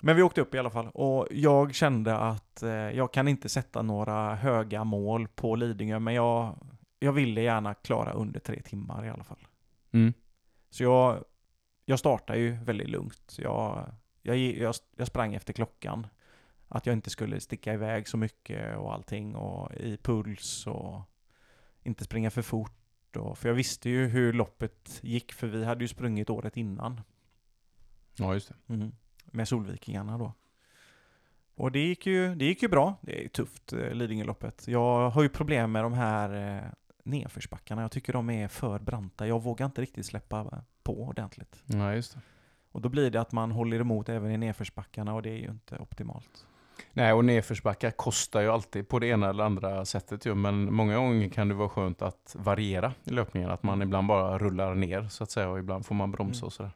[0.00, 3.48] Men vi åkte upp i alla fall och jag kände att eh, jag kan inte
[3.48, 6.56] sätta några höga mål på Lidingö men jag,
[6.98, 9.46] jag ville gärna klara under tre timmar i alla fall.
[9.92, 10.12] Mm.
[10.70, 11.24] Så jag,
[11.84, 13.36] jag startade ju väldigt lugnt.
[13.38, 16.06] Jag, jag, jag, jag sprang efter klockan.
[16.68, 21.00] Att jag inte skulle sticka iväg så mycket och allting och i puls och
[21.82, 23.16] inte springa för fort.
[23.16, 27.00] Och, för jag visste ju hur loppet gick för vi hade ju sprungit året innan.
[28.16, 28.74] Ja, just det.
[28.74, 28.92] Mm.
[29.24, 30.32] Med Solvikingarna då.
[31.54, 32.94] Och det gick ju, det gick ju bra.
[33.00, 34.68] Det är tufft, eh, Lidingöloppet.
[34.68, 36.70] Jag har ju problem med de här eh,
[37.04, 37.82] nedförsbackarna.
[37.82, 39.26] Jag tycker de är för branta.
[39.26, 41.62] Jag vågar inte riktigt släppa på ordentligt.
[41.66, 42.20] Ja, just det.
[42.72, 45.50] Och då blir det att man håller emot även i nedförsbackarna och det är ju
[45.50, 46.46] inte optimalt.
[46.92, 50.96] Nej, och nedförsbackar kostar ju alltid på det ena eller andra sättet ju, men många
[50.96, 55.08] gånger kan det vara skönt att variera i löpningen, att man ibland bara rullar ner
[55.08, 56.46] så att säga och ibland får man bromsa Mm.
[56.46, 56.70] och sådär.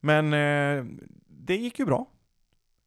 [0.00, 0.84] Men eh,
[1.28, 2.06] det gick ju bra.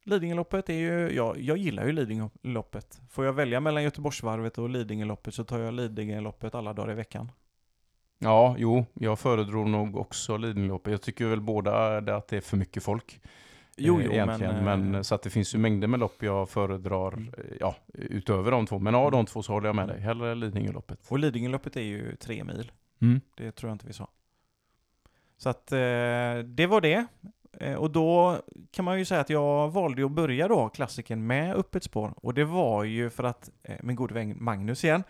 [0.04, 3.00] Lidingöloppet är ju, jag, jag gillar ju Lidingöloppet.
[3.10, 7.32] Får jag välja mellan Göteborgsvarvet och Lidingöloppet så tar jag Lidingöloppet alla dagar i veckan.
[8.18, 10.90] Ja, jo, jag föredrog nog också Lidingöloppet.
[10.90, 13.20] Jag tycker väl båda det att det är för mycket folk.
[13.76, 14.64] Jo, eh, jo, egentligen.
[14.64, 14.80] men...
[14.80, 17.34] Men, eh, så att det finns ju mängder med lopp jag föredrar, Mm.
[17.38, 18.78] eh, ja, utöver de två.
[18.78, 20.00] Men av de två så håller jag med dig.
[20.00, 20.98] Hellre Lidingöloppet.
[21.08, 22.72] och Lidingöloppet är ju tre mil.
[23.02, 23.20] Mm.
[23.36, 24.08] Det tror jag inte vi sa.
[25.38, 25.66] Så att
[26.44, 27.06] det var det.
[27.78, 28.38] Och då
[28.70, 32.14] kan man ju säga att jag valde att börja då klassiken med öppet spår.
[32.16, 33.50] Och det var ju för att
[33.82, 35.02] min gode vän Magnus igen,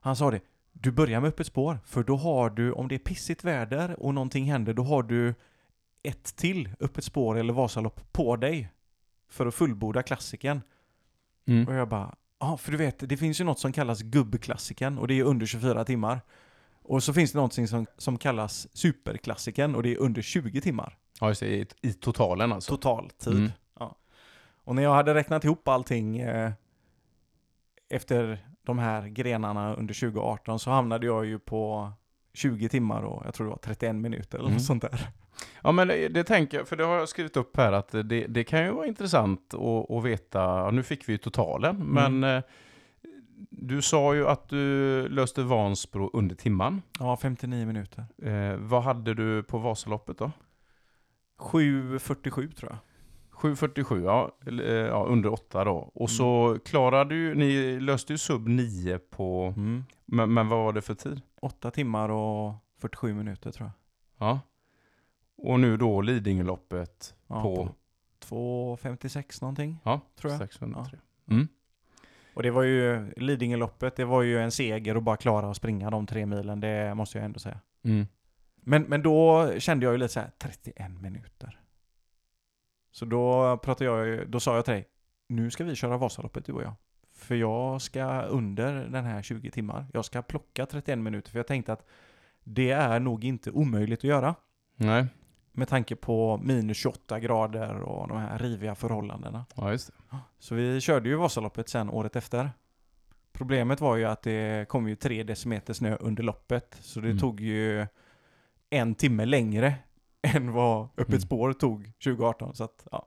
[0.00, 0.40] han sa det.
[0.82, 4.14] Du börjar med öppet spår, för då har du, om det är pissigt väder och
[4.14, 5.34] någonting händer, då har du
[6.02, 8.72] ett till öppet spår eller Vasalopp på dig.
[9.28, 10.62] För att fullborda klassiken.
[11.46, 11.68] Mm.
[11.68, 15.08] Och jag bara, ja för du vet, det finns ju något som kallas gubbklassiken och
[15.08, 16.20] det är under 24 timmar.
[16.82, 20.96] Och så finns det någonting som, som kallas superklassiken och det är under 20 timmar
[21.20, 22.76] Ja, just det, i, i totalen alltså.
[22.76, 23.32] total tid.
[23.36, 23.50] Mm.
[23.78, 23.96] Ja.
[24.64, 26.52] Och när jag hade räknat ihop allting eh,
[27.88, 31.92] efter de här grenarna under 2018 så hamnade jag ju på
[32.34, 34.56] 20 timmar och jag tror det var 31 minuter eller Mm.
[34.56, 35.08] något sånt där.
[35.62, 38.02] Ja men det, det tänker jag, för det har jag skrivit upp här att det,
[38.26, 42.42] det kan ju vara intressant att, att veta, nu fick vi ju totalen, men eh,
[43.50, 46.82] du sa ju att du löste Vansbro under timman.
[46.98, 48.04] Ja, 59 minuter.
[48.22, 50.30] Eh, vad hade du på Vasaloppet då?
[51.38, 52.78] 7.47 tror jag.
[53.40, 55.90] 7.47, ja, eh, ja, under 8 då.
[55.94, 59.84] Och så klarade du, ni löste ju sub 9 på, Mm.
[60.06, 61.20] men, men vad var det för tid?
[61.40, 63.66] 8 timmar och 47 minuter tror
[64.18, 64.28] jag.
[64.28, 64.40] Ja.
[65.36, 67.68] Och nu då Lidingöloppet Ja, på,
[68.28, 69.78] på 2.56 någonting.
[69.84, 70.38] ja, tror jag.
[70.40, 70.98] 603.
[71.30, 71.48] Mm.
[72.34, 75.90] Och det var ju, Lidingöloppet, det var ju en seger att bara klara att springa
[75.90, 77.60] de tre milen, det måste jag ändå säga.
[77.84, 78.06] Mm.
[78.62, 81.59] Men, men då kände jag ju lite så här, 31 minuter.
[82.90, 84.86] Så då pratade jag, då sa jag till dig,
[85.28, 86.72] nu ska vi köra Vasaloppet du och jag.
[87.14, 91.46] För jag ska under den här 20 timmar, jag ska plocka 31 minuter, för jag
[91.46, 91.86] tänkte att
[92.44, 94.34] det är nog inte omöjligt att göra.
[94.76, 95.06] Nej,
[95.52, 99.44] Med tanke på minus 28 grader och de här riviga förhållandena.
[99.56, 100.16] ja just det.
[100.38, 102.50] Så vi körde ju Vasaloppet sen året efter.
[103.32, 106.76] Problemet var ju att det kom ju tre decimeter snö under loppet.
[106.80, 107.18] Så det Mm.
[107.18, 107.86] tog ju
[108.70, 109.74] en timme längre
[110.34, 111.20] än vad Öppet Mm.
[111.20, 112.54] spår tog 2018.
[112.54, 113.06] Så att, ja.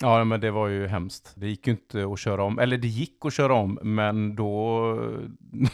[0.00, 1.32] Ja, men det var ju hemskt.
[1.36, 2.58] Det gick ju inte att köra om.
[2.58, 4.50] Eller det gick att köra om, men då,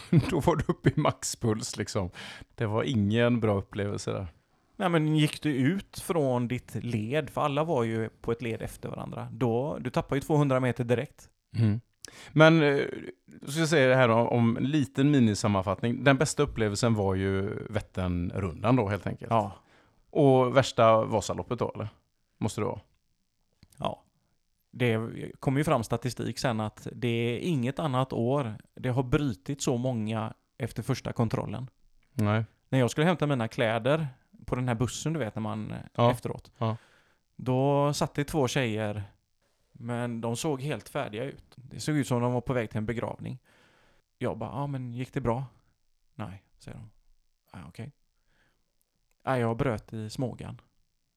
[0.29, 2.09] då var du uppe i maxpuls liksom.
[2.55, 4.27] Det var ingen bra upplevelse där.
[4.77, 8.61] Nej men gick du ut från ditt led, för alla var ju på ett led
[8.61, 11.29] efter varandra, då, du tappade ju 200 meter direkt.
[11.57, 11.81] Mm.
[12.31, 12.79] Men, eh,
[13.45, 16.03] så ska jag säga det här om, om en liten minisammanfattning.
[16.03, 19.31] Den bästa upplevelsen var ju Vätternrundan då helt enkelt.
[19.31, 19.51] Ja.
[20.15, 21.87] Och värsta Vasaloppet då eller?
[22.37, 22.81] Måste det vara?
[23.77, 24.03] Ja.
[24.71, 24.99] Det
[25.39, 29.77] kom ju fram statistik sen att det är inget annat år det har brutit så
[29.77, 31.69] många efter första kontrollen.
[32.13, 32.45] Nej.
[32.69, 34.07] När jag skulle hämta mina kläder
[34.45, 36.11] på den här bussen du vet när man Ja.
[36.11, 36.51] efteråt.
[36.57, 36.77] Ja.
[37.35, 39.03] Då satt det två tjejer
[39.71, 41.53] men de såg helt färdiga ut.
[41.55, 43.39] Det såg ut som de var på väg till en begravning.
[44.17, 45.45] Jag bara, ja men gick det bra?
[46.15, 46.89] Nej, säger de.
[47.53, 47.91] Ja, okej.
[49.25, 50.61] Nej, jag bröt i Smågan.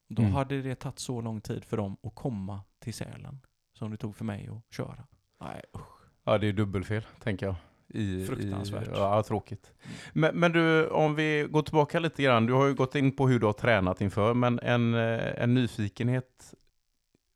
[0.09, 0.35] Då Mm.
[0.35, 3.40] hade det tagit så lång tid för dem att komma till Sälen
[3.72, 5.05] som det tog för mig att köra.
[5.40, 5.82] Nej, usch.
[6.24, 7.55] Ja, det är dubbelfel, tänker jag.
[7.89, 8.89] I, Fruktansvärt.
[8.89, 9.72] I, ja, tråkigt.
[10.12, 12.47] Men, men du, om vi går tillbaka lite grann.
[12.47, 15.55] Du har ju gått in på hur du har tränat inför, men en, eh, en
[15.55, 16.55] nyfikenhet.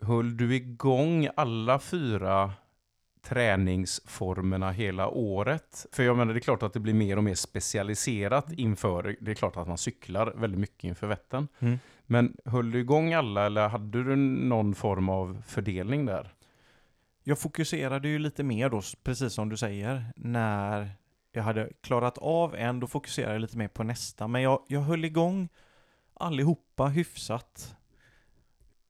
[0.01, 2.53] Höll du igång alla fyra
[3.23, 5.87] träningsformerna hela året?
[5.93, 9.31] För jag menar, det är klart att det blir mer och mer specialiserat inför, det
[9.31, 11.49] är klart att man cyklar väldigt mycket inför Vättern.
[11.59, 11.79] Mm.
[12.07, 16.35] Men höll du igång alla eller hade du någon form av fördelning där?
[17.25, 20.91] Jag fokuserade ju lite mer då, precis som du säger, när
[21.33, 24.29] jag hade klarat av en, då fokuserade jag lite mer på nästa.
[24.29, 25.49] Men jag, jag höll igång
[26.15, 27.77] allihopa hyfsat.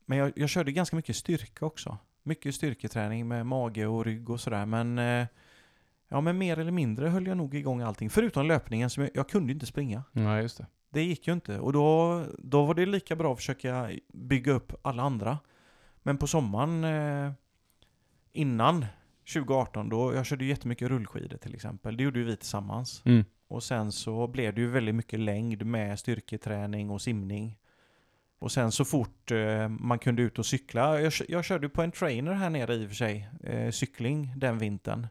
[0.07, 1.99] Men jag, jag körde ganska mycket styrka också.
[2.23, 4.67] Mycket styrketräning med mage och rygg och sådär.
[4.67, 5.27] Men, eh,
[6.09, 8.11] ja, men mer eller mindre höll jag nog igång allting.
[8.11, 10.03] Förutom löpningen, som jag, jag kunde inte springa.
[10.13, 10.67] Nej, just det.
[10.91, 11.59] Det gick ju inte.
[11.59, 15.39] Och då, då var det lika bra att försöka bygga upp alla andra.
[16.03, 17.33] Men på sommaren eh,
[18.33, 18.87] innan
[19.35, 21.97] 2018, då jag körde ju jättemycket rullskidor till exempel.
[21.97, 23.03] Det gjorde ju vi tillsammans.
[23.05, 23.25] Mm.
[23.49, 27.59] Och sen så blev det ju väldigt mycket längd med styrketräning och simning.
[28.43, 31.83] Och sen så fort eh, man kunde ut och cykla, jag, kö- jag körde på
[31.83, 35.07] en trainer här nere i och för sig, eh, cykling den vintern.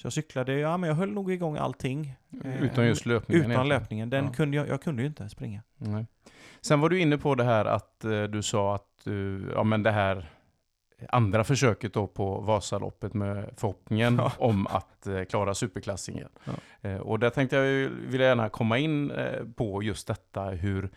[0.00, 2.14] Så jag cyklade, ja men jag höll nog igång allting.
[2.44, 3.40] Eh, Utan just löpningen?
[3.40, 3.68] Utan egentligen.
[3.80, 4.32] löpningen, den Ja.
[4.32, 5.62] kunde jag, jag kunde ju inte springa.
[5.76, 6.06] Nej.
[6.60, 9.82] Sen var du inne på det här att eh, du sa att du, ja men
[9.82, 10.30] det här
[11.08, 14.32] andra försöket då på Vasaloppet med förhoppningen Ja.
[14.38, 16.28] om att klara superklassingen.
[16.80, 17.00] Ja.
[17.00, 17.66] Och där tänkte jag
[18.10, 19.12] jag gärna komma in
[19.56, 20.90] på just detta hur,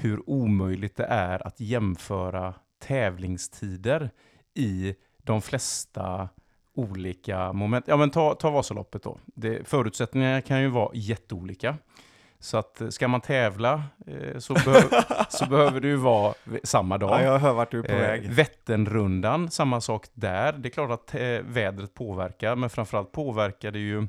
[0.00, 4.10] hur omöjligt det är att jämföra tävlingstider
[4.54, 6.28] i de flesta
[6.74, 7.84] olika moment.
[7.88, 9.18] Ja men ta, ta Vasaloppet då.
[9.26, 11.76] Det, förutsättningarna kan ju vara jätteolika.
[12.40, 16.34] Så att eh, ska man tävla eh, så, behö- så behöver det ju vara
[16.64, 17.10] samma dag.
[17.10, 18.30] Ja, jag hör vart du är på Eh, väg.
[18.30, 20.52] Vätternrundan, samma sak där.
[20.52, 24.06] Det är klart att eh, vädret påverkar, men framförallt påverkar det ju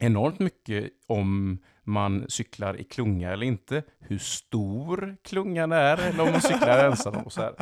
[0.00, 1.58] enormt mycket om
[1.90, 3.82] man cyklar i klunga eller inte.
[4.00, 7.14] Hur stor klungan är, eller om man cyklar ensam.
[7.16, 7.54] Och så här.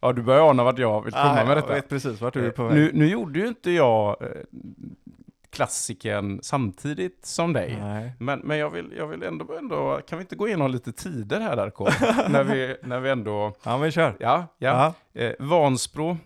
[0.00, 1.74] Ja, du börjar ana vart jag vill komma Nej, med Jag detta.
[1.74, 2.76] vet precis vart du är på Eh, väg.
[2.78, 4.28] Nu, nu gjorde ju inte jag eh,
[5.50, 7.76] klassiken samtidigt som dig.
[7.80, 8.12] Nej.
[8.18, 11.40] Men, men jag, vill, jag vill ändå, ändå, kan vi inte gå igenom lite tider
[11.40, 11.84] här Darko?
[12.28, 14.16] när, vi, när vi ändå, Ja, men kör.
[14.20, 14.94] ja, ja.
[15.14, 16.16] Eh, Vansbro,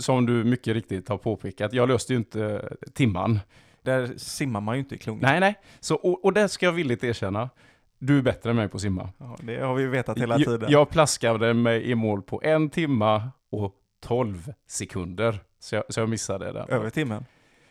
[0.00, 3.40] som du mycket riktigt har påpekat, jag löste ju inte timman.
[3.82, 5.22] Där simmar man ju inte i klungan.
[5.30, 5.54] Nej, nej.
[5.80, 7.50] Så, och, och det ska jag villigt erkänna.
[7.98, 9.08] Du är bättre än mig på att simma.
[9.18, 10.70] Ja, det har vi vetat hela Jag- tiden.
[10.70, 15.38] Jag plaskade mig i mål på en timma och 12 sekunder.
[15.58, 16.64] Så jag, så jag missade det.
[16.68, 17.24] Över timmen.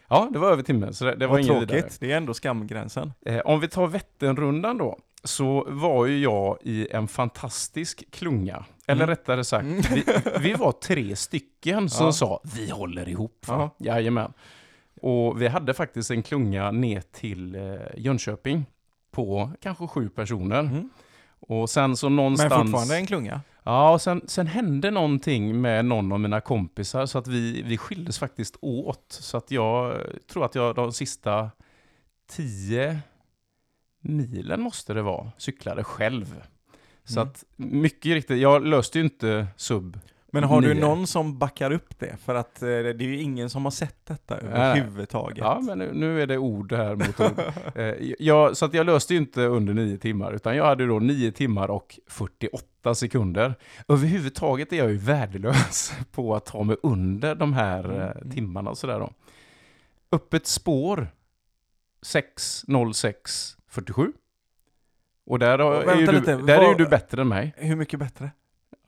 [0.08, 1.72] Ja, det var över timmen, så det, det var Vad tråkigt.
[1.72, 1.90] vidare.
[2.00, 3.14] Det är ändå skamgränsen.
[3.26, 8.66] Eh, om vi tar Vätternrundan då, så var ju jag i en fantastisk klunga.
[8.88, 9.10] Eller Mm.
[9.16, 9.82] rättare sagt, Mm.
[9.94, 10.04] vi,
[10.40, 12.12] vi var tre stycken som Ja.
[12.12, 13.48] sa vi håller ihop.
[13.48, 13.70] Va?
[13.78, 13.94] Ja.
[13.94, 14.34] Jajamän.
[15.02, 17.62] Och vi hade faktiskt en klunga ner till eh,
[17.98, 18.66] Jönköping
[19.12, 20.60] på kanske sju personer.
[20.60, 20.90] Mm.
[21.40, 22.54] Och sen så Men någonstans...
[22.54, 23.42] fortfarande en klunga.
[23.64, 27.78] Ja, och sen, sen hände någonting med någon av mina kompisar så att vi, vi
[27.78, 29.06] skildes faktiskt åt.
[29.10, 30.02] Så att jag
[30.32, 31.50] tror att jag de sista
[32.30, 33.00] tio
[34.02, 36.44] milen måste det vara, cyklade själv.
[37.04, 37.32] Så Mm.
[37.32, 40.00] att mycket riktigt, jag löste ju inte sub.
[40.32, 40.82] Men har du Nio.
[40.82, 42.16] någon som backar upp det?
[42.26, 45.38] För att eh, det är ju ingen som har sett detta överhuvudtaget.
[45.38, 47.42] Ja, men nu, nu är det ord här mot ord.
[47.76, 51.00] Eh, jag, så att jag löste ju inte under nio timmar, utan jag hade då
[51.00, 53.54] nio timmar och 48 sekunder.
[53.88, 58.32] Överhuvudtaget är jag ju värdelös på att ta mig under de här Mm, eh, mm.
[58.32, 59.14] timmarna och sådär då.
[60.12, 61.08] Öppet spår
[62.06, 64.12] 6.06.47.
[65.26, 67.28] Och där, har, är, Vänta ju du, lite, där är ju vad- du bättre än
[67.28, 67.54] mig.
[67.58, 68.32] Hur mycket bättre?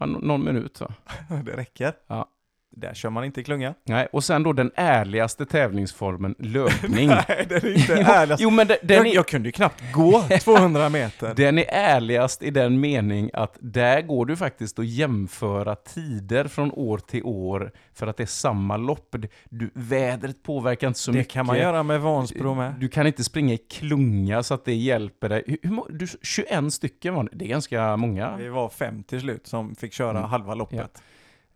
[0.06, 0.94] Någon minut va?
[1.46, 1.94] det räcker.
[2.08, 2.30] Ja.
[2.74, 3.74] Där kör man inte i klunga.
[3.84, 7.08] Nej, och sen då den ärligaste tävlingsformen, löpning.
[7.28, 8.42] Nej, den är inte ärligast.
[8.44, 11.34] Jo, men den, den jag, är, jag kunde ju knappt gå 200 meter.
[11.36, 16.72] Den är ärligast i den mening att där går du faktiskt att jämföra tider från
[16.72, 19.16] år till år för att det är samma lopp.
[19.50, 21.34] Du, vädret påverkar inte så det mycket.
[21.34, 22.74] kan man göra med Vansbro med.
[22.80, 25.44] Du kan inte springa i klunga så att det hjälper dig.
[25.48, 27.30] Hur, du, 21 stycken var det.
[27.34, 28.36] Det är ganska många.
[28.38, 30.24] Vi var fem till slut som fick köra Mm.
[30.30, 31.04] halva loppet.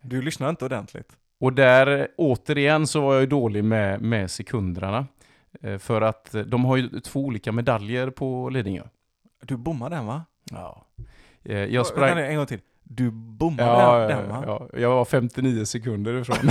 [0.00, 1.12] Du lyssnar inte ordentligt.
[1.40, 5.06] Och där, återigen, så var jag ju dålig med, med sekunderna.
[5.62, 8.82] Eh, För att eh, de har ju två olika medaljer på Lidingö.
[9.42, 10.24] Du bommade den va?
[10.50, 10.84] Ja.
[11.44, 12.14] Eh, Jag Vänta sprang...
[12.16, 12.60] nu, En gång till.
[12.82, 14.44] Du bommade Ja, den, ja, den va?
[14.72, 16.36] ja, jag var 59 sekunder ifrån.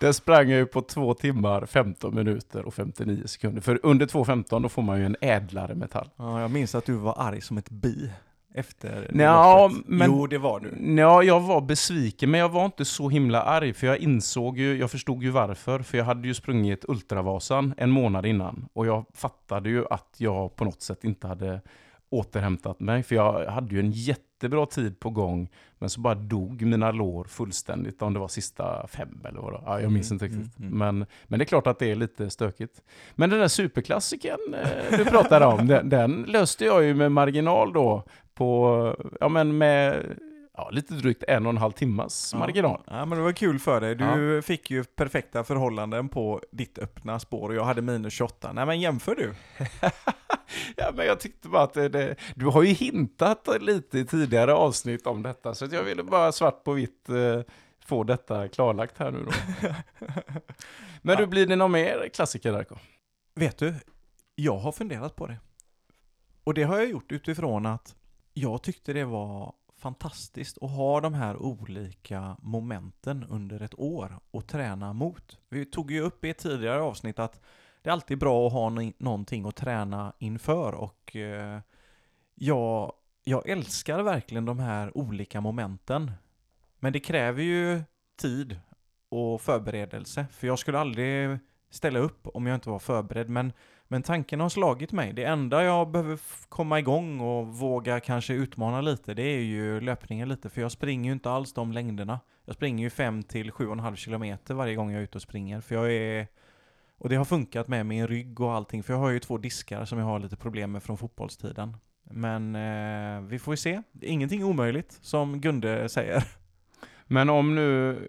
[0.00, 3.60] Där sprang jag ju på 2 timmar, 15 minuter och 59 sekunder.
[3.60, 6.08] För under 2.15 då får man ju en ädlare metall.
[6.16, 8.10] Ja, jag minns att du var arg som ett bi
[8.54, 10.94] efter Nja, men- Jo, det var du.
[11.00, 14.76] Ja, jag var besviken, men jag var inte så himla arg, för jag insåg ju,
[14.78, 15.78] jag förstod ju varför.
[15.82, 20.56] För jag hade ju sprungit Ultravasan en månad innan, och jag fattade ju att jag
[20.56, 21.60] på något sätt inte hade
[22.10, 25.48] återhämtat mig, för jag hade ju en jättebra tid på gång,
[25.78, 29.60] men så bara dog mina lår fullständigt, om det var sista fem eller vad det.
[29.66, 30.58] Ja, jag minns Mm, inte riktigt.
[30.58, 30.78] mm, mm.
[30.98, 32.82] Men, men det är klart att det är lite stökigt.
[33.14, 37.72] Men den där superklassiken eh, du pratade om, den, den löste jag ju med marginal
[37.72, 38.04] då,
[38.34, 40.04] på, ja men med
[40.56, 42.82] ja, lite drygt en och en halv timmas marginal.
[42.86, 43.94] Ja, men det var kul för dig.
[43.94, 48.52] Du fick ju perfekta förhållanden på ditt öppna spår och jag hade minus 28.
[48.52, 49.34] Nej men jämför du.
[50.76, 54.54] Ja, men jag tyckte bara att det, det, du har ju hintat lite i tidigare
[54.54, 57.40] avsnitt om detta, så jag ville bara svart på vitt eh,
[57.84, 59.32] få detta klarlagt här nu då.
[61.02, 62.76] Men du, blir det någon mer klassiker Darko?
[63.34, 63.74] Vet du,
[64.34, 65.38] jag har funderat på det.
[66.44, 67.94] Och det har jag gjort utifrån att
[68.34, 74.46] jag tyckte det var fantastiskt att ha de här olika momenten under ett år och
[74.46, 75.38] träna mot.
[75.48, 77.40] Vi tog ju upp i ett tidigare avsnitt att
[77.82, 81.60] det är alltid bra att ha någonting att träna inför och eh,
[82.34, 82.92] jag,
[83.24, 86.12] jag älskar verkligen de här olika momenten.
[86.78, 87.82] Men det kräver ju
[88.16, 88.60] tid
[89.08, 91.38] och förberedelse, för jag skulle aldrig
[91.70, 93.52] ställa upp om jag inte var förberedd, men,
[93.92, 95.12] men tanken har slagit mig.
[95.12, 100.28] Det enda jag behöver komma igång och våga kanske utmana lite, det är ju löpningen
[100.28, 102.20] lite, för jag springer ju inte alls de längderna.
[102.44, 105.74] Jag springer ju 5 till 7,5 kilometer varje gång jag är ute och springer, för
[105.74, 106.26] jag är...
[106.98, 109.84] Och det har funkat med min rygg och allting, för jag har ju två diskar
[109.84, 111.76] som jag har lite problem med från fotbollstiden.
[112.02, 113.72] Men eh, vi får ju se.
[114.00, 116.24] Är ingenting omöjligt, som Gunde säger.
[117.06, 118.08] Men om nu,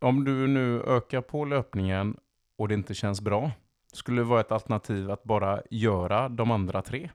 [0.00, 2.16] om du nu ökar på löpningen
[2.58, 3.50] och det inte känns bra,
[3.92, 7.10] skulle det vara ett alternativ att bara göra de andra tre?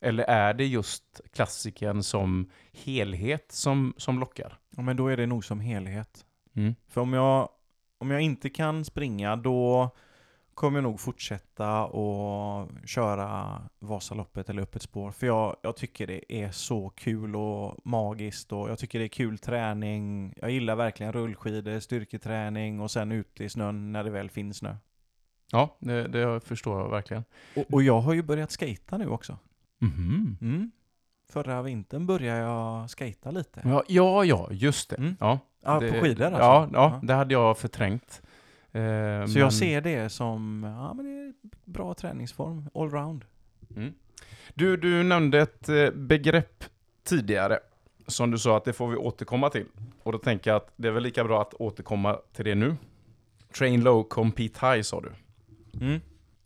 [0.00, 4.58] Eller är det just klassiken som helhet som, som lockar?
[4.76, 6.26] Ja, men då är det nog som helhet.
[6.56, 6.74] Mm.
[6.88, 7.48] För om jag,
[7.98, 9.90] om jag inte kan springa då
[10.54, 15.10] kommer jag nog fortsätta och köra Vasaloppet eller Öppet spår.
[15.10, 19.08] För jag, jag tycker det är så kul och magiskt och jag tycker det är
[19.08, 20.34] kul träning.
[20.36, 24.76] Jag gillar verkligen rullskidor, styrketräning och sen ute i snön när det väl finns snö.
[25.52, 27.24] Ja, det, det förstår jag verkligen.
[27.56, 29.38] Och, och jag har ju börjat skata nu också.
[29.78, 30.36] Mhm.
[30.40, 30.70] Mm.
[31.32, 33.60] Förra vintern började jag skata lite.
[33.64, 34.96] Ja, ja, ja, just det.
[34.96, 35.16] Mm.
[35.20, 36.40] Ja, Ja, det, på skidor alltså?
[36.40, 38.22] Ja, ja, det hade jag förträngt.
[38.72, 41.34] Eh, Så men- jag ser det som, ja men det är
[41.64, 43.24] bra träningsform, allround.
[43.76, 43.92] Mm.
[44.54, 46.64] Du, du nämnde ett eh, begrepp
[47.04, 47.58] tidigare
[48.06, 49.66] som du sa att det får vi återkomma till.
[50.02, 52.76] Och då tänker jag att det är väl lika bra att återkomma till det nu.
[53.58, 55.12] Train low, compete high sa du.
[55.80, 56.00] Mm.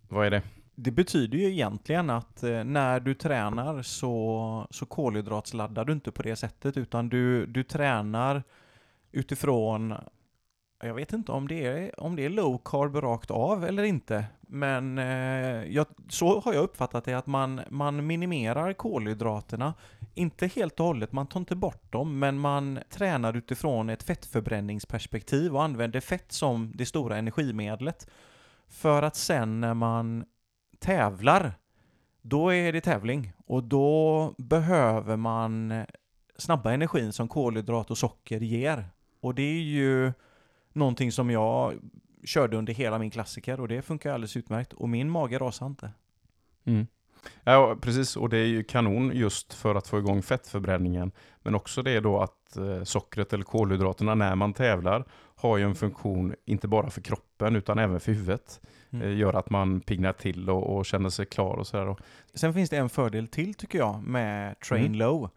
[0.09, 0.43] Vad är det?
[0.75, 6.23] Det betyder ju egentligen att eh, när du tränar så, så kolhydratsladdar du inte på
[6.23, 8.43] det sättet utan du, du tränar
[9.13, 9.95] utifrån
[10.81, 14.25] jag vet inte om det är, om det är low carb rakt av eller inte.
[14.41, 19.75] Men eh, jag, så har jag uppfattat det att man, man minimerar kolhydraterna.
[20.15, 25.55] Inte helt och hållet, man tar inte bort dem, men man tränar utifrån ett fettförbränningsperspektiv
[25.55, 28.07] och använder fett som det stora energimedlet.
[28.69, 30.25] För att sen när man
[30.79, 31.53] tävlar,
[32.23, 33.33] då är det tävling.
[33.47, 35.85] Och då behöver man
[36.37, 38.85] snabba energin som kolhydrat och socker ger.
[39.21, 40.13] Och det är ju
[40.73, 41.75] någonting som jag
[42.25, 44.73] körde under hela min klassiker och det funkar alldeles utmärkt.
[44.73, 45.91] Och min mage rasar inte.
[46.65, 46.87] Mm.
[47.45, 48.17] Ja, precis.
[48.17, 51.13] Och det är ju kanon just för att få igång fettförbränningen.
[51.43, 55.05] Men också det då att eh, sockret eller kolhydraterna när man tävlar
[55.35, 58.61] har ju en funktion inte bara för kroppen utan även för huvudet.
[58.91, 59.09] Mm.
[59.09, 61.97] Eh, gör att man pignar till och, och känner sig klar och sådär.
[62.35, 64.99] Sen finns det en fördel till tycker jag med Train Mm.
[64.99, 65.31] Low.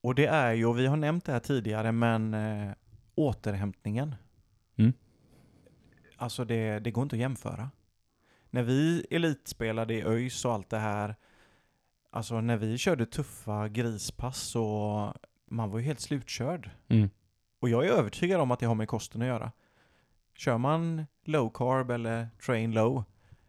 [0.00, 2.72] Och det är ju, och vi har nämnt det här tidigare, men eh,
[3.14, 4.14] återhämtningen.
[4.76, 4.92] Mm.
[6.16, 7.70] Alltså det, det går inte att jämföra.
[8.50, 11.16] När vi elitspelade i ÖIS och allt det här,
[12.10, 15.14] alltså när vi körde tuffa grispass så
[15.52, 16.70] man var ju helt slutkörd.
[16.88, 17.10] Mm.
[17.60, 19.52] Och jag är övertygad om att det har med kosten att göra.
[20.36, 23.04] Kör man low carb eller train low,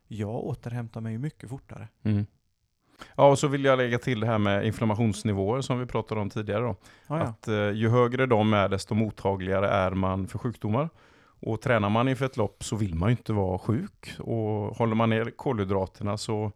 [0.07, 1.87] jag återhämtar mig ju mycket fortare.
[2.03, 2.25] Mm.
[3.15, 6.29] Ja, och så vill jag lägga till det här med inflammationsnivåer som vi pratade om
[6.29, 6.61] tidigare.
[6.61, 6.75] Då.
[7.07, 7.15] Ja.
[7.15, 10.89] Att eh, ju högre de är, desto mottagligare är man för sjukdomar.
[11.45, 14.15] Och tränar man inför ett lopp så vill man ju inte vara sjuk.
[14.19, 16.51] Och håller man ner kolhydraterna så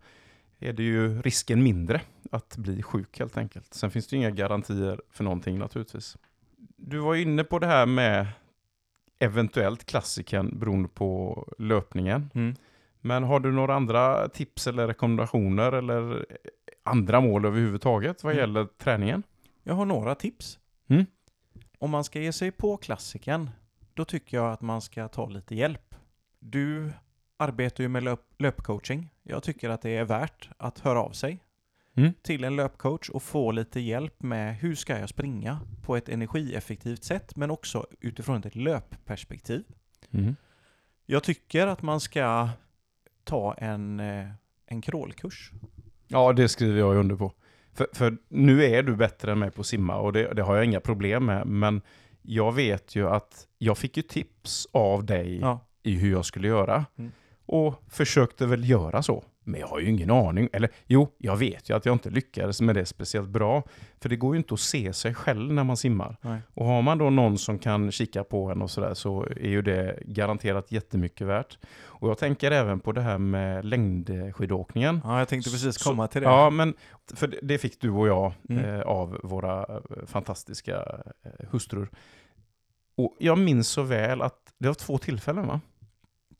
[0.60, 3.74] är det ju risken mindre att bli sjuk helt enkelt.
[3.74, 6.18] Sen finns det ju inga garantier för någonting naturligtvis.
[6.76, 8.28] Du var inne på det här med
[9.20, 12.30] eventuellt klassiken beroende på löpningen.
[12.36, 12.56] Mm.
[13.02, 16.26] Men har du några andra tips eller rekommendationer eller
[16.84, 18.42] andra mål överhuvudtaget vad Mm.
[18.42, 19.24] gäller träningen?
[19.64, 20.60] Jag har några tips.
[20.88, 21.06] Mm.
[21.80, 23.50] Om man ska ge sig på klassiken,
[23.94, 25.96] då tycker jag att man ska ta lite hjälp.
[26.40, 26.92] Du
[27.38, 29.14] arbetar ju med löp löpcoaching.
[29.24, 31.40] Jag tycker att det är värt att höra av sig
[31.98, 32.14] Mm.
[32.22, 37.04] till en löpcoach och få lite hjälp med hur ska jag springa på ett energieffektivt
[37.04, 39.64] sätt, men också utifrån ett löpperspektiv.
[40.12, 40.36] Mm.
[41.06, 42.50] Jag tycker att man ska
[43.24, 44.28] ta en, eh,
[44.66, 45.52] en crawlkurs.
[46.08, 47.34] Ja, det skriver jag under på.
[47.74, 50.56] För, för nu är du bättre än mig på att simma och det, det har
[50.56, 51.48] jag inga problem med.
[51.48, 51.82] Men
[52.22, 55.60] jag vet ju att jag fick ju tips av dig Ja.
[55.84, 56.86] i hur jag skulle göra.
[56.98, 57.12] Mm.
[57.46, 59.24] Och försökte väl göra så.
[59.48, 60.50] Men jag har ju ingen aning.
[60.54, 63.64] Eller jo, jag vet ju att jag inte lyckades med det speciellt bra.
[64.02, 66.18] För det går ju inte att se sig själv när man simmar.
[66.22, 66.40] Nej.
[66.54, 69.62] Och har man då någon som kan kika på en och sådär så är ju
[69.62, 71.58] det garanterat jättemycket värt.
[71.86, 75.02] Och jag tänker även på det här med längdskidåkningen.
[75.04, 76.28] Ja, jag tänkte precis Så- komma till det.
[76.28, 76.74] Ja, men
[77.14, 78.66] för det- det fick du och jag Mm.
[78.66, 80.76] eh, av våra eh, fantastiska
[81.24, 81.90] eh, hustrur.
[82.98, 85.62] Och jag minns så väl att det var två tillfällen va?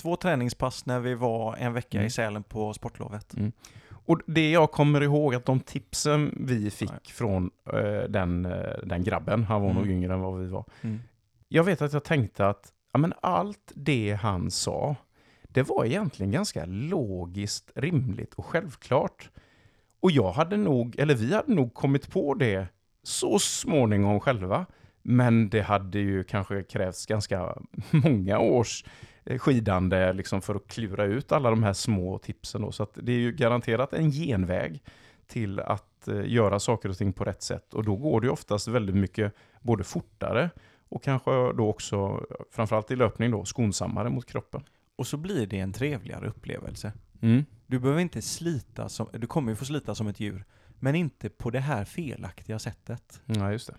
[0.02, 2.08] Två träningspass när vi var en vecka Mm.
[2.08, 3.36] i Sälen på sportlovet.
[3.92, 7.00] Och det jag kommer ihåg att de tipsen vi fick Nej.
[7.06, 9.96] från eh, den, eh, den grabben, han var nog Mm.
[9.98, 10.66] yngre än vad vi var.
[10.82, 11.00] Mm.
[11.48, 14.96] Jag vet att jag tänkte att ja, men allt det han sa,
[15.44, 19.30] det var egentligen ganska logiskt, rimligt och självklart.
[20.00, 22.68] Och jag hade nog, eller vi hade nog kommit på det
[23.04, 24.66] så småningom själva.
[25.02, 27.56] Men det hade ju kanske krävts ganska
[27.92, 28.86] många års
[29.38, 32.62] skidande liksom för att klura ut alla de här små tipsen.
[32.62, 32.72] Då.
[32.72, 34.84] Så att det är ju garanterat en genväg
[35.28, 37.74] till att eh, göra saker och ting på rätt sätt.
[37.74, 40.50] Och då går det oftast väldigt mycket både fortare
[40.90, 44.64] och kanske då också, framförallt i löpning då, skonsammare mot kroppen.
[44.96, 46.94] Och så blir det en trevligare upplevelse.
[47.22, 47.46] Mm.
[47.68, 50.46] Du behöver inte slita som, du kommer ju få slita som ett djur,
[50.80, 53.22] men inte på det här felaktiga sättet.
[53.26, 53.76] Ja, just det.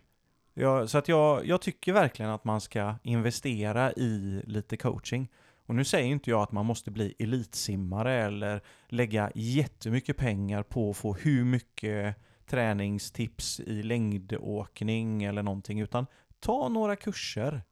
[0.60, 5.28] Ja, så att jag, jag tycker verkligen att man ska investera i lite coaching.
[5.66, 10.90] Och nu säger inte jag att man måste bli elitsimmare eller lägga jättemycket pengar på
[10.90, 12.16] att få hur mycket
[12.46, 16.06] träningstips i längdåkning eller någonting, utan
[16.40, 17.62] ta några kurser.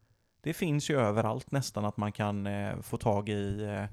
[0.41, 3.85] Det finns ju överallt nästan att man kan eh, få tag i, eh,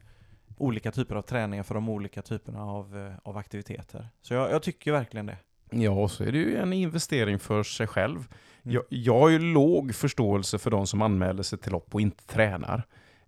[0.57, 4.09] olika typer av träningar för de olika typerna av, eh, av aktiviteter.
[4.21, 5.37] Så jag, jag tycker verkligen det.
[5.71, 8.27] Ja, och så är det ju en investering för sig själv.
[8.63, 12.27] Jag, jag har ju låg förståelse för de som anmäler sig till lopp och inte
[12.27, 12.83] tränar.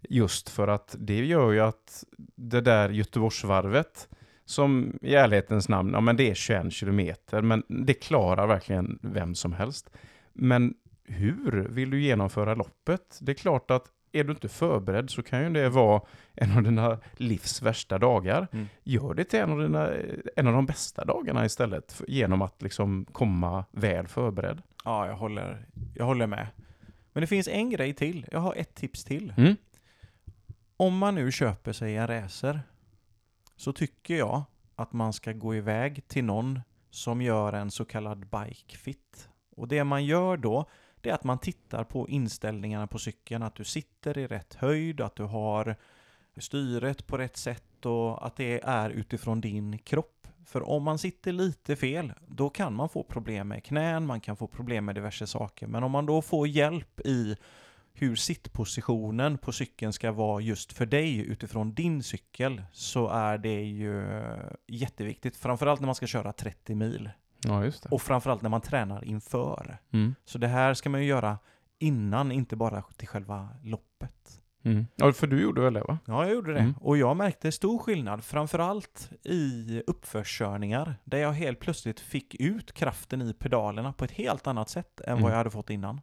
[0.09, 2.03] Just för att det gör ju att
[2.35, 4.09] det där Göteborgsvarvet,
[4.45, 9.35] som i ärlighetens namn, ja men det är 21 kilometer, men det klarar verkligen vem
[9.35, 9.89] som helst.
[10.33, 13.19] Men hur vill du genomföra loppet?
[13.21, 16.01] Det är klart att är du inte förberedd så kan ju det vara
[16.33, 18.47] en av dina livs värsta dagar.
[18.51, 18.67] Mm.
[18.83, 19.89] Gör det till en av, dina,
[20.35, 24.61] en av de bästa dagarna istället, genom att liksom komma väl förberedd.
[24.85, 26.47] Ja, jag håller, jag håller med.
[27.13, 28.25] Men det finns en grej till.
[28.31, 29.33] Jag har ett tips till.
[29.37, 29.55] Mm.
[30.77, 32.61] Om man nu köper sig en racer
[33.55, 34.43] så tycker jag
[34.75, 39.29] att man ska gå iväg till någon som gör en så kallad bike fit.
[39.55, 40.65] Och det man gör då,
[41.01, 45.01] det är att man tittar på inställningarna på cykeln, att du sitter i rätt höjd,
[45.01, 45.75] att du har
[46.37, 50.14] styret på rätt sätt och att det är utifrån din kropp.
[50.45, 54.37] För om man sitter lite fel, då kan man få problem med knän, man kan
[54.37, 55.67] få problem med diverse saker.
[55.67, 57.35] Men om man då får hjälp i
[57.93, 63.61] hur sittpositionen på cykeln ska vara just för dig utifrån din cykel så är det
[63.63, 64.05] ju
[64.67, 65.37] jätteviktigt.
[65.37, 67.09] Framförallt när man ska köra 30 mil.
[67.43, 67.89] Ja, just det.
[67.89, 69.77] Och framförallt när man tränar inför.
[69.93, 70.15] Mm.
[70.25, 71.37] Så det här ska man ju göra
[71.79, 74.41] innan, inte bara till själva loppet.
[74.65, 74.85] Mm.
[74.95, 75.97] Ja, för du gjorde väl det va?
[76.05, 76.59] Ja, jag gjorde det.
[76.59, 76.73] Mm.
[76.81, 83.21] Och jag märkte stor skillnad, framförallt i uppförskörningar, där jag helt plötsligt fick ut kraften
[83.21, 85.23] i pedalerna på ett helt annat sätt än Mm.
[85.23, 86.01] vad jag hade fått innan.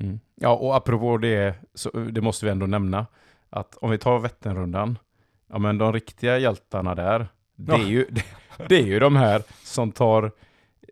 [0.00, 0.20] Mm.
[0.34, 3.06] Ja, och apropå det, så, det måste vi ändå nämna,
[3.50, 4.98] att om vi tar Vätternrundan,
[5.48, 7.84] ja men de riktiga hjältarna där, det är, Ja.
[7.84, 8.24] ju, det,
[8.68, 10.32] det är ju de här som tar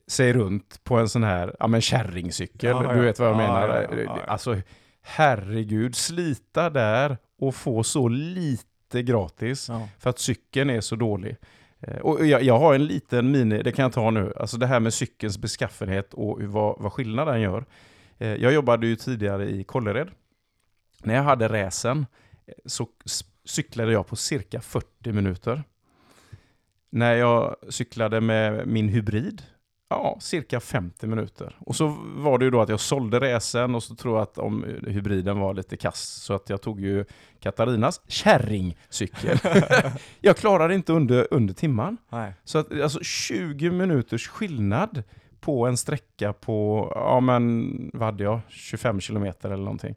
[0.06, 2.92] sig runt på en sån här, ja men kärringcykel, Ja, ja.
[2.92, 4.18] du vet vad jag Ja, menar.
[4.26, 4.56] Alltså,
[5.02, 9.88] herregud, slita där och få så lite gratis Ja.
[9.98, 11.36] för att cykeln är så dålig.
[11.80, 14.66] Eh, Och jag, jag har en liten mini, det kan jag ta nu, alltså det
[14.66, 17.64] här med cykelns beskaffenhet och vad, vad skillnaden gör.
[18.18, 20.10] Eh, Jag jobbade ju tidigare i Kållered.
[21.04, 22.06] När jag hade räsen
[22.46, 22.86] eh, så
[23.44, 25.62] cyklade jag på cirka 40 minuter.
[26.90, 29.42] När jag cyklade med min hybrid,
[29.92, 31.56] ja, cirka 50 minuter.
[31.58, 34.38] Och så var det ju då att jag sålde räsen och så tror jag att
[34.38, 37.04] om hybriden var lite kass så att jag tog ju
[37.40, 39.38] Katarinas kärringcykel.
[40.20, 41.96] jag klarade inte under, under timman.
[42.08, 42.32] Nej.
[42.44, 45.02] Så att, alltså 20 minuters skillnad
[45.40, 49.94] på en sträcka på, ja men, vad hade jag, 25 kilometer eller någonting.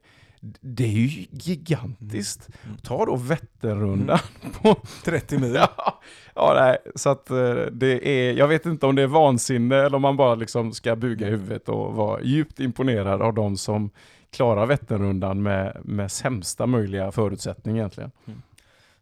[0.61, 2.49] Det är ju gigantiskt.
[2.63, 2.77] Mm.
[2.77, 4.19] Ta då Vätternrundan
[4.61, 5.55] på 30 mil.
[5.77, 6.01] Ja,
[6.35, 9.95] ja nej, så att eh, det är, jag vet inte om det är vansinne eller
[9.95, 13.89] om man bara liksom ska buga huvudet och vara djupt imponerad av de som
[14.29, 18.11] klarar Vätternrundan med, med sämsta möjliga förutsättning egentligen.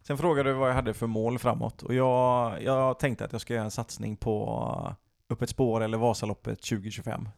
[0.02, 3.40] Sen frågade du vad jag hade för mål framåt och jag, jag tänkte att jag
[3.40, 4.96] ska göra en satsning på
[5.28, 7.28] upp ett spår eller Vasaloppet 2025.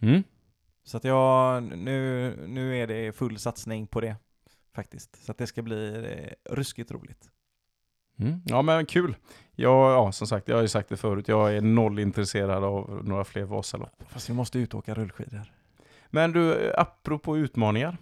[0.00, 0.22] Mm.
[0.84, 4.16] Så att jag, nu, nu är det full satsning på det
[4.74, 5.24] faktiskt.
[5.24, 7.30] Så att det ska bli eh, ruskigt roligt.
[8.18, 8.42] Mm.
[8.44, 9.16] Ja men kul.
[9.52, 13.00] Jag, ja, som sagt, jag har ju sagt det förut, jag är noll intresserad av
[13.04, 14.02] några fler Vasalopp.
[14.08, 15.52] Fast vi måste ut och åka rullskidor.
[16.10, 17.98] Men du, apropå utmaningar.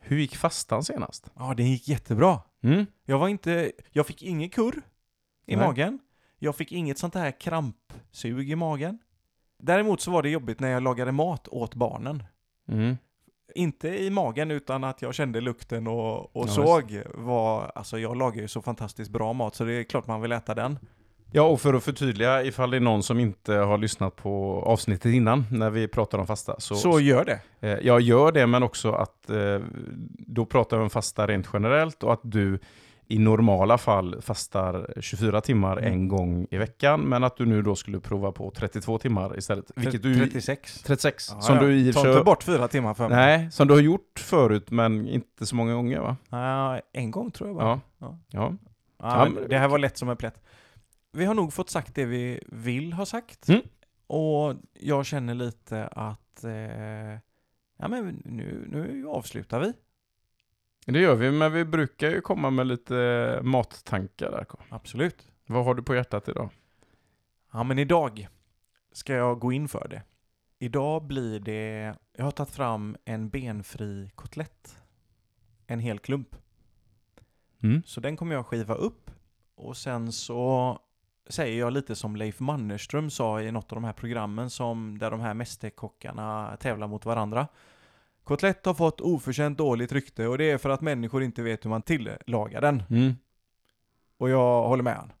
[0.00, 1.30] Hur gick fastan senast?
[1.34, 2.40] Ja, det gick jättebra.
[2.62, 2.86] Mm.
[3.04, 4.82] Jag var inte, jag fick ingen kurr
[5.46, 5.66] i Nej.
[5.66, 5.98] magen.
[6.38, 8.98] Jag fick inget sånt här krampsug i magen.
[9.58, 12.22] Däremot så var det jobbigt när jag lagade mat åt barnen.
[12.72, 12.96] Mm.
[13.54, 18.16] Inte i magen utan att jag kände lukten och, och Ja, såg vad, alltså jag
[18.16, 20.78] lagar ju så fantastiskt bra mat så det är klart man vill äta den.
[21.32, 25.12] Ja, och för att förtydliga ifall det är någon som inte har lyssnat på avsnittet
[25.14, 26.60] innan när vi pratar om fasta.
[26.60, 27.40] Så, Så gör det.
[27.68, 29.60] eh, jag gör det, men också att eh,
[30.08, 32.58] då pratar vi om fasta rent generellt och att du
[33.10, 35.92] i normala fall fastar 24 timmar Mm.
[35.92, 39.70] en gång i veckan, men att du nu då skulle prova på 32 timmar istället.
[39.76, 40.82] Vilket du, 36.
[40.82, 41.62] 36, Ja, som ja.
[41.62, 43.16] du i Ta inte bort fyra timmar för mig.
[43.16, 46.16] Nej, som du har gjort förut, men inte så många gånger va?
[46.28, 47.66] Ja, en gång tror jag bara.
[47.66, 47.80] Ja.
[47.98, 48.18] Ja.
[48.30, 48.54] Ja.
[49.00, 50.42] Ja, det här var lätt som en plätt.
[51.12, 53.48] Vi har nog fått sagt det vi vill ha sagt.
[53.48, 53.60] Mm.
[54.06, 56.52] Och jag känner lite att eh,
[57.78, 59.72] ja, men nu, nu avslutar vi.
[60.92, 64.46] Det gör vi, men vi brukar ju komma med lite mattankar där.
[64.68, 65.28] Absolut.
[65.46, 66.50] Vad har du på hjärtat idag?
[67.52, 68.28] Ja, men idag
[68.92, 70.02] ska jag gå in för det.
[70.58, 74.82] Idag blir det, jag har tagit fram en benfri kotlett.
[75.66, 76.36] En hel klump.
[77.62, 77.82] Mm.
[77.86, 79.10] Så den kommer jag skiva upp
[79.54, 80.78] och sen så
[81.28, 85.10] säger jag lite som Leif Mannerström sa i något av de här programmen som där
[85.10, 87.48] de här mästerkockarna tävlar mot varandra.
[88.28, 91.70] Kotlett har fått oförtjänt dåligt rykte och det är för att människor inte vet hur
[91.70, 92.82] man tillagar den.
[92.90, 93.14] Mm.
[94.18, 95.12] Och jag håller med han.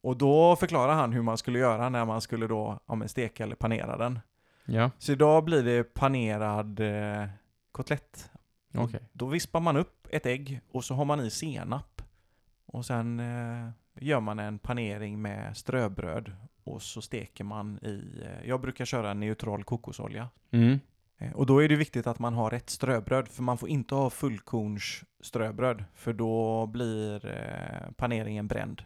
[0.00, 3.56] Och då förklarar han hur man skulle göra när man skulle då ja, steka eller
[3.56, 4.18] panera den.
[4.64, 7.28] Ja, Så idag blir det panerad eh,
[7.72, 8.30] kotlett.
[8.74, 9.00] okej.
[9.12, 12.02] Då vispar man upp ett ägg och så har man i senap.
[12.66, 13.70] Och sen eh,
[14.00, 16.32] gör man en panering med ströbröd.
[16.64, 20.28] Och så steker man i, eh, jag brukar köra neutral kokosolja.
[20.50, 20.80] Mm.
[21.18, 23.94] Eh, Och då är det viktigt att man har rätt ströbröd, för man får inte
[23.94, 28.82] ha fullkorns ströbröd, för då blir eh, paneringen bränd.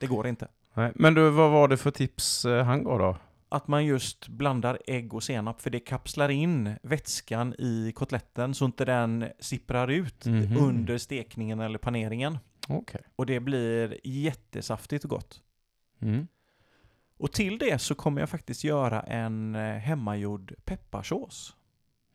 [0.00, 0.48] Det går inte.
[0.74, 3.16] Nej, men du, vad var det för tips eh, han gav då?
[3.48, 8.64] Att man just blandar ägg och senap, för det kapslar in vätskan i kotletten så
[8.64, 10.56] inte den sipprar ut Mhm.
[10.56, 12.38] under stekningen eller paneringen.
[12.68, 13.00] Okej.
[13.16, 15.42] Och det blir jättesaftigt och gott.
[16.00, 16.26] Mm.
[17.18, 21.56] Och till det så kommer jag faktiskt göra en hemmagjord pepparsås.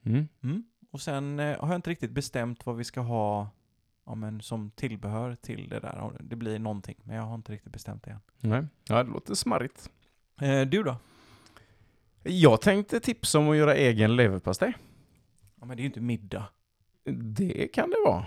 [0.04, 0.28] Mm.
[0.44, 0.64] Mm.
[0.92, 3.50] Och sen eh, har jag inte riktigt bestämt vad vi ska ha
[4.06, 6.12] ja, men som tillbehör till det där.
[6.20, 8.20] Det blir någonting, men jag har inte riktigt bestämt det än.
[8.40, 9.90] Nej, ja, det låter smarrigt.
[10.42, 10.96] Eh, du då?
[12.24, 14.74] Jag tänkte tipsa om att göra egen leverpastej.
[15.60, 16.46] Ja, men det är ju inte middag.
[17.16, 18.26] Det kan det vara.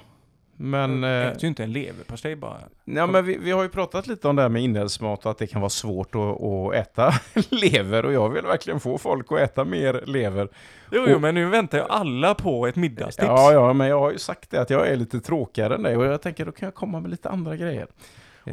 [0.57, 2.61] Men, jag eh, äter ju inte en leverpastej bara.
[2.85, 5.39] ja, men vi, vi har ju pratat lite om det här med inälvsmat och att
[5.39, 7.15] det kan vara svårt att, att äta
[7.51, 10.49] lever och jag vill verkligen få folk att äta mer lever.
[10.93, 13.27] Jo, jo, men nu väntar ju alla på ett middagstips.
[13.27, 15.97] Ja, ja, men jag har ju sagt det att jag är lite tråkigare än dig
[15.97, 17.87] och jag tänker då kan jag komma med lite andra grejer.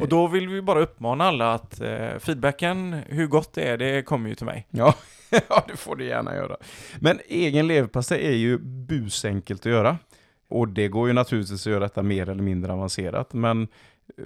[0.00, 4.02] Och då vill vi bara uppmana alla att eh, feedbacken, hur gott det är, det
[4.02, 4.66] kommer ju till mig.
[4.70, 4.94] Ja,
[5.48, 6.56] ja, det får du gärna göra.
[7.00, 9.98] Men egen leverpastej är ju busenkelt att göra.
[10.54, 13.32] Och det går ju naturligtvis att göra detta mer eller mindre avancerat.
[13.32, 13.68] Men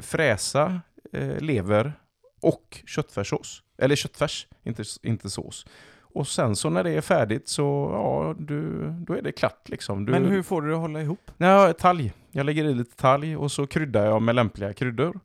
[0.01, 0.81] fräsa
[1.13, 1.93] eh, lever
[2.41, 3.63] och köttfärssås.
[3.79, 5.67] Eller köttfärs, inte, inte sås.
[6.01, 10.07] Och sen så när det är färdigt så, ja, du, då är det klart liksom.
[10.07, 11.31] Du, Men hur får du det att hålla ihop?
[11.37, 12.13] Ja, talg.
[12.31, 15.21] Jag lägger i lite talg och så kryddar jag med lämpliga kryddor.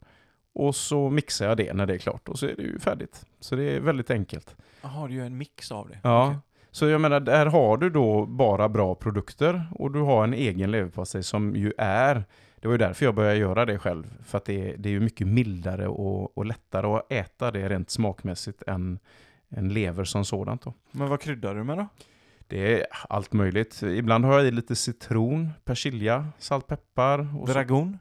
[0.53, 3.25] Och så mixar jag det när det är klart och så är det ju färdigt.
[3.39, 4.55] Så det är väldigt enkelt.
[4.81, 5.99] Jaha, du gör en mix av det.
[6.03, 6.37] Ja, Okej.
[6.73, 10.71] Så jag menar, där har du då bara bra produkter och du har en egen
[10.71, 12.23] leverpastej som ju är,
[12.55, 14.93] det var ju därför jag började göra det själv, för att det är, det är
[14.93, 18.99] ju mycket mildare och, och lättare att äta det rent smakmässigt än
[19.49, 20.73] en lever som sådant då.
[20.91, 21.87] Men vad kryddar du med då?
[22.47, 23.81] Det är allt möjligt.
[23.83, 27.41] Ibland har jag i lite citron, persilja, salt, peppar.
[27.41, 27.97] Och så, Dragon?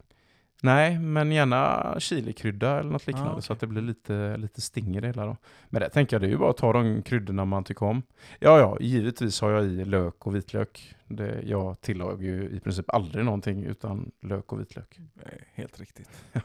[0.63, 3.43] Nej, men gärna chilikrydda eller något liknande Ah, okej.
[3.43, 5.27] så att det blir lite, lite sting i det hela.
[5.27, 5.37] Då.
[5.69, 8.03] Men det tänker jag, det är ju bara att ta de kryddorna man tycker om.
[8.39, 10.95] Ja, ja, givetvis har jag i lök och vitlök.
[11.09, 14.99] Det, jag tillagar ju i princip aldrig någonting utan lök och vitlök.
[15.23, 16.11] Eh, Helt riktigt.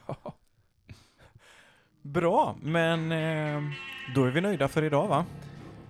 [2.02, 3.62] Bra, men eh,
[4.16, 5.26] då är vi nöjda för idag va?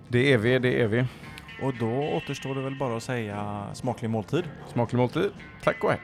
[0.07, 1.05] Det är vi, det är vi.
[1.61, 4.43] Och då återstår det väl bara att säga smaklig måltid.
[4.73, 5.31] Smaklig måltid.
[5.63, 5.99] Tack och hej.